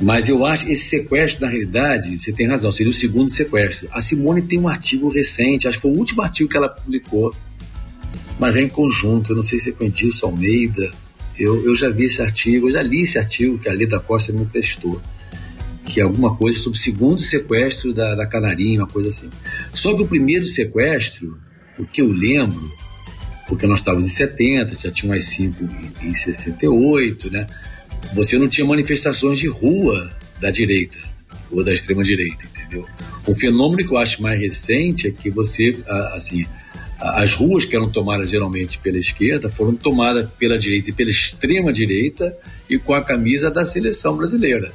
Mas 0.00 0.28
eu 0.28 0.44
acho 0.44 0.68
esse 0.68 0.86
sequestro, 0.86 1.42
na 1.42 1.50
realidade, 1.50 2.18
você 2.18 2.32
tem 2.32 2.48
razão, 2.48 2.72
seria 2.72 2.90
o 2.90 2.94
segundo 2.94 3.30
sequestro. 3.30 3.88
A 3.92 4.00
Simone 4.00 4.42
tem 4.42 4.58
um 4.58 4.66
artigo 4.66 5.08
recente, 5.08 5.68
acho 5.68 5.78
que 5.78 5.82
foi 5.82 5.92
o 5.92 5.98
último 5.98 6.22
artigo 6.22 6.50
que 6.50 6.56
ela 6.56 6.68
publicou, 6.68 7.32
mas 8.38 8.56
é 8.56 8.62
em 8.62 8.68
conjunto. 8.68 9.32
Eu 9.32 9.36
não 9.36 9.42
sei 9.42 9.58
se 9.58 9.70
é 9.70 9.72
com 9.72 9.84
Edilson 9.84 10.26
Almeida. 10.26 10.90
Eu, 11.38 11.64
eu 11.64 11.74
já 11.74 11.88
vi 11.88 12.04
esse 12.04 12.20
artigo, 12.20 12.68
eu 12.68 12.72
já 12.72 12.82
li 12.82 13.02
esse 13.02 13.18
artigo 13.18 13.58
que 13.58 13.68
a 13.68 13.72
Leda 13.72 13.98
Costa 13.98 14.32
me 14.32 14.44
prestou, 14.44 15.00
que 15.84 16.00
é 16.00 16.02
alguma 16.02 16.36
coisa 16.36 16.58
sobre 16.58 16.78
o 16.78 16.80
segundo 16.80 17.20
sequestro 17.20 17.92
da, 17.92 18.14
da 18.14 18.26
Canarinha, 18.26 18.80
uma 18.80 18.86
coisa 18.86 19.08
assim. 19.08 19.30
Só 19.72 19.96
que 19.96 20.02
o 20.02 20.06
primeiro 20.06 20.46
sequestro, 20.46 21.38
o 21.78 21.86
que 21.86 22.02
eu 22.02 22.08
lembro, 22.08 22.70
porque 23.48 23.66
nós 23.66 23.80
estávamos 23.80 24.06
em 24.06 24.10
70, 24.10 24.78
já 24.78 24.90
tinha 24.90 25.08
mais 25.08 25.24
cinco 25.26 25.64
em, 26.02 26.08
em 26.08 26.14
68, 26.14 27.30
né? 27.30 27.46
Você 28.14 28.38
não 28.38 28.48
tinha 28.48 28.66
manifestações 28.66 29.38
de 29.38 29.48
rua 29.48 30.10
da 30.40 30.50
direita 30.50 30.98
ou 31.50 31.62
da 31.62 31.72
extrema 31.72 32.02
direita, 32.02 32.44
entendeu? 32.44 32.86
O 33.26 33.34
fenômeno 33.34 33.86
que 33.86 33.94
eu 33.94 33.98
acho 33.98 34.22
mais 34.22 34.38
recente 34.38 35.08
é 35.08 35.10
que 35.10 35.30
você, 35.30 35.76
assim, 36.14 36.46
as 37.02 37.34
ruas 37.34 37.64
que 37.64 37.74
eram 37.74 37.90
tomadas 37.90 38.30
geralmente 38.30 38.78
pela 38.78 38.96
esquerda 38.96 39.48
foram 39.48 39.74
tomadas 39.74 40.28
pela 40.38 40.56
direita 40.56 40.90
e 40.90 40.92
pela 40.92 41.10
extrema 41.10 41.72
direita 41.72 42.36
e 42.70 42.78
com 42.78 42.94
a 42.94 43.02
camisa 43.02 43.50
da 43.50 43.66
seleção 43.66 44.16
brasileira. 44.16 44.72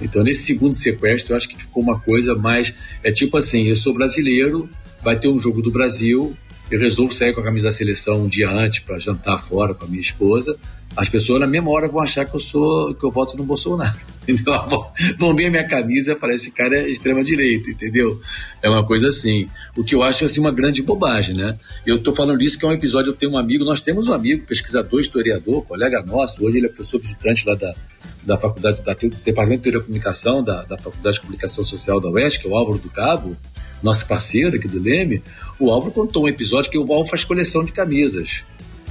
Então, 0.00 0.22
nesse 0.22 0.44
segundo 0.44 0.74
sequestro, 0.74 1.32
eu 1.32 1.36
acho 1.36 1.48
que 1.48 1.58
ficou 1.58 1.82
uma 1.82 2.00
coisa 2.00 2.34
mais. 2.34 2.72
É 3.02 3.12
tipo 3.12 3.36
assim: 3.36 3.66
eu 3.66 3.76
sou 3.76 3.92
brasileiro, 3.92 4.68
vai 5.02 5.18
ter 5.18 5.28
um 5.28 5.38
jogo 5.38 5.60
do 5.60 5.70
Brasil, 5.70 6.34
eu 6.70 6.80
resolvo 6.80 7.12
sair 7.12 7.34
com 7.34 7.40
a 7.40 7.44
camisa 7.44 7.66
da 7.66 7.72
seleção 7.72 8.22
um 8.22 8.28
dia 8.28 8.50
antes 8.50 8.78
para 8.78 8.98
jantar 8.98 9.44
fora 9.44 9.74
com 9.74 9.84
a 9.84 9.88
minha 9.88 10.00
esposa, 10.00 10.56
as 10.96 11.08
pessoas 11.08 11.40
na 11.40 11.46
mesma 11.46 11.70
hora 11.70 11.88
vão 11.88 12.00
achar 12.00 12.24
que 12.24 12.34
eu 12.34 12.40
sou 12.40 12.94
que 12.94 13.04
eu 13.04 13.10
voto 13.10 13.36
no 13.36 13.44
Bolsonaro. 13.44 13.98
Entendeu? 14.28 14.54
Vão 15.18 15.34
ver 15.34 15.46
a 15.46 15.50
minha 15.50 15.66
camisa 15.66 16.12
e 16.12 16.16
falar 16.16 16.34
esse 16.34 16.50
cara 16.50 16.76
é 16.76 16.90
extrema 16.90 17.24
direita, 17.24 17.70
entendeu? 17.70 18.20
É 18.62 18.68
uma 18.68 18.84
coisa 18.84 19.08
assim. 19.08 19.48
O 19.76 19.82
que 19.82 19.94
eu 19.94 20.02
acho 20.02 20.24
assim 20.24 20.40
uma 20.40 20.52
grande 20.52 20.82
bobagem, 20.82 21.34
né? 21.34 21.58
Eu 21.86 21.96
estou 21.96 22.14
falando 22.14 22.42
isso 22.42 22.58
que 22.58 22.64
é 22.64 22.68
um 22.68 22.72
episódio, 22.72 23.10
eu 23.10 23.16
tenho 23.16 23.32
um 23.32 23.38
amigo, 23.38 23.64
nós 23.64 23.80
temos 23.80 24.06
um 24.06 24.12
amigo, 24.12 24.44
pesquisador, 24.46 25.00
historiador, 25.00 25.64
colega 25.64 26.02
nosso, 26.02 26.44
hoje 26.44 26.58
ele 26.58 26.66
é 26.66 26.68
professor 26.68 27.00
visitante 27.00 27.48
lá 27.48 27.54
da, 27.54 27.74
da 28.22 28.36
faculdade, 28.36 28.82
da, 28.82 28.92
do 28.92 29.08
Departamento 29.08 29.70
de 29.70 29.80
Comunicação 29.80 30.42
da, 30.42 30.62
da 30.62 30.76
Faculdade 30.76 31.14
de 31.14 31.20
Comunicação 31.22 31.64
Social 31.64 32.00
da 32.00 32.10
UESC, 32.10 32.40
que 32.40 32.46
é 32.46 32.50
o 32.50 32.56
Álvaro 32.56 32.78
do 32.78 32.90
Cabo, 32.90 33.36
nosso 33.82 34.06
parceiro 34.06 34.56
aqui 34.56 34.68
do 34.68 34.80
Leme, 34.80 35.22
o 35.58 35.70
Álvaro 35.70 35.92
contou 35.92 36.24
um 36.24 36.28
episódio 36.28 36.70
que 36.70 36.78
o 36.78 36.82
Álvaro 36.82 37.06
faz 37.06 37.24
coleção 37.24 37.64
de 37.64 37.72
camisas. 37.72 38.44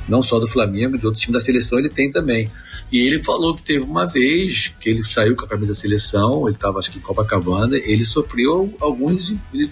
Não 0.07 0.21
só 0.21 0.39
do 0.39 0.47
Flamengo, 0.47 0.97
de 0.97 1.05
outros 1.05 1.21
times 1.21 1.33
da 1.33 1.39
seleção 1.39 1.79
ele 1.79 1.89
tem 1.89 2.09
também. 2.09 2.49
E 2.91 2.99
ele 2.99 3.21
falou 3.23 3.55
que 3.55 3.61
teve 3.61 3.83
uma 3.83 4.05
vez 4.05 4.73
que 4.79 4.89
ele 4.89 5.03
saiu 5.03 5.35
com 5.35 5.45
a 5.45 5.47
camisa 5.47 5.73
da 5.73 5.75
seleção, 5.77 6.47
ele 6.47 6.55
estava 6.55 6.79
acho 6.79 6.91
que 6.91 6.97
em 6.97 7.01
Copacabana, 7.01 7.75
ele 7.75 8.05
sofreu 8.05 8.73
alguns, 8.79 9.35
ele, 9.53 9.69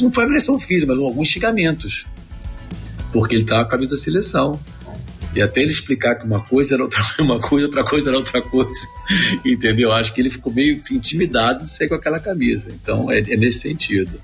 não 0.00 0.12
foi 0.12 0.24
agressão 0.24 0.58
física, 0.58 0.92
mas 0.92 1.02
alguns 1.02 1.28
xingamentos. 1.28 2.06
Porque 3.12 3.34
ele 3.34 3.42
estava 3.42 3.62
com 3.62 3.68
a 3.68 3.70
camisa 3.70 3.96
da 3.96 4.00
seleção. 4.00 4.60
E 5.34 5.42
até 5.42 5.60
ele 5.60 5.70
explicar 5.70 6.16
que 6.16 6.24
uma 6.24 6.42
coisa 6.42 6.74
era 6.74 6.82
outra, 6.82 7.00
uma 7.20 7.38
coisa, 7.38 7.66
outra 7.66 7.84
coisa 7.84 8.10
era 8.10 8.16
outra 8.16 8.42
coisa. 8.42 8.86
Entendeu? 9.44 9.92
Acho 9.92 10.12
que 10.12 10.20
ele 10.20 10.30
ficou 10.30 10.52
meio 10.52 10.80
intimidado 10.90 11.64
de 11.64 11.70
sair 11.70 11.88
com 11.88 11.94
aquela 11.94 12.18
camisa. 12.18 12.70
Então 12.70 13.10
é, 13.10 13.20
é 13.20 13.36
nesse 13.36 13.60
sentido. 13.60 14.20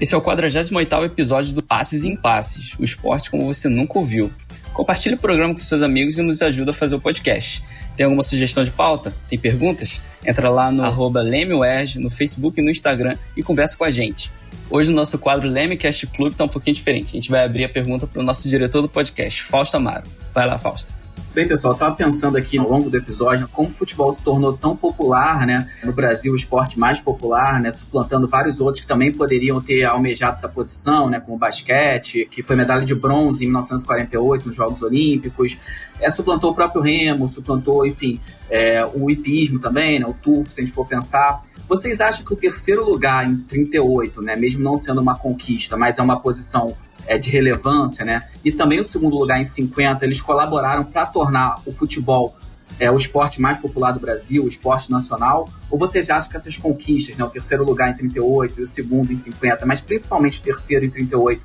Esse 0.00 0.14
é 0.14 0.16
o 0.16 0.22
48º 0.22 1.04
episódio 1.04 1.52
do 1.54 1.62
Passes 1.62 2.04
em 2.04 2.14
Passes, 2.14 2.76
o 2.78 2.84
esporte 2.84 3.30
como 3.30 3.44
você 3.44 3.68
nunca 3.68 3.98
ouviu. 3.98 4.30
Compartilhe 4.78 5.16
o 5.16 5.18
programa 5.18 5.52
com 5.54 5.58
seus 5.58 5.82
amigos 5.82 6.18
e 6.18 6.22
nos 6.22 6.40
ajuda 6.40 6.70
a 6.70 6.72
fazer 6.72 6.94
o 6.94 7.00
podcast. 7.00 7.64
Tem 7.96 8.04
alguma 8.04 8.22
sugestão 8.22 8.62
de 8.62 8.70
pauta? 8.70 9.12
Tem 9.28 9.36
perguntas? 9.36 10.00
Entra 10.24 10.48
lá 10.50 10.70
no 10.70 10.84
arroba 10.84 11.20
no 11.20 12.08
Facebook 12.08 12.60
e 12.60 12.62
no 12.62 12.70
Instagram 12.70 13.16
e 13.36 13.42
conversa 13.42 13.76
com 13.76 13.82
a 13.82 13.90
gente. 13.90 14.30
Hoje 14.70 14.92
o 14.92 14.94
nosso 14.94 15.18
quadro 15.18 15.48
Lemecast 15.48 16.06
Club 16.06 16.30
está 16.30 16.44
um 16.44 16.48
pouquinho 16.48 16.76
diferente. 16.76 17.08
A 17.08 17.20
gente 17.20 17.28
vai 17.28 17.44
abrir 17.44 17.64
a 17.64 17.68
pergunta 17.68 18.06
para 18.06 18.20
o 18.20 18.24
nosso 18.24 18.48
diretor 18.48 18.80
do 18.80 18.88
podcast, 18.88 19.42
Fausto 19.42 19.76
Amaro. 19.76 20.04
Vai 20.32 20.46
lá, 20.46 20.56
Fausto. 20.56 20.97
Bem, 21.38 21.46
pessoal, 21.46 21.74
estava 21.74 21.94
pensando 21.94 22.36
aqui 22.36 22.58
ao 22.58 22.68
longo 22.68 22.90
do 22.90 22.96
episódio 22.96 23.46
como 23.52 23.68
o 23.68 23.72
futebol 23.72 24.12
se 24.12 24.20
tornou 24.20 24.54
tão 24.54 24.76
popular, 24.76 25.46
né? 25.46 25.70
No 25.84 25.92
Brasil, 25.92 26.32
o 26.32 26.34
esporte 26.34 26.76
mais 26.76 26.98
popular, 26.98 27.60
né? 27.60 27.70
Suplantando 27.70 28.26
vários 28.26 28.58
outros 28.58 28.80
que 28.80 28.88
também 28.88 29.12
poderiam 29.12 29.60
ter 29.60 29.84
almejado 29.84 30.38
essa 30.38 30.48
posição, 30.48 31.08
né? 31.08 31.20
Como 31.20 31.36
o 31.36 31.38
basquete, 31.38 32.26
que 32.28 32.42
foi 32.42 32.56
medalha 32.56 32.84
de 32.84 32.92
bronze 32.92 33.44
em 33.44 33.46
1948 33.46 34.48
nos 34.48 34.56
Jogos 34.56 34.82
Olímpicos. 34.82 35.56
É, 36.00 36.10
suplantou 36.10 36.50
o 36.50 36.54
próprio 36.56 36.82
remo, 36.82 37.28
suplantou, 37.28 37.86
enfim, 37.86 38.20
é, 38.50 38.84
o 38.92 39.08
hipismo 39.08 39.60
também, 39.60 40.00
né? 40.00 40.06
O 40.06 40.14
turf, 40.14 40.52
se 40.52 40.60
a 40.60 40.64
gente 40.64 40.74
for 40.74 40.88
pensar. 40.88 41.44
Vocês 41.68 42.00
acham 42.00 42.24
que 42.24 42.32
o 42.32 42.36
terceiro 42.36 42.84
lugar 42.84 43.24
em 43.24 43.36
38, 43.36 44.20
né? 44.22 44.34
Mesmo 44.34 44.64
não 44.64 44.76
sendo 44.76 45.00
uma 45.00 45.16
conquista, 45.16 45.76
mas 45.76 46.00
é 46.00 46.02
uma 46.02 46.18
posição 46.18 46.74
é, 47.08 47.18
de 47.18 47.30
relevância, 47.30 48.04
né? 48.04 48.28
E 48.44 48.52
também 48.52 48.78
o 48.78 48.84
segundo 48.84 49.16
lugar 49.18 49.40
em 49.40 49.44
50, 49.44 50.04
eles 50.04 50.20
colaboraram 50.20 50.84
para 50.84 51.06
tornar 51.06 51.56
o 51.66 51.72
futebol 51.72 52.36
é, 52.78 52.90
o 52.90 52.96
esporte 52.96 53.40
mais 53.40 53.58
popular 53.58 53.92
do 53.92 54.00
Brasil, 54.00 54.44
o 54.44 54.48
esporte 54.48 54.90
nacional? 54.90 55.48
Ou 55.70 55.78
vocês 55.78 56.08
acham 56.10 56.30
que 56.30 56.36
essas 56.36 56.56
conquistas, 56.56 57.16
né, 57.16 57.24
o 57.24 57.30
terceiro 57.30 57.64
lugar 57.64 57.90
em 57.90 57.94
38 57.94 58.60
e 58.60 58.62
o 58.62 58.66
segundo 58.66 59.12
em 59.12 59.20
50, 59.20 59.66
mas 59.66 59.80
principalmente 59.80 60.38
o 60.38 60.42
terceiro 60.42 60.84
em 60.84 60.90
38, 60.90 61.42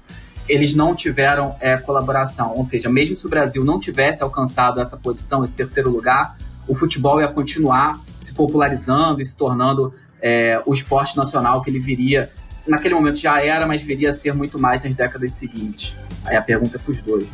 eles 0.48 0.76
não 0.76 0.94
tiveram 0.94 1.56
é, 1.60 1.78
colaboração? 1.78 2.54
Ou 2.56 2.66
seja, 2.66 2.90
mesmo 2.90 3.16
se 3.16 3.26
o 3.26 3.30
Brasil 3.30 3.64
não 3.64 3.80
tivesse 3.80 4.22
alcançado 4.22 4.82
essa 4.82 4.98
posição, 4.98 5.44
esse 5.44 5.54
terceiro 5.54 5.90
lugar, 5.90 6.38
o 6.68 6.76
futebol 6.76 7.20
ia 7.20 7.28
continuar 7.28 8.00
se 8.22 8.34
popularizando 8.34 9.22
e 9.22 9.26
se 9.26 9.38
tornando 9.38 9.94
é, 10.22 10.62
o 10.66 10.74
esporte 10.74 11.18
nacional 11.18 11.62
que 11.62 11.70
ele 11.70 11.80
viria 11.80 12.32
naquele 12.68 12.94
momento 12.96 13.18
já 13.18 13.42
era, 13.42 13.66
mas 13.68 13.82
viria 13.82 14.10
a 14.10 14.14
ser 14.14 14.34
muito 14.34 14.58
mais 14.58 14.84
nas 14.84 14.96
décadas 14.96 15.34
seguintes? 15.34 15.96
Aí 16.26 16.36
a 16.36 16.42
pergunta 16.42 16.78
é 16.78 16.80
para 16.80 16.92
os 16.92 17.02
dois. 17.02 17.28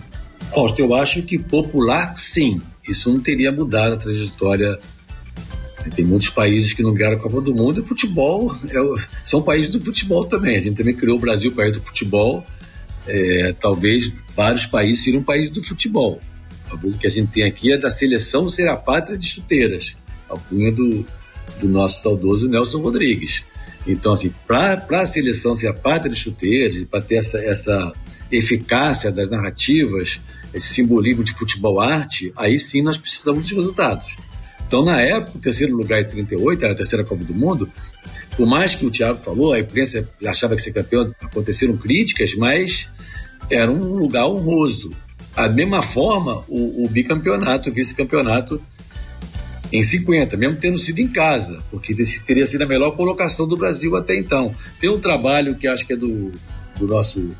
Fausto, 0.53 0.79
eu 0.79 0.93
acho 0.95 1.21
que 1.23 1.37
popular, 1.37 2.15
sim. 2.17 2.61
Isso 2.87 3.11
não 3.11 3.19
teria 3.19 3.51
mudado 3.51 3.93
a 3.93 3.97
trajetória. 3.97 4.79
Tem 5.95 6.03
muitos 6.03 6.29
países 6.29 6.73
que 6.73 6.83
não 6.83 6.93
ganharam 6.93 7.17
a 7.17 7.19
Copa 7.19 7.39
do 7.39 7.53
Mundo 7.53 7.81
e 7.81 7.85
futebol 7.85 8.53
é, 8.69 9.05
são 9.23 9.41
países 9.41 9.71
do 9.71 9.83
futebol 9.83 10.25
também. 10.25 10.57
A 10.57 10.61
gente 10.61 10.75
também 10.75 10.93
criou 10.93 11.17
o 11.17 11.19
Brasil 11.19 11.51
país 11.51 11.77
do 11.77 11.83
futebol. 11.83 12.43
É, 13.07 13.53
talvez 13.53 14.13
vários 14.35 14.65
países 14.65 15.03
seriam 15.03 15.21
um 15.21 15.23
país 15.23 15.49
do 15.49 15.63
futebol. 15.63 16.19
O 16.71 16.97
que 16.97 17.07
a 17.07 17.09
gente 17.09 17.31
tem 17.31 17.43
aqui 17.43 17.71
é 17.71 17.77
da 17.77 17.89
seleção 17.89 18.47
ser 18.47 18.67
a 18.67 18.75
pátria 18.75 19.17
de 19.17 19.27
chuteiras, 19.27 19.97
a 20.29 20.37
cunha 20.37 20.71
do, 20.71 21.05
do 21.59 21.69
nosso 21.69 22.03
saudoso 22.03 22.47
Nelson 22.49 22.79
Rodrigues. 22.79 23.45
Então, 23.87 24.11
assim, 24.11 24.33
para 24.47 24.85
a 24.91 25.05
seleção 25.05 25.55
ser 25.55 25.67
a 25.67 25.73
pátria 25.73 26.11
de 26.11 26.19
chuteiros, 26.19 26.83
para 26.85 27.01
ter 27.01 27.15
essa, 27.15 27.39
essa 27.39 27.93
eficácia 28.31 29.11
das 29.11 29.29
narrativas, 29.29 30.19
esse 30.53 30.73
simbolismo 30.73 31.23
de 31.23 31.33
futebol 31.33 31.79
arte, 31.79 32.31
aí 32.35 32.59
sim 32.59 32.81
nós 32.81 32.97
precisamos 32.97 33.47
de 33.47 33.55
resultados. 33.55 34.15
Então, 34.67 34.83
na 34.85 35.01
época, 35.01 35.37
o 35.37 35.41
terceiro 35.41 35.75
lugar 35.75 36.01
em 36.01 36.05
38, 36.05 36.63
era 36.63 36.73
a 36.73 36.77
terceira 36.77 37.03
Copa 37.03 37.23
do 37.23 37.33
Mundo, 37.33 37.67
por 38.37 38.47
mais 38.47 38.75
que 38.75 38.85
o 38.85 38.91
Thiago 38.91 39.19
falou, 39.19 39.53
a 39.53 39.59
imprensa 39.59 40.07
achava 40.25 40.55
que 40.55 40.61
ser 40.61 40.71
campeão, 40.71 41.13
aconteceram 41.21 41.75
críticas, 41.75 42.35
mas 42.35 42.89
era 43.49 43.71
um 43.71 43.95
lugar 43.95 44.27
honroso. 44.27 44.91
Da 45.35 45.49
mesma 45.49 45.81
forma, 45.81 46.43
o, 46.47 46.85
o 46.85 46.89
bicampeonato, 46.89 47.69
o 47.69 47.73
vice-campeonato 47.73 48.61
em 49.71 49.83
50, 49.83 50.35
mesmo 50.35 50.57
tendo 50.57 50.77
sido 50.77 50.99
em 50.99 51.07
casa, 51.07 51.63
porque 51.69 51.95
teria 52.25 52.47
sido 52.47 52.63
a 52.63 52.67
melhor 52.67 52.91
colocação 52.95 53.47
do 53.47 53.55
Brasil 53.55 53.95
até 53.95 54.17
então. 54.17 54.53
Tem 54.79 54.89
um 54.89 54.99
trabalho 54.99 55.55
que 55.55 55.67
acho 55.67 55.85
que 55.85 55.93
é 55.93 55.95
do, 55.95 56.31
do 56.77 56.87
nosso 56.87 57.31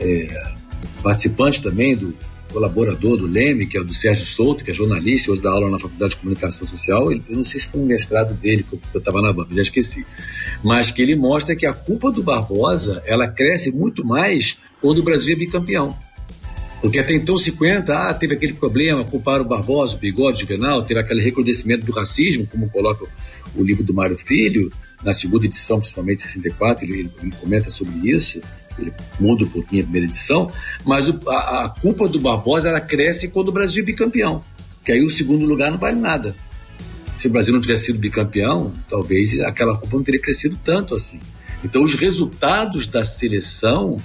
é, 0.00 0.54
participante 1.02 1.60
também, 1.60 1.96
do 1.96 2.14
colaborador 2.54 3.16
do 3.16 3.26
Leme, 3.26 3.66
que 3.66 3.76
é 3.76 3.80
o 3.80 3.84
do 3.84 3.92
Sérgio 3.92 4.24
Souto, 4.24 4.64
que 4.64 4.70
é 4.70 4.74
jornalista, 4.74 5.32
hoje 5.32 5.42
dá 5.42 5.50
aula 5.50 5.68
na 5.68 5.78
Faculdade 5.78 6.10
de 6.10 6.18
Comunicação 6.18 6.66
Social. 6.66 7.12
Eu 7.12 7.20
não 7.28 7.42
sei 7.42 7.60
se 7.60 7.66
foi 7.66 7.80
um 7.80 7.86
mestrado 7.86 8.32
dele, 8.34 8.62
que 8.62 8.78
eu 8.94 8.98
estava 8.98 9.20
na 9.20 9.32
banca, 9.32 9.52
já 9.52 9.62
esqueci. 9.62 10.06
Mas 10.62 10.92
que 10.92 11.02
ele 11.02 11.16
mostra 11.16 11.56
que 11.56 11.66
a 11.66 11.72
culpa 11.72 12.12
do 12.12 12.22
Barbosa 12.22 13.02
ela 13.04 13.26
cresce 13.26 13.72
muito 13.72 14.06
mais 14.06 14.56
quando 14.80 14.98
o 14.98 15.02
Brasil 15.02 15.34
é 15.34 15.36
bicampeão. 15.36 15.96
Porque 16.84 16.98
até 16.98 17.14
então 17.14 17.38
50, 17.38 17.96
ah, 17.96 18.12
teve 18.12 18.34
aquele 18.34 18.52
problema, 18.52 19.02
culparam 19.06 19.42
o 19.42 19.48
Barbosa, 19.48 19.96
o 19.96 19.98
Bigode, 19.98 20.42
Juvenal, 20.42 20.82
teve 20.82 21.00
aquele 21.00 21.22
recrudescimento 21.22 21.86
do 21.86 21.92
racismo, 21.92 22.46
como 22.46 22.68
coloca 22.68 23.06
o 23.56 23.62
livro 23.62 23.82
do 23.82 23.94
Mário 23.94 24.18
Filho, 24.18 24.70
na 25.02 25.14
segunda 25.14 25.46
edição, 25.46 25.78
principalmente 25.78 26.20
64, 26.20 26.84
ele, 26.84 27.10
ele 27.22 27.32
comenta 27.40 27.70
sobre 27.70 28.10
isso, 28.10 28.38
ele 28.78 28.92
muda 29.18 29.44
um 29.44 29.48
pouquinho 29.48 29.80
a 29.80 29.84
primeira 29.84 30.06
edição, 30.06 30.52
mas 30.84 31.08
o, 31.08 31.18
a, 31.26 31.64
a, 31.64 31.68
culpa 31.70 32.06
do 32.06 32.20
Barbosa 32.20 32.68
ela 32.68 32.82
cresce 32.82 33.28
quando 33.28 33.48
o 33.48 33.52
Brasil 33.52 33.82
é 33.82 33.86
bicampeão, 33.86 34.44
que 34.84 34.92
aí 34.92 35.02
o 35.02 35.08
segundo 35.08 35.46
lugar 35.46 35.70
não 35.70 35.78
vale 35.78 35.98
nada. 35.98 36.36
Se 37.16 37.28
o 37.28 37.30
Brasil 37.30 37.54
não 37.54 37.62
tivesse 37.62 37.86
sido 37.86 37.98
bicampeão, 37.98 38.74
talvez 38.90 39.40
aquela 39.40 39.78
culpa 39.78 39.96
não 39.96 40.04
teria 40.04 40.20
crescido 40.20 40.60
tanto 40.62 40.94
assim. 40.94 41.18
Então 41.64 41.82
os 41.82 41.94
resultados 41.94 42.86
da 42.86 43.02
seleção 43.02 43.96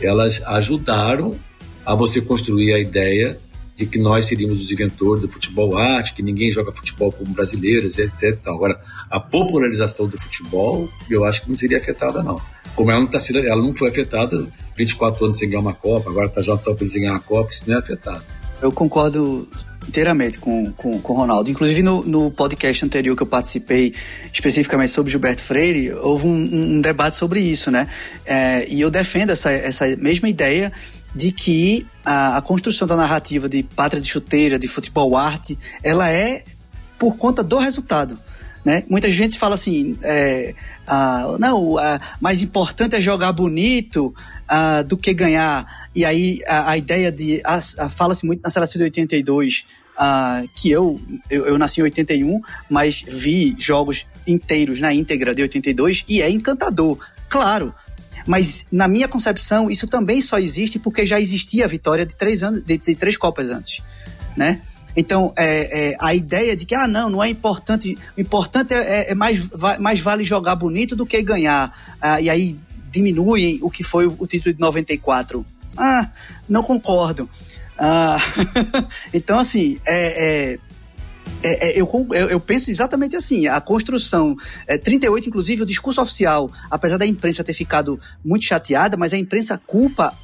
elas 0.00 0.42
ajudaram 0.44 1.38
a 1.86 1.94
você 1.94 2.20
construir 2.20 2.74
a 2.74 2.78
ideia 2.78 3.38
de 3.76 3.86
que 3.86 3.98
nós 3.98 4.24
seríamos 4.24 4.60
os 4.62 4.72
inventores 4.72 5.22
do 5.22 5.30
futebol 5.30 5.76
arte, 5.76 6.14
que 6.14 6.22
ninguém 6.22 6.50
joga 6.50 6.72
futebol 6.72 7.12
como 7.12 7.32
brasileiros, 7.32 7.96
etc. 7.98 8.38
Então, 8.40 8.54
agora, 8.54 8.80
a 9.10 9.20
popularização 9.20 10.08
do 10.08 10.18
futebol, 10.18 10.88
eu 11.10 11.24
acho 11.24 11.42
que 11.42 11.48
não 11.48 11.54
seria 11.54 11.78
afetada, 11.78 12.22
não. 12.22 12.40
Como 12.74 12.90
ela 12.90 13.00
não, 13.00 13.06
tá, 13.06 13.18
ela 13.44 13.62
não 13.62 13.74
foi 13.74 13.90
afetada 13.90 14.46
24 14.76 15.26
anos 15.26 15.38
sem 15.38 15.48
ganhar 15.48 15.60
uma 15.60 15.74
Copa, 15.74 16.10
agora 16.10 16.26
está 16.26 16.40
já 16.40 16.56
top 16.56 16.88
sem 16.88 17.02
ganhar 17.02 17.12
uma 17.12 17.20
Copa, 17.20 17.50
isso 17.50 17.64
não 17.68 17.76
é 17.76 17.78
afetado. 17.78 18.24
Eu 18.62 18.72
concordo 18.72 19.46
inteiramente 19.88 20.38
com, 20.38 20.72
com, 20.72 21.00
com 21.00 21.12
o 21.12 21.16
Ronaldo. 21.16 21.50
Inclusive, 21.50 21.82
no, 21.82 22.04
no 22.04 22.30
podcast 22.30 22.84
anterior 22.84 23.16
que 23.16 23.22
eu 23.22 23.26
participei, 23.26 23.94
especificamente 24.32 24.90
sobre 24.90 25.10
Gilberto 25.10 25.42
Freire, 25.42 25.92
houve 25.92 26.26
um, 26.26 26.76
um 26.76 26.80
debate 26.80 27.16
sobre 27.16 27.40
isso, 27.40 27.70
né? 27.70 27.86
É, 28.24 28.68
e 28.68 28.80
eu 28.80 28.90
defendo 28.90 29.30
essa, 29.30 29.50
essa 29.50 29.86
mesma 29.96 30.28
ideia 30.28 30.72
de 31.14 31.32
que 31.32 31.86
a, 32.04 32.36
a, 32.36 32.42
construção 32.42 32.86
da 32.86 32.94
narrativa 32.94 33.48
de 33.48 33.62
pátria 33.62 34.02
de 34.02 34.08
chuteira, 34.08 34.58
de 34.58 34.68
futebol 34.68 35.16
arte, 35.16 35.58
ela 35.82 36.10
é 36.10 36.44
por 36.98 37.16
conta 37.16 37.42
do 37.42 37.56
resultado. 37.56 38.18
Né? 38.66 38.82
Muita 38.88 39.08
gente 39.08 39.38
fala 39.38 39.54
assim, 39.54 39.96
é, 40.02 40.52
ah, 40.88 41.36
não, 41.38 41.78
ah, 41.78 42.00
mais 42.20 42.42
importante 42.42 42.96
é 42.96 43.00
jogar 43.00 43.30
bonito 43.30 44.12
ah, 44.48 44.82
do 44.82 44.96
que 44.96 45.14
ganhar. 45.14 45.88
E 45.94 46.04
aí 46.04 46.40
a, 46.48 46.72
a 46.72 46.76
ideia 46.76 47.12
de. 47.12 47.40
Fala-se 47.90 48.26
muito 48.26 48.42
na 48.42 48.50
seleção 48.50 48.80
de 48.80 48.82
82, 48.86 49.64
ah, 49.96 50.42
que 50.52 50.68
eu, 50.68 51.00
eu, 51.30 51.46
eu 51.46 51.56
nasci 51.56 51.78
em 51.78 51.84
81, 51.84 52.40
mas 52.68 53.04
vi 53.06 53.54
jogos 53.56 54.04
inteiros 54.26 54.80
na 54.80 54.92
íntegra 54.92 55.32
de 55.32 55.42
82 55.42 56.04
e 56.08 56.20
é 56.20 56.28
encantador. 56.28 56.98
Claro, 57.28 57.72
mas 58.26 58.66
na 58.72 58.88
minha 58.88 59.06
concepção, 59.06 59.70
isso 59.70 59.86
também 59.86 60.20
só 60.20 60.40
existe 60.40 60.76
porque 60.76 61.06
já 61.06 61.20
existia 61.20 61.66
a 61.66 61.68
vitória 61.68 62.04
de 62.04 62.16
três, 62.16 62.42
anos, 62.42 62.64
de, 62.64 62.76
de 62.78 62.96
três 62.96 63.16
Copas 63.16 63.48
antes, 63.48 63.80
né? 64.36 64.60
Então, 64.96 65.32
é, 65.36 65.90
é, 65.90 65.96
a 66.00 66.14
ideia 66.14 66.56
de 66.56 66.64
que, 66.64 66.74
ah, 66.74 66.88
não, 66.88 67.10
não 67.10 67.22
é 67.22 67.28
importante, 67.28 67.96
o 68.16 68.20
importante 68.20 68.72
é, 68.72 68.78
é, 68.78 69.10
é 69.10 69.14
mais, 69.14 69.48
mais 69.78 70.00
vale 70.00 70.24
jogar 70.24 70.56
bonito 70.56 70.96
do 70.96 71.04
que 71.04 71.20
ganhar. 71.22 71.96
Ah, 72.00 72.20
e 72.20 72.30
aí 72.30 72.58
diminui 72.90 73.58
o 73.62 73.70
que 73.70 73.82
foi 73.82 74.06
o 74.06 74.26
título 74.26 74.54
de 74.54 74.60
94. 74.60 75.44
Ah, 75.76 76.10
não 76.48 76.62
concordo. 76.62 77.28
Ah, 77.78 78.16
então, 79.12 79.38
assim, 79.38 79.78
é, 79.86 80.54
é 80.54 80.58
é, 81.42 81.78
é, 81.78 81.80
eu, 81.80 81.88
eu, 82.12 82.30
eu, 82.30 82.40
penso 82.40 82.70
exatamente 82.70 83.14
assim. 83.14 83.46
A 83.46 83.60
construção. 83.60 84.34
É, 84.66 84.78
38, 84.78 85.28
inclusive, 85.28 85.62
o 85.62 85.66
discurso 85.66 86.00
oficial, 86.00 86.50
apesar 86.70 86.96
da 86.96 87.06
imprensa 87.06 87.44
ter 87.44 87.52
ficado 87.52 88.00
muito 88.24 88.44
chateada, 88.44 88.96
mas 88.96 89.12
a 89.12 89.18
imprensa 89.18 89.60
culpa 89.66 90.16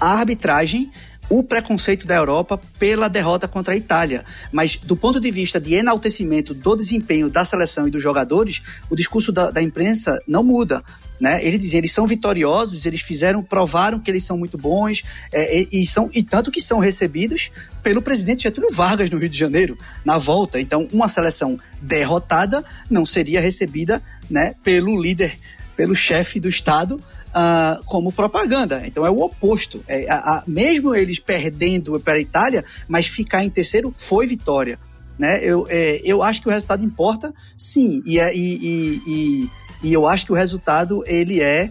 a 0.00 0.18
arbitragem 0.18 0.90
o 1.28 1.42
preconceito 1.42 2.06
da 2.06 2.14
Europa 2.14 2.60
pela 2.78 3.08
derrota 3.08 3.48
contra 3.48 3.74
a 3.74 3.76
Itália. 3.76 4.24
Mas, 4.52 4.76
do 4.76 4.96
ponto 4.96 5.20
de 5.20 5.30
vista 5.30 5.60
de 5.60 5.74
enaltecimento 5.74 6.54
do 6.54 6.76
desempenho 6.76 7.28
da 7.28 7.44
seleção 7.44 7.88
e 7.88 7.90
dos 7.90 8.02
jogadores, 8.02 8.62
o 8.88 8.96
discurso 8.96 9.32
da, 9.32 9.50
da 9.50 9.62
imprensa 9.62 10.20
não 10.26 10.44
muda. 10.44 10.82
Né? 11.20 11.44
Ele 11.44 11.56
dizia, 11.56 11.78
eles 11.78 11.92
são 11.92 12.06
vitoriosos, 12.06 12.84
eles 12.84 13.00
fizeram, 13.00 13.42
provaram 13.42 13.98
que 13.98 14.10
eles 14.10 14.24
são 14.24 14.36
muito 14.36 14.58
bons, 14.58 15.02
é, 15.32 15.62
e, 15.62 15.80
e, 15.80 15.86
são, 15.86 16.08
e 16.14 16.22
tanto 16.22 16.50
que 16.50 16.60
são 16.60 16.78
recebidos 16.78 17.50
pelo 17.82 18.02
presidente 18.02 18.42
Getúlio 18.42 18.70
Vargas 18.70 19.08
no 19.10 19.18
Rio 19.18 19.28
de 19.28 19.38
Janeiro, 19.38 19.78
na 20.04 20.18
volta. 20.18 20.60
Então, 20.60 20.88
uma 20.92 21.08
seleção 21.08 21.58
derrotada 21.80 22.64
não 22.90 23.06
seria 23.06 23.40
recebida 23.40 24.02
né, 24.28 24.54
pelo 24.62 25.00
líder, 25.00 25.38
pelo 25.74 25.94
chefe 25.94 26.38
do 26.38 26.48
Estado, 26.48 27.00
uh, 27.36 27.84
como 27.84 28.10
propaganda. 28.10 28.82
Então 28.86 29.04
é 29.04 29.10
o 29.10 29.20
oposto. 29.20 29.84
É, 29.86 30.10
a, 30.10 30.16
a, 30.16 30.44
mesmo 30.46 30.94
eles 30.94 31.18
perdendo 31.18 32.00
para 32.00 32.14
a 32.14 32.20
Itália, 32.20 32.64
mas 32.88 33.06
ficar 33.06 33.44
em 33.44 33.50
terceiro 33.50 33.92
foi 33.92 34.26
vitória. 34.26 34.78
Né? 35.18 35.40
Eu, 35.42 35.66
é, 35.68 36.00
eu 36.02 36.22
acho 36.22 36.40
que 36.40 36.48
o 36.48 36.50
resultado 36.50 36.84
importa, 36.84 37.32
sim, 37.56 38.02
e, 38.04 38.18
é, 38.18 38.34
e, 38.34 39.00
e, 39.06 39.50
e, 39.82 39.92
eu 39.92 40.06
acho 40.06 40.26
que 40.26 40.32
o 40.32 40.34
resultado 40.34 41.02
ele 41.06 41.40
é 41.40 41.70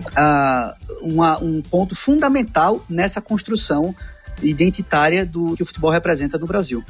uh, 0.00 1.00
uma, 1.02 1.42
um 1.42 1.60
ponto 1.62 1.96
fundamental 1.96 2.84
nessa 2.88 3.20
construção 3.20 3.94
identitária 4.40 5.26
do 5.26 5.56
que 5.56 5.62
o 5.62 5.66
futebol 5.66 5.90
representa 5.90 6.38
no 6.38 6.46
Brasil. 6.46 6.84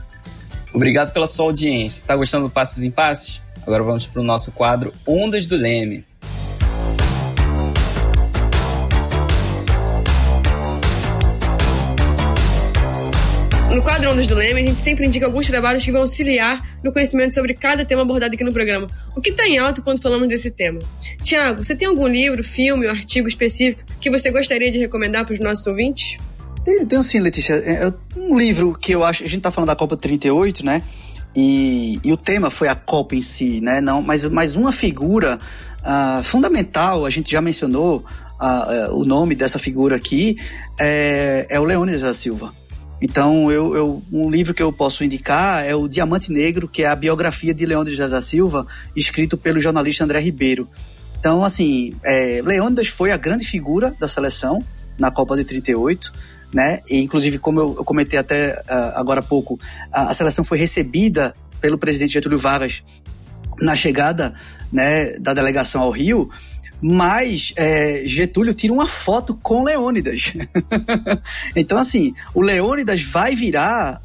Obrigado 0.72 1.12
pela 1.12 1.26
sua 1.26 1.46
audiência. 1.46 2.04
Tá 2.06 2.14
gostando 2.14 2.46
do 2.46 2.50
Passes 2.50 2.82
em 2.84 2.90
Passes? 2.90 3.40
Agora 3.66 3.82
vamos 3.82 4.06
para 4.06 4.20
o 4.20 4.24
nosso 4.24 4.52
quadro 4.52 4.92
Ondas 5.06 5.46
do 5.46 5.56
Leme. 5.56 6.04
No 13.74 13.82
quadro 13.82 14.10
Ondas 14.10 14.26
do 14.26 14.34
Leme, 14.34 14.60
a 14.60 14.66
gente 14.66 14.80
sempre 14.80 15.06
indica 15.06 15.24
alguns 15.24 15.46
trabalhos 15.46 15.84
que 15.84 15.92
vão 15.92 16.00
auxiliar 16.00 16.78
no 16.82 16.92
conhecimento 16.92 17.32
sobre 17.32 17.54
cada 17.54 17.84
tema 17.84 18.02
abordado 18.02 18.34
aqui 18.34 18.42
no 18.42 18.52
programa. 18.52 18.88
O 19.14 19.20
que 19.20 19.30
está 19.30 19.46
em 19.46 19.58
alta 19.58 19.80
quando 19.80 20.02
falamos 20.02 20.28
desse 20.28 20.50
tema? 20.50 20.80
Tiago, 21.22 21.62
você 21.62 21.76
tem 21.76 21.86
algum 21.86 22.08
livro, 22.08 22.42
filme 22.42 22.86
ou 22.86 22.92
artigo 22.92 23.28
específico 23.28 23.82
que 24.00 24.10
você 24.10 24.30
gostaria 24.32 24.72
de 24.72 24.78
recomendar 24.78 25.24
para 25.24 25.34
os 25.34 25.40
nossos 25.40 25.64
ouvintes? 25.68 26.18
Tem, 26.64 26.84
tem 26.84 27.02
sim, 27.02 27.20
Letícia. 27.20 27.54
É, 27.54 27.86
é 27.86 27.92
um 28.16 28.36
livro 28.36 28.76
que 28.76 28.92
eu 28.92 29.04
acho. 29.04 29.22
A 29.22 29.26
gente 29.26 29.38
está 29.38 29.52
falando 29.52 29.68
da 29.68 29.76
Copa 29.76 29.96
38, 29.96 30.66
né? 30.66 30.82
E, 31.34 32.00
e, 32.02 32.12
o 32.12 32.16
tema 32.16 32.50
foi 32.50 32.66
a 32.66 32.74
Copa 32.74 33.14
em 33.14 33.22
si, 33.22 33.60
né? 33.60 33.80
Não, 33.80 34.02
mas, 34.02 34.26
mas 34.26 34.56
uma 34.56 34.72
figura 34.72 35.38
uh, 35.80 36.24
fundamental, 36.24 37.06
a 37.06 37.10
gente 37.10 37.30
já 37.30 37.40
mencionou 37.40 38.04
uh, 38.40 38.92
uh, 38.92 39.00
o 39.00 39.04
nome 39.04 39.36
dessa 39.36 39.60
figura 39.60 39.94
aqui, 39.94 40.36
é, 40.78 41.46
é 41.48 41.60
o 41.60 41.64
Leônidas 41.64 42.00
da 42.00 42.12
Silva. 42.12 42.52
Então, 43.00 43.50
eu, 43.50 43.74
eu, 43.74 44.02
um 44.12 44.30
livro 44.30 44.52
que 44.52 44.62
eu 44.62 44.72
posso 44.72 45.02
indicar 45.02 45.64
é 45.64 45.74
o 45.74 45.88
Diamante 45.88 46.30
Negro, 46.30 46.68
que 46.68 46.82
é 46.82 46.86
a 46.86 46.94
biografia 46.94 47.54
de 47.54 47.64
Leônidas 47.64 48.10
da 48.10 48.20
Silva, 48.20 48.66
escrito 48.94 49.38
pelo 49.38 49.58
jornalista 49.58 50.04
André 50.04 50.20
Ribeiro. 50.20 50.68
Então, 51.18 51.42
assim, 51.42 51.96
é, 52.04 52.42
Leônidas 52.44 52.88
foi 52.88 53.10
a 53.10 53.16
grande 53.16 53.46
figura 53.46 53.94
da 53.98 54.06
seleção 54.06 54.62
na 54.98 55.10
Copa 55.10 55.36
de 55.36 55.44
38, 55.44 56.12
né? 56.52 56.80
E, 56.90 57.00
inclusive, 57.00 57.38
como 57.38 57.60
eu, 57.60 57.74
eu 57.78 57.84
comentei 57.84 58.18
até 58.18 58.52
uh, 58.52 58.98
agora 58.98 59.20
há 59.20 59.22
pouco, 59.22 59.58
a, 59.90 60.10
a 60.10 60.14
seleção 60.14 60.44
foi 60.44 60.58
recebida 60.58 61.34
pelo 61.60 61.78
presidente 61.78 62.12
Getúlio 62.12 62.38
Vargas 62.38 62.82
na 63.60 63.76
chegada 63.76 64.34
né, 64.72 65.18
da 65.18 65.34
delegação 65.34 65.82
ao 65.82 65.90
Rio, 65.90 66.30
mas 66.82 67.52
é, 67.56 68.02
Getúlio 68.06 68.54
tira 68.54 68.72
uma 68.72 68.88
foto 68.88 69.34
com 69.34 69.64
Leônidas. 69.64 70.32
então, 71.54 71.78
assim, 71.78 72.14
o 72.34 72.40
Leônidas 72.40 73.02
vai 73.02 73.34
virar. 73.34 74.00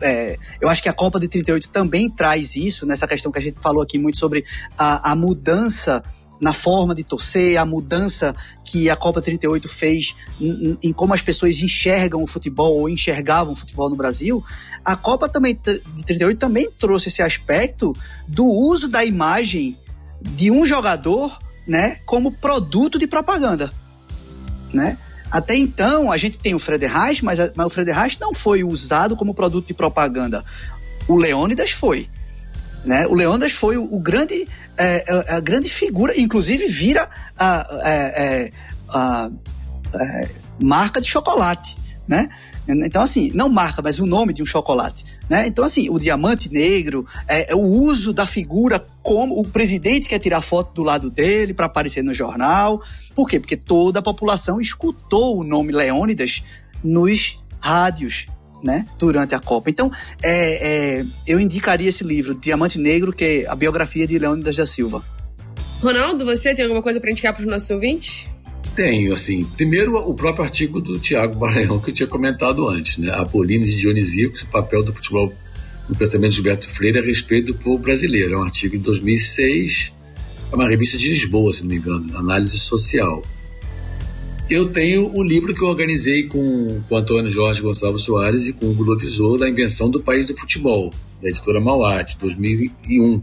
É, 0.00 0.36
eu 0.60 0.68
acho 0.68 0.82
que 0.82 0.88
a 0.88 0.92
Copa 0.92 1.20
de 1.20 1.28
38 1.28 1.68
também 1.68 2.10
traz 2.10 2.56
isso, 2.56 2.84
nessa 2.86 3.06
questão 3.06 3.30
que 3.30 3.38
a 3.38 3.42
gente 3.42 3.58
falou 3.60 3.82
aqui 3.82 3.98
muito 3.98 4.18
sobre 4.18 4.44
a, 4.76 5.12
a 5.12 5.14
mudança 5.14 6.02
na 6.40 6.52
forma 6.52 6.94
de 6.94 7.04
torcer, 7.04 7.56
a 7.58 7.64
mudança 7.64 8.34
que 8.64 8.90
a 8.90 8.96
Copa 8.96 9.22
38 9.22 9.68
fez 9.68 10.16
em, 10.40 10.76
em, 10.82 10.92
como 10.92 11.14
as 11.14 11.22
pessoas 11.22 11.62
enxergam 11.62 12.22
o 12.22 12.26
futebol 12.26 12.80
ou 12.80 12.88
enxergavam 12.88 13.52
o 13.52 13.56
futebol 13.56 13.88
no 13.88 13.96
Brasil, 13.96 14.44
a 14.84 14.96
Copa 14.96 15.28
também 15.28 15.54
de 15.54 16.04
38 16.04 16.38
também 16.38 16.68
trouxe 16.78 17.08
esse 17.08 17.22
aspecto 17.22 17.96
do 18.26 18.44
uso 18.44 18.88
da 18.88 19.04
imagem 19.04 19.78
de 20.20 20.50
um 20.50 20.66
jogador 20.66 21.38
né, 21.66 21.98
como 22.04 22.32
produto 22.32 22.98
de 22.98 23.06
propaganda, 23.06 23.72
né? 24.72 24.98
Até 25.30 25.56
então, 25.56 26.12
a 26.12 26.16
gente 26.16 26.38
tem 26.38 26.54
o 26.54 26.60
Frederich, 26.60 27.24
mas, 27.24 27.38
mas 27.56 27.66
o 27.66 27.70
Frederich 27.70 28.18
não 28.20 28.32
foi 28.32 28.62
usado 28.62 29.16
como 29.16 29.34
produto 29.34 29.66
de 29.66 29.74
propaganda. 29.74 30.44
O 31.08 31.16
Leônidas 31.16 31.72
foi. 31.72 32.08
Né? 32.84 33.04
O 33.08 33.14
Leônidas 33.14 33.50
foi 33.50 33.76
o, 33.76 33.82
o 33.92 33.98
grande, 33.98 34.46
é, 34.76 35.04
é 35.28 35.34
a 35.34 35.40
grande 35.40 35.68
figura, 35.68 36.12
inclusive 36.16 36.66
vira 36.68 37.08
a, 37.36 37.80
é, 37.82 37.90
é, 37.90 38.52
a, 38.88 39.00
a, 39.00 39.28
a 39.94 40.28
marca 40.60 41.00
de 41.00 41.08
chocolate. 41.08 41.76
Né? 42.06 42.28
Então, 42.66 43.02
assim, 43.02 43.30
não 43.34 43.48
marca, 43.48 43.82
mas 43.82 43.98
o 43.98 44.06
nome 44.06 44.32
de 44.32 44.42
um 44.42 44.46
chocolate. 44.46 45.04
Né? 45.28 45.46
Então, 45.46 45.64
assim, 45.64 45.90
o 45.90 45.98
diamante 45.98 46.50
negro, 46.52 47.06
é, 47.28 47.52
é 47.52 47.54
o 47.54 47.60
uso 47.60 48.12
da 48.12 48.26
figura 48.26 48.84
como 49.02 49.38
o 49.38 49.44
presidente 49.46 50.08
quer 50.08 50.18
tirar 50.18 50.40
foto 50.40 50.72
do 50.74 50.82
lado 50.82 51.10
dele 51.10 51.52
para 51.52 51.66
aparecer 51.66 52.02
no 52.02 52.14
jornal. 52.14 52.82
Por 53.14 53.28
quê? 53.28 53.38
Porque 53.38 53.56
toda 53.56 53.98
a 53.98 54.02
população 54.02 54.60
escutou 54.60 55.38
o 55.38 55.44
nome 55.44 55.72
Leônidas 55.72 56.42
nos 56.82 57.42
rádios. 57.60 58.26
Né, 58.62 58.86
durante 58.98 59.34
a 59.34 59.38
Copa. 59.38 59.68
Então, 59.68 59.92
é, 60.22 61.00
é, 61.00 61.06
eu 61.26 61.38
indicaria 61.38 61.90
esse 61.90 62.02
livro, 62.02 62.34
Diamante 62.34 62.78
Negro, 62.78 63.12
que 63.12 63.22
é 63.22 63.46
a 63.46 63.54
biografia 63.54 64.06
de 64.06 64.18
Leônidas 64.18 64.56
da 64.56 64.64
Silva. 64.64 65.04
Ronaldo, 65.82 66.24
você 66.24 66.54
tem 66.54 66.64
alguma 66.64 66.80
coisa 66.82 66.98
para 66.98 67.10
indicar 67.10 67.34
para 67.34 67.44
os 67.44 67.50
nossos 67.50 67.68
ouvintes? 67.68 68.26
Tenho, 68.74 69.14
assim. 69.14 69.44
Primeiro, 69.44 69.96
o 69.96 70.14
próprio 70.14 70.44
artigo 70.44 70.80
do 70.80 70.98
Tiago 70.98 71.36
Baraião 71.36 71.78
que 71.78 71.90
eu 71.90 71.94
tinha 71.94 72.08
comentado 72.08 72.68
antes, 72.68 72.98
né? 72.98 73.10
Apolines 73.10 73.70
e 73.70 73.76
Dionisíacos, 73.76 74.42
o 74.42 74.48
papel 74.48 74.82
do 74.82 74.92
futebol 74.92 75.32
no 75.88 75.94
pensamento 75.94 76.30
de 76.30 76.36
Gilberto 76.36 76.68
Freire 76.68 76.98
a 76.98 77.02
respeito 77.02 77.52
do 77.52 77.58
povo 77.58 77.78
brasileiro. 77.78 78.34
É 78.34 78.38
um 78.38 78.42
artigo 78.42 78.76
de 78.76 78.82
2006, 78.82 79.92
é 80.50 80.54
uma 80.54 80.68
revista 80.68 80.98
de 80.98 81.08
Lisboa, 81.08 81.52
se 81.52 81.62
não 81.62 81.68
me 81.68 81.76
engano, 81.76 82.16
Análise 82.16 82.58
Social. 82.58 83.22
Eu 84.50 84.70
tenho 84.70 85.10
o 85.14 85.22
livro 85.22 85.54
que 85.54 85.62
eu 85.62 85.68
organizei 85.68 86.24
com, 86.24 86.80
com 86.88 86.96
Antônio 86.96 87.30
Jorge 87.30 87.62
Gonçalves 87.62 88.02
Soares 88.02 88.46
e 88.46 88.52
com 88.52 88.66
Hugo 88.66 88.96
Visor, 88.96 89.38
da 89.38 89.48
Invenção 89.48 89.88
do 89.88 90.02
País 90.02 90.26
do 90.26 90.36
Futebol, 90.36 90.92
da 91.22 91.28
editora 91.28 91.60
Mauá, 91.60 92.02
de 92.02 92.18
2001. 92.18 93.20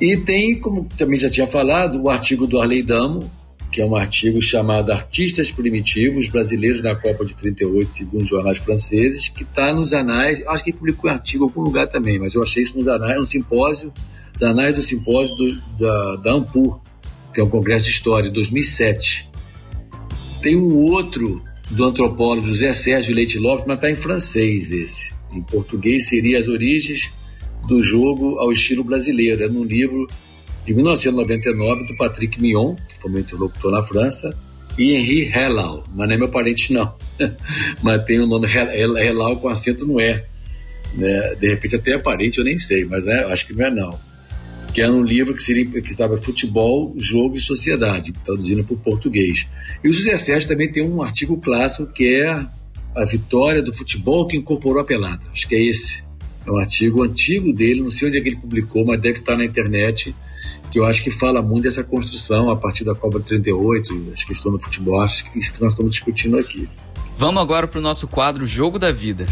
E 0.00 0.16
tem, 0.18 0.58
como 0.60 0.86
também 0.96 1.18
já 1.18 1.28
tinha 1.28 1.46
falado, 1.46 2.00
o 2.00 2.08
artigo 2.08 2.46
do 2.46 2.60
Arley 2.60 2.82
Damo, 2.82 3.30
que 3.72 3.80
é 3.80 3.86
um 3.86 3.96
artigo 3.96 4.40
chamado 4.42 4.92
Artistas 4.92 5.50
Primitivos 5.50 6.28
Brasileiros 6.28 6.82
na 6.82 6.94
Copa 6.94 7.24
de 7.24 7.34
38, 7.34 7.96
segundo 7.96 8.26
jornais 8.26 8.58
franceses, 8.58 9.28
que 9.28 9.42
está 9.42 9.72
nos 9.72 9.94
anais, 9.94 10.42
acho 10.46 10.62
que 10.62 10.70
ele 10.70 10.78
publicou 10.78 11.10
um 11.10 11.14
artigo 11.14 11.44
em 11.44 11.48
algum 11.48 11.62
lugar 11.62 11.86
também, 11.86 12.18
mas 12.18 12.34
eu 12.34 12.42
achei 12.42 12.62
isso 12.62 12.76
nos 12.76 12.86
anais, 12.86 13.18
no 13.18 13.26
simpósio, 13.26 13.90
os 14.34 14.42
anais 14.42 14.74
do 14.74 14.82
simpósio 14.82 15.34
do, 15.36 15.54
da, 15.78 16.16
da 16.16 16.32
Ampur, 16.34 16.78
que 17.32 17.40
é 17.40 17.44
um 17.44 17.48
congresso 17.48 17.86
de 17.86 17.92
história 17.92 18.28
de 18.28 18.34
2007. 18.34 19.30
Tem 20.42 20.54
um 20.54 20.76
outro 20.76 21.42
do 21.70 21.84
antropólogo 21.84 22.46
José 22.46 22.74
Sérgio 22.74 23.14
Leite 23.14 23.38
Lopes, 23.38 23.64
mas 23.66 23.76
está 23.76 23.90
em 23.90 23.96
francês 23.96 24.70
esse. 24.70 25.14
Em 25.32 25.40
português 25.40 26.08
seria 26.08 26.38
As 26.38 26.46
Origens 26.46 27.10
do 27.66 27.82
jogo 27.82 28.38
ao 28.38 28.52
estilo 28.52 28.84
brasileiro. 28.84 29.42
É 29.42 29.48
num 29.48 29.64
livro 29.64 30.06
de 30.64 30.74
1999 30.74 31.86
do 31.86 31.96
Patrick 31.96 32.40
Mion, 32.40 32.74
que 32.88 32.98
foi 33.00 33.10
meu 33.10 33.20
interlocutor 33.20 33.72
na 33.72 33.82
França, 33.82 34.36
e 34.78 34.94
Henri 34.94 35.30
Hellau, 35.30 35.84
mas 35.94 36.08
não 36.08 36.14
é 36.14 36.18
meu 36.18 36.28
parente 36.28 36.72
não, 36.72 36.94
mas 37.82 38.04
tem 38.04 38.20
o 38.20 38.26
nome 38.26 38.46
Hellau 38.48 39.36
com 39.36 39.48
acento 39.48 39.86
no 39.86 40.00
E. 40.00 40.22
Né? 40.94 41.34
De 41.34 41.48
repente 41.48 41.76
até 41.76 41.92
é 41.92 41.98
parente, 41.98 42.38
eu 42.38 42.44
nem 42.44 42.58
sei, 42.58 42.84
mas 42.84 43.04
né, 43.04 43.24
acho 43.24 43.46
que 43.46 43.52
não 43.52 43.66
é 43.66 43.70
não. 43.70 44.00
Que 44.72 44.80
é 44.80 44.90
um 44.90 45.02
livro 45.02 45.34
que 45.34 45.42
seria 45.42 45.66
que 45.66 45.90
estava 45.90 46.16
futebol, 46.16 46.94
jogo 46.96 47.36
e 47.36 47.40
sociedade, 47.40 48.12
traduzindo 48.24 48.64
para 48.64 48.74
o 48.74 48.78
português. 48.78 49.46
E 49.84 49.88
o 49.88 49.92
José 49.92 50.16
Sérgio 50.16 50.48
também 50.48 50.72
tem 50.72 50.82
um 50.82 51.02
artigo 51.02 51.36
clássico 51.36 51.92
que 51.92 52.22
é 52.22 52.46
a 52.94 53.04
vitória 53.04 53.62
do 53.62 53.72
futebol 53.72 54.26
que 54.26 54.36
incorporou 54.36 54.80
a 54.80 54.84
pelada. 54.84 55.20
Acho 55.30 55.46
que 55.46 55.54
é 55.54 55.62
esse. 55.62 56.02
É 56.46 56.50
um 56.50 56.56
artigo 56.56 57.02
antigo 57.02 57.52
dele, 57.52 57.82
não 57.82 57.90
sei 57.90 58.08
onde 58.08 58.18
é 58.18 58.20
que 58.22 58.30
ele 58.30 58.36
publicou, 58.36 58.84
mas 58.84 59.00
deve 59.00 59.18
estar 59.18 59.36
na 59.36 59.44
internet 59.44 60.14
que 60.72 60.78
eu 60.78 60.86
acho 60.86 61.04
que 61.04 61.10
fala 61.10 61.42
muito 61.42 61.64
dessa 61.64 61.84
construção 61.84 62.50
a 62.50 62.56
partir 62.56 62.82
da 62.82 62.94
Copa 62.94 63.20
38, 63.20 64.10
as 64.10 64.24
questões 64.24 64.54
do 64.54 64.58
futebol, 64.58 65.02
acho 65.02 65.30
que 65.30 65.38
isso 65.38 65.52
que 65.52 65.60
nós 65.60 65.74
estamos 65.74 65.92
discutindo 65.92 66.38
aqui. 66.38 66.66
Vamos 67.18 67.42
agora 67.42 67.68
para 67.68 67.78
o 67.78 67.82
nosso 67.82 68.08
quadro 68.08 68.46
Jogo 68.46 68.78
da 68.78 68.90
Vida. 68.90 69.26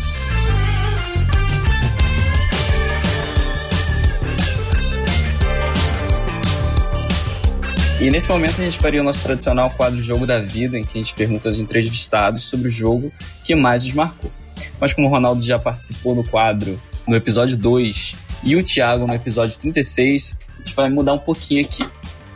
E 7.98 8.10
nesse 8.10 8.28
momento 8.28 8.60
a 8.60 8.64
gente 8.64 8.78
faria 8.78 9.00
o 9.00 9.04
nosso 9.04 9.22
tradicional 9.22 9.70
quadro 9.70 10.02
Jogo 10.02 10.26
da 10.26 10.42
Vida, 10.42 10.78
em 10.78 10.84
que 10.84 10.98
a 10.98 11.02
gente 11.02 11.14
pergunta 11.14 11.48
aos 11.48 11.58
entrevistados 11.58 12.42
sobre 12.42 12.68
o 12.68 12.70
jogo 12.70 13.10
que 13.44 13.54
mais 13.54 13.86
os 13.86 13.94
marcou. 13.94 14.30
Mas 14.78 14.92
como 14.92 15.06
o 15.06 15.10
Ronaldo 15.10 15.42
já 15.42 15.58
participou 15.58 16.14
do 16.14 16.22
quadro 16.22 16.78
no 17.08 17.16
episódio 17.16 17.56
2 17.56 18.14
e 18.44 18.56
o 18.56 18.62
Thiago 18.62 19.06
no 19.06 19.14
episódio 19.14 19.58
36, 19.58 20.49
a 20.60 20.62
gente 20.62 20.74
vai 20.74 20.90
mudar 20.90 21.14
um 21.14 21.18
pouquinho 21.18 21.64
aqui. 21.64 21.84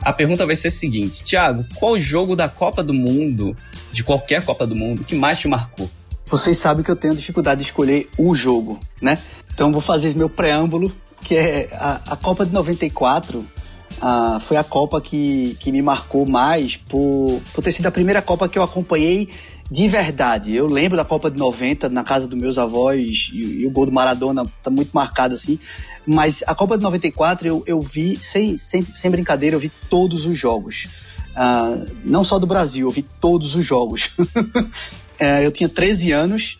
A 0.02 0.12
pergunta 0.12 0.46
vai 0.46 0.56
ser 0.56 0.68
a 0.68 0.70
seguinte: 0.70 1.22
Thiago, 1.22 1.64
qual 1.74 1.98
jogo 2.00 2.34
da 2.34 2.48
Copa 2.48 2.82
do 2.82 2.94
Mundo, 2.94 3.56
de 3.92 4.02
qualquer 4.02 4.44
Copa 4.44 4.66
do 4.66 4.74
Mundo, 4.74 5.04
que 5.04 5.14
mais 5.14 5.38
te 5.38 5.46
marcou? 5.46 5.88
Vocês 6.26 6.56
sabem 6.56 6.82
que 6.82 6.90
eu 6.90 6.96
tenho 6.96 7.14
dificuldade 7.14 7.60
de 7.60 7.66
escolher 7.66 8.08
o 8.18 8.34
jogo, 8.34 8.80
né? 9.00 9.18
Então 9.52 9.70
vou 9.70 9.80
fazer 9.80 10.16
meu 10.16 10.28
preâmbulo, 10.28 10.92
que 11.22 11.36
é 11.36 11.68
a, 11.72 12.12
a 12.12 12.16
Copa 12.16 12.46
de 12.46 12.52
94. 12.52 13.46
Uh, 14.02 14.40
foi 14.40 14.56
a 14.56 14.64
Copa 14.64 15.00
que, 15.00 15.56
que 15.60 15.70
me 15.70 15.80
marcou 15.80 16.26
mais 16.26 16.76
por, 16.76 17.40
por 17.52 17.62
ter 17.62 17.70
sido 17.70 17.86
a 17.86 17.90
primeira 17.90 18.20
Copa 18.20 18.48
que 18.48 18.58
eu 18.58 18.62
acompanhei 18.62 19.28
de 19.70 19.88
verdade. 19.88 20.54
Eu 20.54 20.66
lembro 20.66 20.96
da 20.96 21.04
Copa 21.04 21.30
de 21.30 21.38
90 21.38 21.88
na 21.88 22.04
casa 22.04 22.26
dos 22.26 22.38
meus 22.38 22.58
avós 22.58 23.30
e, 23.32 23.62
e 23.62 23.66
o 23.66 23.70
gol 23.70 23.86
do 23.86 23.92
Maradona 23.92 24.44
tá 24.62 24.70
muito 24.70 24.90
marcado 24.92 25.34
assim. 25.34 25.58
Mas 26.06 26.42
a 26.46 26.54
Copa 26.54 26.76
de 26.76 26.82
94 26.82 27.46
eu, 27.46 27.62
eu 27.66 27.80
vi, 27.80 28.18
sem, 28.20 28.56
sem, 28.56 28.84
sem 28.84 29.10
brincadeira, 29.10 29.56
eu 29.56 29.60
vi 29.60 29.70
todos 29.88 30.26
os 30.26 30.38
jogos. 30.38 30.88
Uh, 31.34 31.90
não 32.04 32.22
só 32.22 32.38
do 32.38 32.46
Brasil, 32.46 32.86
eu 32.86 32.90
vi 32.90 33.02
todos 33.20 33.54
os 33.54 33.64
jogos. 33.64 34.10
uh, 34.18 34.70
eu 35.42 35.50
tinha 35.50 35.68
13 35.68 36.12
anos 36.12 36.58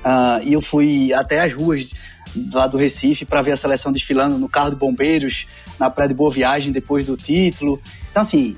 uh, 0.00 0.42
e 0.44 0.52
eu 0.52 0.60
fui 0.60 1.12
até 1.12 1.40
as 1.40 1.52
ruas 1.52 1.92
lá 2.52 2.66
do 2.66 2.76
Recife 2.76 3.24
para 3.24 3.42
ver 3.42 3.52
a 3.52 3.56
seleção 3.56 3.92
desfilando 3.92 4.38
no 4.38 4.48
carro 4.48 4.70
de 4.70 4.76
bombeiros, 4.76 5.46
na 5.78 5.88
Praia 5.90 6.08
de 6.08 6.14
Boa 6.14 6.30
Viagem 6.30 6.72
depois 6.72 7.06
do 7.06 7.16
título. 7.16 7.80
Então, 8.10 8.22
assim, 8.22 8.56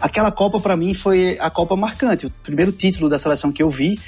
aquela 0.00 0.30
Copa 0.30 0.60
para 0.60 0.76
mim 0.76 0.94
foi 0.94 1.36
a 1.40 1.50
Copa 1.50 1.76
marcante, 1.76 2.26
o 2.26 2.30
primeiro 2.42 2.72
título 2.72 3.08
da 3.08 3.18
seleção 3.18 3.52
que 3.52 3.62
eu 3.62 3.70
vi. 3.70 3.98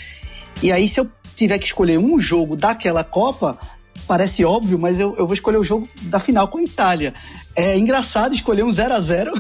E 0.63 0.71
aí, 0.71 0.87
se 0.89 1.01
eu 1.01 1.11
tiver 1.35 1.59
que 1.59 1.67
escolher 1.67 1.99
um 1.99 2.21
jogo 2.21 2.57
daquela 2.57 3.03
Copa, 3.03 3.59
parece 4.07 4.45
óbvio, 4.45 4.79
mas 4.79 5.01
eu, 5.01 5.17
eu 5.17 5.27
vou 5.27 5.35
escolher 5.35 5.57
o 5.57 5.65
jogo 5.65 5.89
da 6.03 6.21
final 6.21 6.49
com 6.49 6.59
a 6.59 6.63
Itália. 6.63 7.15
É 7.55 7.79
engraçado 7.79 8.35
escolher 8.35 8.63
um 8.63 8.71
0 8.71 8.95
a 8.95 9.01
0 9.01 9.33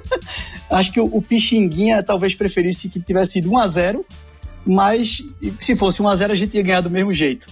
Acho 0.70 0.92
que 0.92 1.00
o, 1.00 1.06
o 1.06 1.22
Pixinguinha 1.22 2.02
talvez 2.02 2.34
preferisse 2.34 2.88
que 2.88 3.00
tivesse 3.00 3.32
sido 3.32 3.50
1 3.50 3.58
a 3.58 3.66
0 3.66 4.06
mas 4.66 5.22
se 5.58 5.74
fosse 5.74 6.02
1 6.02 6.08
a 6.08 6.16
0 6.16 6.32
a 6.32 6.36
gente 6.36 6.56
ia 6.56 6.62
ganhar 6.62 6.80
do 6.80 6.90
mesmo 6.90 7.14
jeito. 7.14 7.46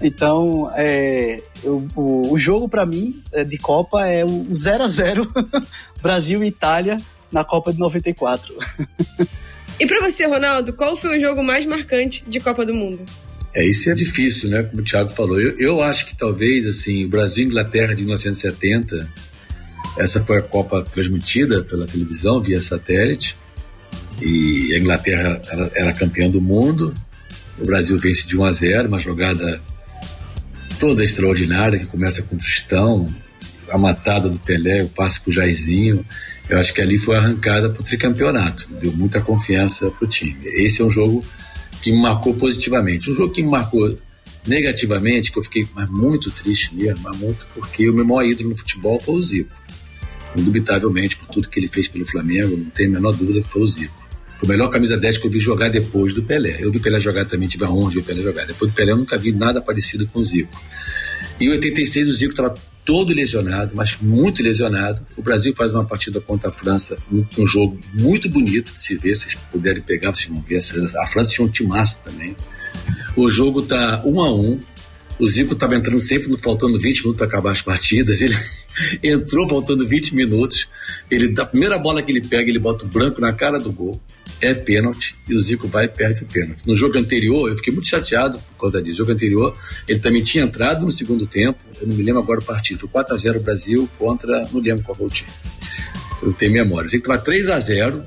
Então, 0.00 0.70
é, 0.74 1.42
eu, 1.62 1.86
o, 1.94 2.32
o, 2.32 2.38
jogo 2.38 2.68
para 2.68 2.86
mim 2.86 3.22
é, 3.32 3.44
de 3.44 3.58
Copa 3.58 4.06
é 4.06 4.24
o 4.24 4.46
0 4.54 4.84
a 4.84 4.88
0 4.88 5.32
Brasil 6.00 6.42
e 6.42 6.46
Itália 6.46 6.98
na 7.32 7.44
Copa 7.44 7.72
de 7.72 7.78
94. 7.78 8.54
e 9.78 9.86
para 9.86 10.00
você, 10.00 10.26
Ronaldo, 10.26 10.72
qual 10.72 10.96
foi 10.96 11.18
o 11.18 11.20
jogo 11.20 11.42
mais 11.42 11.66
marcante 11.66 12.24
de 12.26 12.40
Copa 12.40 12.64
do 12.64 12.74
Mundo? 12.74 13.04
É, 13.54 13.66
isso 13.66 13.90
é 13.90 13.94
difícil, 13.94 14.50
né? 14.50 14.62
Como 14.62 14.82
o 14.82 14.84
Thiago 14.84 15.10
falou. 15.10 15.40
Eu, 15.40 15.58
eu 15.58 15.82
acho 15.82 16.06
que 16.06 16.16
talvez, 16.16 16.66
assim, 16.66 17.04
o 17.04 17.08
Brasil 17.08 17.44
e 17.44 17.46
Inglaterra 17.46 17.94
de 17.94 18.02
1970, 18.02 19.08
essa 19.98 20.20
foi 20.20 20.38
a 20.38 20.42
Copa 20.42 20.82
transmitida 20.82 21.64
pela 21.64 21.86
televisão 21.86 22.40
via 22.40 22.60
satélite. 22.60 23.36
E 24.22 24.74
a 24.74 24.78
Inglaterra 24.78 25.40
era, 25.50 25.70
era 25.74 25.92
campeã 25.92 26.30
do 26.30 26.40
mundo. 26.40 26.94
O 27.58 27.66
Brasil 27.66 27.98
vence 27.98 28.26
de 28.26 28.38
1 28.38 28.44
a 28.44 28.52
0, 28.52 28.88
uma 28.88 28.98
jogada 28.98 29.60
toda 30.78 31.04
extraordinária 31.04 31.78
que 31.78 31.86
começa 31.86 32.22
com 32.22 32.36
o 32.36 32.38
Tostão, 32.38 33.12
a 33.68 33.76
matada 33.76 34.28
do 34.28 34.38
Pelé, 34.38 34.82
o 34.82 34.88
passe 34.88 35.20
pro 35.20 35.32
Jairzinho. 35.32 36.04
Eu 36.50 36.58
acho 36.58 36.74
que 36.74 36.80
ali 36.80 36.98
foi 36.98 37.16
arrancada 37.16 37.70
pro 37.70 37.84
tricampeonato. 37.84 38.68
Deu 38.80 38.92
muita 38.92 39.20
confiança 39.20 39.88
pro 39.92 40.08
time. 40.08 40.40
Esse 40.44 40.82
é 40.82 40.84
um 40.84 40.90
jogo 40.90 41.24
que 41.80 41.92
me 41.92 42.02
marcou 42.02 42.34
positivamente. 42.34 43.08
Um 43.08 43.14
jogo 43.14 43.32
que 43.32 43.40
me 43.40 43.48
marcou 43.48 43.96
negativamente, 44.44 45.30
que 45.30 45.38
eu 45.38 45.44
fiquei 45.44 45.64
muito 45.90 46.28
triste 46.32 46.74
mesmo, 46.74 47.02
mas 47.04 47.16
muito 47.16 47.46
porque 47.54 47.88
o 47.88 47.94
meu 47.94 48.04
maior 48.04 48.28
ídolo 48.28 48.50
no 48.50 48.56
futebol 48.56 48.98
foi 48.98 49.14
o 49.14 49.22
Zico. 49.22 49.62
Indubitavelmente, 50.36 51.16
por 51.16 51.28
tudo 51.28 51.48
que 51.48 51.60
ele 51.60 51.68
fez 51.68 51.86
pelo 51.86 52.04
Flamengo, 52.04 52.56
não 52.56 52.70
tem 52.70 52.86
a 52.86 52.90
menor 52.90 53.12
dúvida 53.12 53.40
que 53.40 53.48
foi 53.48 53.62
o 53.62 53.66
Zico. 53.66 54.08
Foi 54.40 54.48
a 54.48 54.52
melhor 54.52 54.70
camisa 54.70 54.96
10 54.96 55.18
que 55.18 55.26
eu 55.28 55.30
vi 55.30 55.38
jogar 55.38 55.68
depois 55.68 56.14
do 56.14 56.22
Pelé. 56.24 56.56
Eu 56.58 56.72
vi 56.72 56.78
o 56.78 56.80
Pelé 56.80 56.98
jogar 56.98 57.26
também, 57.26 57.48
tive 57.48 57.64
a 57.64 57.70
honra 57.70 57.90
de 57.90 57.96
ver 57.96 58.00
o 58.00 58.04
Pelé 58.06 58.22
jogar. 58.22 58.46
Depois 58.46 58.72
do 58.72 58.74
Pelé 58.74 58.90
eu 58.90 58.96
nunca 58.96 59.16
vi 59.16 59.30
nada 59.30 59.60
parecido 59.60 60.04
com 60.08 60.18
o 60.18 60.24
Zico. 60.24 60.60
Em 61.38 61.48
86 61.48 62.08
o 62.08 62.12
Zico 62.12 62.32
estava 62.32 62.56
todo 62.90 63.14
lesionado, 63.14 63.70
mas 63.72 63.98
muito 64.02 64.42
lesionado. 64.42 65.06
O 65.16 65.22
Brasil 65.22 65.54
faz 65.56 65.72
uma 65.72 65.84
partida 65.84 66.20
contra 66.20 66.48
a 66.48 66.52
França, 66.52 66.98
um, 67.10 67.24
um 67.38 67.46
jogo 67.46 67.78
muito 67.94 68.28
bonito 68.28 68.74
de 68.74 68.80
se 68.80 68.96
ver, 68.96 69.14
se 69.14 69.30
vocês 69.30 69.38
puderem 69.48 69.80
pegar, 69.80 70.10
vocês 70.10 70.28
vão 70.28 70.42
ver. 70.42 70.58
A 70.98 71.06
França 71.06 71.30
tinha 71.30 71.46
um 71.46 71.48
timaço 71.48 72.00
também. 72.02 72.34
O 73.16 73.30
jogo 73.30 73.62
tá 73.62 74.02
um 74.04 74.20
a 74.20 74.34
um. 74.34 74.58
O 75.20 75.26
Zico 75.28 75.52
estava 75.52 75.76
entrando 75.76 76.00
sempre 76.00 76.36
faltando 76.36 76.80
20 76.80 77.02
minutos 77.02 77.18
para 77.18 77.28
acabar 77.28 77.52
as 77.52 77.62
partidas. 77.62 78.20
Ele 78.22 78.34
entrou 79.04 79.48
faltando 79.48 79.86
20 79.86 80.16
minutos. 80.16 80.66
Ele, 81.08 81.32
da 81.32 81.46
primeira 81.46 81.78
bola 81.78 82.02
que 82.02 82.10
ele 82.10 82.26
pega, 82.26 82.50
ele 82.50 82.58
bota 82.58 82.84
o 82.84 82.88
branco 82.88 83.20
na 83.20 83.32
cara 83.32 83.60
do 83.60 83.70
gol 83.70 84.00
é 84.40 84.54
pênalti 84.54 85.14
e 85.28 85.34
o 85.34 85.40
Zico 85.40 85.68
vai 85.68 85.84
e 85.84 85.88
perde 85.88 86.22
o 86.22 86.26
pênalti. 86.26 86.66
No 86.66 86.74
jogo 86.74 86.98
anterior, 86.98 87.48
eu 87.48 87.56
fiquei 87.56 87.72
muito 87.72 87.88
chateado 87.88 88.38
por 88.38 88.54
conta 88.56 88.82
disso. 88.82 89.00
No 89.00 89.06
jogo 89.06 89.12
anterior, 89.12 89.56
ele 89.86 89.98
também 89.98 90.22
tinha 90.22 90.44
entrado 90.44 90.84
no 90.84 90.90
segundo 90.90 91.26
tempo, 91.26 91.58
eu 91.80 91.86
não 91.86 91.96
me 91.96 92.02
lembro 92.02 92.22
agora 92.22 92.40
o 92.40 92.44
partido, 92.44 92.80
foi 92.80 92.88
4x0 92.88 93.40
Brasil 93.40 93.88
contra, 93.98 94.42
não 94.52 94.60
lembro 94.60 94.82
qual 94.82 94.96
foi 94.96 95.06
o 95.06 95.10
time. 95.10 95.30
Eu 96.22 96.32
tenho 96.32 96.52
memória. 96.52 96.86
Eu 96.86 96.90
que 96.90 96.96
estava 96.96 97.22
3x0 97.22 98.04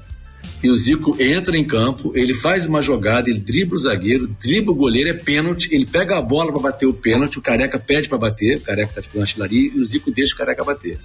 e 0.63 0.69
o 0.69 0.75
Zico 0.75 1.21
entra 1.21 1.57
em 1.57 1.65
campo, 1.65 2.13
ele 2.15 2.33
faz 2.33 2.65
uma 2.65 2.81
jogada, 2.81 3.29
ele 3.29 3.39
dribla 3.39 3.75
o 3.75 3.77
zagueiro, 3.77 4.27
dribla 4.39 4.71
o 4.71 4.75
goleiro, 4.75 5.09
é 5.09 5.13
pênalti, 5.13 5.67
ele 5.71 5.85
pega 5.85 6.17
a 6.17 6.21
bola 6.21 6.53
para 6.53 6.61
bater 6.61 6.85
o 6.85 6.93
pênalti, 6.93 7.37
o 7.37 7.41
Careca 7.41 7.77
pede 7.77 8.07
para 8.07 8.17
bater, 8.17 8.57
o 8.57 8.61
Careca 8.61 8.89
está 8.89 9.01
tipo 9.01 9.17
na 9.17 9.23
artilharia 9.23 9.71
e 9.75 9.79
o 9.79 9.83
Zico 9.83 10.09
deixa 10.09 10.33
o 10.33 10.37
Careca 10.37 10.63
bater 10.63 10.97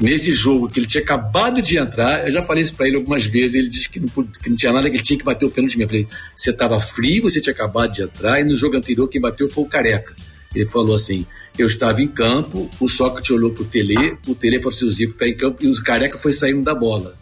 nesse 0.00 0.32
jogo 0.32 0.68
que 0.68 0.78
ele 0.78 0.86
tinha 0.86 1.02
acabado 1.02 1.60
de 1.60 1.76
entrar, 1.76 2.26
eu 2.26 2.32
já 2.32 2.42
falei 2.42 2.62
isso 2.62 2.74
para 2.74 2.86
ele 2.86 2.96
algumas 2.96 3.26
vezes, 3.26 3.54
ele 3.54 3.68
disse 3.68 3.88
que 3.88 4.00
não, 4.00 4.08
que 4.08 4.48
não, 4.48 4.56
tinha 4.56 4.72
nada, 4.72 4.88
que 4.88 4.96
ele 4.96 5.02
tinha 5.02 5.18
que 5.18 5.24
bater 5.24 5.44
o 5.46 5.50
pênalti 5.50 5.76
mesmo. 5.76 5.84
Eu 5.84 5.88
falei, 5.88 6.08
você 6.36 6.50
estava 6.50 6.78
frio, 6.78 7.22
você 7.22 7.40
tinha 7.40 7.52
acabado 7.52 7.92
de 7.92 8.02
entrar, 8.02 8.40
e 8.40 8.44
no 8.44 8.56
jogo 8.56 8.76
anterior 8.76 9.08
quem 9.08 9.20
bateu 9.20 9.48
foi 9.48 9.64
o 9.64 9.66
Careca. 9.66 10.14
Ele 10.54 10.64
falou 10.64 10.94
assim, 10.94 11.26
eu 11.58 11.66
estava 11.66 12.02
em 12.02 12.08
campo, 12.08 12.70
o 12.80 12.88
Sócrates 12.88 13.30
olhou 13.30 13.50
pro 13.50 13.64
Tele, 13.64 14.16
o 14.26 14.34
Tele 14.34 14.58
falou 14.58 14.74
assim, 14.74 14.86
o 14.86 14.90
Zico 14.90 15.14
tá 15.14 15.26
em 15.26 15.36
campo, 15.36 15.64
e 15.64 15.68
o 15.68 15.82
Careca 15.82 16.18
foi 16.18 16.32
saindo 16.32 16.62
da 16.62 16.74
bola. 16.74 17.16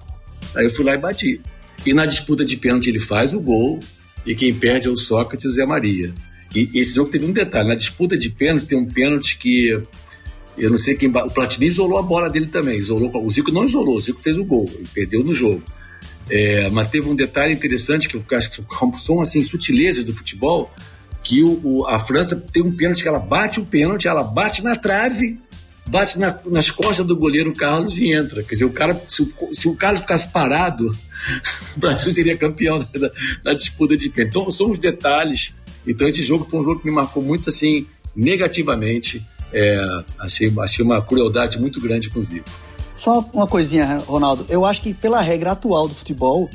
Aí 0.55 0.65
eu 0.65 0.71
fui 0.71 0.85
lá 0.85 0.95
e 0.95 0.99
bati. 0.99 1.41
E 1.85 1.93
na 1.93 2.07
disputa 2.07 2.45
de 2.45 2.57
pênalti 2.57 2.89
ele 2.89 3.01
faz 3.01 3.35
o 3.35 3.41
gol, 3.41 3.81
e 4.25 4.35
quem 4.35 4.55
perde 4.55 4.87
é 4.89 4.91
o 4.91 4.97
Sócrates 4.97 5.45
e 5.45 5.49
o 5.49 5.51
Zé 5.51 5.67
Maria. 5.67 6.13
E 6.55 6.71
esse 6.75 6.95
jogo 6.95 7.11
teve 7.11 7.27
um 7.27 7.33
detalhe, 7.33 7.69
na 7.69 7.75
disputa 7.75 8.17
de 8.17 8.31
pênalti 8.31 8.67
tem 8.67 8.79
um 8.79 8.87
pênalti 8.87 9.39
que 9.39 9.81
eu 10.59 10.71
não 10.71 10.79
sei 10.79 10.95
quem. 10.95 11.09
O 11.09 11.31
Platini 11.31 11.67
isolou 11.67 11.99
a 11.99 12.03
bola 12.03 12.29
dele 12.31 12.47
também. 12.47 12.79
Isolou, 12.79 13.11
o 13.25 13.31
Zico 13.31 13.53
não 13.53 13.65
isolou, 13.65 13.97
o 13.97 14.01
Zico 14.01 14.21
fez 14.21 14.37
o 14.39 14.45
gol, 14.45 14.69
ele 14.75 14.89
perdeu 14.93 15.23
no 15.23 15.35
jogo. 15.35 15.63
É, 16.29 16.69
mas 16.71 16.91
teve 16.91 17.09
um 17.09 17.15
detalhe 17.15 17.55
interessante 17.55 18.09
que 18.09 18.17
eu 18.17 18.25
acho 18.33 18.51
que 18.51 18.99
são 18.99 19.21
assim 19.21 19.43
sutilezas 19.43 20.03
do 20.03 20.13
futebol 20.15 20.73
que 21.23 21.43
o, 21.43 21.61
o, 21.65 21.87
a 21.87 21.99
França 21.99 22.37
tem 22.37 22.63
um 22.63 22.71
pênalti 22.71 23.03
que 23.03 23.09
ela 23.09 23.19
bate 23.19 23.59
o 23.59 23.67
pênalti, 23.67 24.07
ela 24.07 24.23
bate 24.23 24.63
na 24.63 24.77
trave, 24.77 25.41
bate 25.85 26.19
na, 26.19 26.39
nas 26.47 26.71
costas 26.71 27.05
do 27.05 27.17
goleiro 27.17 27.53
Carlos 27.53 27.99
e 27.99 28.13
entra. 28.13 28.45
Quer 28.45 28.53
dizer, 28.53 28.65
o 28.65 28.71
cara, 28.71 29.01
se 29.09 29.23
o, 29.23 29.33
se 29.53 29.69
o 29.69 29.75
Carlos 29.75 30.03
ficasse 30.03 30.29
parado, 30.29 30.87
o 31.77 31.81
Brasil 31.81 32.13
seria 32.13 32.37
campeão 32.37 32.79
da, 32.79 33.11
da 33.43 33.53
disputa 33.55 33.97
de 33.97 34.09
pênalti. 34.09 34.37
Então 34.37 34.51
são 34.53 34.71
os 34.71 34.79
detalhes. 34.79 35.53
Então 35.85 36.07
esse 36.07 36.23
jogo 36.23 36.45
foi 36.49 36.61
um 36.61 36.65
jogo 36.65 36.81
que 36.81 36.87
me 36.87 36.95
marcou 36.95 37.23
muito 37.23 37.49
assim 37.49 37.87
negativamente 38.15 39.21
É, 39.53 40.03
achei, 40.19 40.53
achei 40.61 40.85
uma 40.85 41.01
crueldade 41.01 41.59
muito 41.59 41.81
grande 41.81 42.11
com 42.11 42.19
o 42.19 42.23
Zico. 42.23 42.49
Só 42.95 43.29
uma 43.33 43.47
coisinha, 43.47 43.99
Ronaldo. 44.07 44.47
Eu 44.49 44.65
acho 44.65 44.81
que 44.81 44.95
pela 44.95 45.21
regra 45.21 45.53
atual 45.53 45.87
do 45.87 45.95
futebol, 45.95 46.49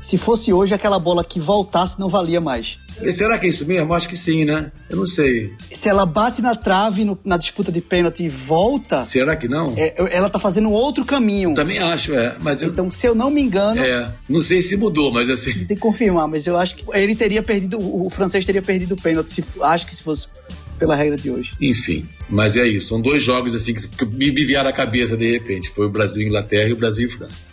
se 0.00 0.18
fosse 0.18 0.52
hoje, 0.52 0.74
aquela 0.74 0.98
bola 0.98 1.22
que 1.22 1.38
voltasse 1.38 2.00
não 2.00 2.08
valia 2.08 2.40
mais. 2.40 2.78
E 3.00 3.12
será 3.12 3.38
que 3.38 3.46
é 3.46 3.48
isso 3.48 3.64
mesmo? 3.66 3.94
Acho 3.94 4.08
que 4.08 4.16
sim, 4.16 4.44
né? 4.44 4.72
Eu 4.90 4.96
não 4.96 5.06
sei. 5.06 5.52
Se 5.70 5.88
ela 5.88 6.04
bate 6.04 6.42
na 6.42 6.54
trave 6.54 7.04
no, 7.04 7.18
na 7.24 7.36
disputa 7.36 7.70
de 7.70 7.80
pênalti 7.80 8.24
e 8.24 8.28
volta. 8.28 9.02
Será 9.04 9.36
que 9.36 9.48
não? 9.48 9.74
É, 9.76 10.16
ela 10.16 10.28
tá 10.28 10.38
fazendo 10.38 10.70
outro 10.70 11.04
caminho. 11.04 11.54
Também 11.54 11.78
acho, 11.78 12.14
é. 12.14 12.34
Mas 12.40 12.62
eu... 12.62 12.68
Então, 12.68 12.90
se 12.90 13.06
eu 13.06 13.14
não 13.14 13.30
me 13.30 13.40
engano. 13.40 13.80
É, 13.80 14.10
não 14.28 14.40
sei 14.40 14.60
se 14.60 14.76
mudou, 14.76 15.12
mas 15.12 15.30
assim. 15.30 15.52
Tem 15.52 15.76
que 15.76 15.76
confirmar, 15.76 16.26
mas 16.26 16.46
eu 16.46 16.58
acho 16.58 16.76
que 16.76 16.84
ele 16.92 17.14
teria 17.14 17.42
perdido. 17.42 17.78
O 17.78 18.10
francês 18.10 18.44
teria 18.44 18.62
perdido 18.62 18.94
o 18.94 19.00
pênalti. 19.00 19.30
Se, 19.30 19.44
acho 19.62 19.86
que 19.86 19.94
se 19.94 20.02
fosse 20.02 20.28
pela 20.82 20.96
regra 20.96 21.16
de 21.16 21.30
hoje. 21.30 21.52
Enfim, 21.60 22.08
mas 22.28 22.56
é 22.56 22.66
isso. 22.66 22.88
São 22.88 23.00
dois 23.00 23.22
jogos 23.22 23.54
assim 23.54 23.72
que 23.72 24.04
me 24.04 24.32
vieram 24.32 24.68
à 24.68 24.72
cabeça 24.72 25.16
de 25.16 25.30
repente. 25.30 25.70
Foi 25.70 25.86
o 25.86 25.88
Brasil 25.88 26.22
e 26.22 26.26
Inglaterra 26.26 26.68
e 26.68 26.72
o 26.72 26.76
Brasil 26.76 27.06
e 27.06 27.10
França. 27.10 27.52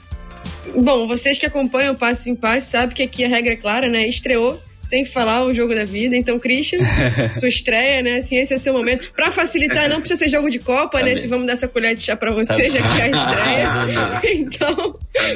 Bom, 0.75 1.07
vocês 1.07 1.37
que 1.37 1.45
acompanham 1.45 1.93
o 1.93 1.97
Passe 1.97 2.29
em 2.29 2.35
Passe 2.35 2.71
sabem 2.71 2.95
que 2.95 3.03
aqui 3.03 3.23
a 3.23 3.27
regra 3.27 3.53
é 3.53 3.55
clara, 3.55 3.87
né? 3.87 4.07
Estreou, 4.07 4.59
tem 4.89 5.03
que 5.03 5.11
falar 5.11 5.45
o 5.45 5.53
jogo 5.53 5.75
da 5.75 5.85
vida. 5.85 6.15
Então, 6.15 6.39
Christian, 6.39 6.79
sua 7.39 7.47
estreia, 7.47 8.01
né? 8.01 8.17
Assim, 8.17 8.37
esse 8.37 8.53
é 8.53 8.55
o 8.55 8.59
seu 8.59 8.73
momento. 8.73 9.11
Pra 9.13 9.31
facilitar, 9.31 9.87
não 9.87 9.99
precisa 9.99 10.23
ser 10.23 10.29
jogo 10.29 10.49
de 10.49 10.59
Copa, 10.59 10.99
tá 10.99 11.05
né? 11.05 11.15
Se 11.15 11.27
vamos 11.27 11.45
dar 11.45 11.53
essa 11.53 11.67
colher 11.67 11.95
de 11.95 12.01
chá 12.01 12.15
pra 12.15 12.31
você, 12.31 12.63
tá 12.63 12.69
já 12.69 12.81
que 12.81 13.01
é 13.01 13.03
a 13.03 13.09
estreia. 13.09 14.33
então, 14.33 14.93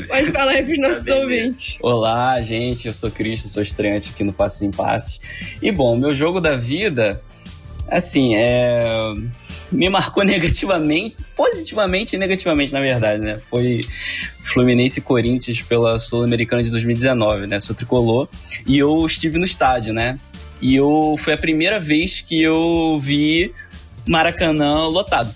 pode 0.08 0.32
falar 0.32 0.52
aí 0.54 0.64
pros 0.64 0.80
nossos 0.80 1.06
tá 1.06 1.16
ouvintes. 1.16 1.78
Olá, 1.82 2.42
gente. 2.42 2.88
Eu 2.88 2.94
sou 2.94 3.12
Christian, 3.12 3.48
sou 3.48 3.62
estreante 3.62 4.10
aqui 4.10 4.24
no 4.24 4.34
Passe 4.34 4.66
em 4.66 4.72
Passe. 4.72 5.20
E, 5.62 5.72
bom, 5.72 5.96
meu 5.96 6.16
jogo 6.16 6.40
da 6.40 6.56
vida 6.56 7.22
assim, 7.90 8.36
é, 8.36 9.14
me 9.72 9.90
marcou 9.90 10.24
negativamente, 10.26 11.16
positivamente 11.36 12.16
e 12.16 12.20
negativamente, 12.20 12.74
na 12.74 12.80
verdade, 12.80 13.24
né? 13.24 13.40
Foi 13.50 13.82
Fluminense 14.44 15.00
e 15.00 15.02
Corinthians 15.02 15.62
pela 15.62 15.98
Sul-Americana 16.00 16.62
de 16.62 16.72
2019, 16.72 17.48
né? 17.48 17.60
Sou 17.60 17.76
tricolor. 17.76 18.28
E 18.66 18.78
eu 18.78 19.06
estive 19.06 19.38
no 19.38 19.46
estádio, 19.46 19.94
né? 19.94 20.20
E 20.62 20.76
eu, 20.76 21.16
foi 21.18 21.34
a 21.34 21.38
primeira 21.38 21.80
vez 21.80 22.22
que 22.22 22.42
eu 22.42 22.98
vi 23.02 23.54
Maracanã 24.08 24.88
lotado 24.88 25.34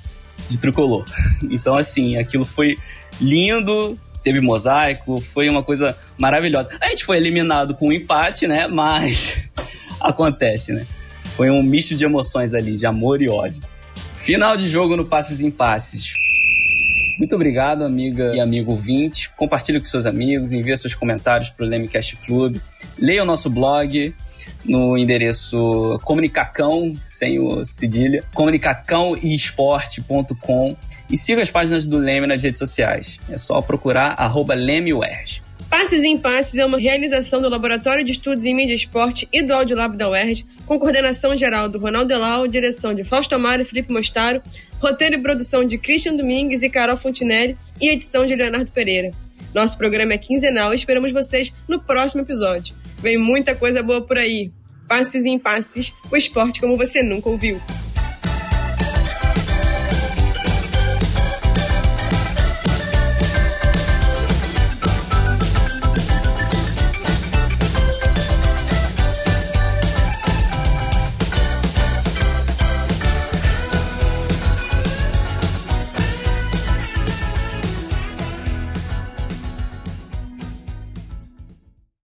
de 0.48 0.58
tricolor. 0.58 1.06
Então, 1.50 1.76
assim, 1.76 2.18
aquilo 2.18 2.46
foi 2.46 2.76
lindo, 3.22 3.98
teve 4.24 4.42
mosaico, 4.42 5.22
foi 5.22 5.48
uma 5.50 5.64
coisa 5.64 5.98
maravilhosa. 6.18 6.70
A 6.82 6.90
gente 6.90 7.06
foi 7.06 7.18
eliminado 7.18 7.76
com 7.76 7.90
um 7.90 7.94
empate, 7.94 8.48
né? 8.48 8.68
Mas 8.68 9.50
acontece, 10.02 10.74
né? 10.74 10.86
Foi 11.38 11.50
um 11.52 11.62
misto 11.62 11.94
de 11.94 12.04
emoções 12.04 12.56
ali, 12.56 12.76
de 12.76 12.88
amor 12.88 13.22
e 13.22 13.30
ódio. 13.30 13.62
Final 14.18 14.58
de 14.58 14.68
jogo 14.68 14.98
no 14.98 15.06
Passes 15.06 15.40
em 15.40 15.52
Passes. 15.52 16.12
Muito 17.20 17.36
obrigado, 17.36 17.84
amiga 17.84 18.36
e 18.36 18.40
amigo 18.40 18.72
ouvinte. 18.72 19.30
Compartilhe 19.38 19.80
com 19.80 19.86
seus 19.86 20.08
amigos, 20.08 20.52
envie 20.52 20.76
seus 20.76 20.96
comentários 20.96 21.52
para 21.52 21.64
o 21.64 21.70
Lemecast 21.70 22.16
Club. 22.26 22.58
Leia 22.98 23.22
o 23.22 23.26
nosso 23.26 23.52
blog 23.52 24.16
no 24.66 24.98
endereço 24.98 26.00
comunicacão, 26.04 26.96
sem 27.04 27.38
o 27.40 27.64
cedilha, 27.64 28.24
comunicacãoesporte.com 28.34 30.76
e 31.08 31.16
siga 31.16 31.44
as 31.44 31.52
páginas 31.52 31.86
do 31.86 31.98
Leme 31.98 32.26
nas 32.26 32.42
redes 32.42 32.58
sociais. 32.58 33.20
É 33.30 33.38
só 33.38 33.62
procurar 33.62 34.16
arroba. 34.18 34.56
Passes 35.70 36.02
em 36.02 36.18
Passes 36.18 36.56
é 36.56 36.66
uma 36.66 36.80
realização 36.80 37.42
do 37.42 37.50
Laboratório 37.50 38.04
de 38.04 38.14
Estudos 38.14 38.46
em 38.46 38.56
Mídia 38.56 38.72
e 38.72 38.78
Esporte 38.78 39.28
e 39.34 39.42
do 39.42 39.54
Audiolab 39.54 39.98
da 39.98 40.10
UERJ, 40.10 40.46
com 40.66 40.80
coordenação 40.80 41.36
geral 41.36 41.68
do 41.68 41.78
Ronaldo 41.78 42.08
Delau, 42.08 42.48
direção 42.48 42.94
de 42.94 43.04
Fausto 43.04 43.36
Amaro 43.36 43.64
e 43.64 43.66
Felipe 43.66 43.92
Mostaro, 43.92 44.42
roteiro 44.80 45.16
e 45.16 45.22
produção 45.22 45.66
de 45.66 45.78
Christian 45.78 46.16
Domingues 46.16 46.64
e 46.64 46.70
Carol 46.70 46.96
Fontinelli 46.96 47.58
e 47.82 47.90
edição 47.90 48.26
de 48.26 48.34
Leonardo 48.34 48.72
Pereira. 48.72 49.12
Nosso 49.54 49.78
programa 49.78 50.14
é 50.14 50.18
quinzenal 50.18 50.72
e 50.72 50.78
esperamos 50.78 51.12
vocês 51.12 51.54
no 51.68 51.82
próximo 51.82 52.22
episódio. 52.22 52.74
Vem 53.00 53.18
muita 53.18 53.54
coisa 53.54 53.84
boa 53.84 54.02
por 54.02 54.18
aí. 54.18 54.52
Passes 54.88 55.26
em 55.26 55.38
Passes, 55.38 55.94
o 56.10 56.16
esporte 56.16 56.62
como 56.62 56.78
você 56.78 57.04
nunca 57.04 57.30
ouviu. 57.30 57.62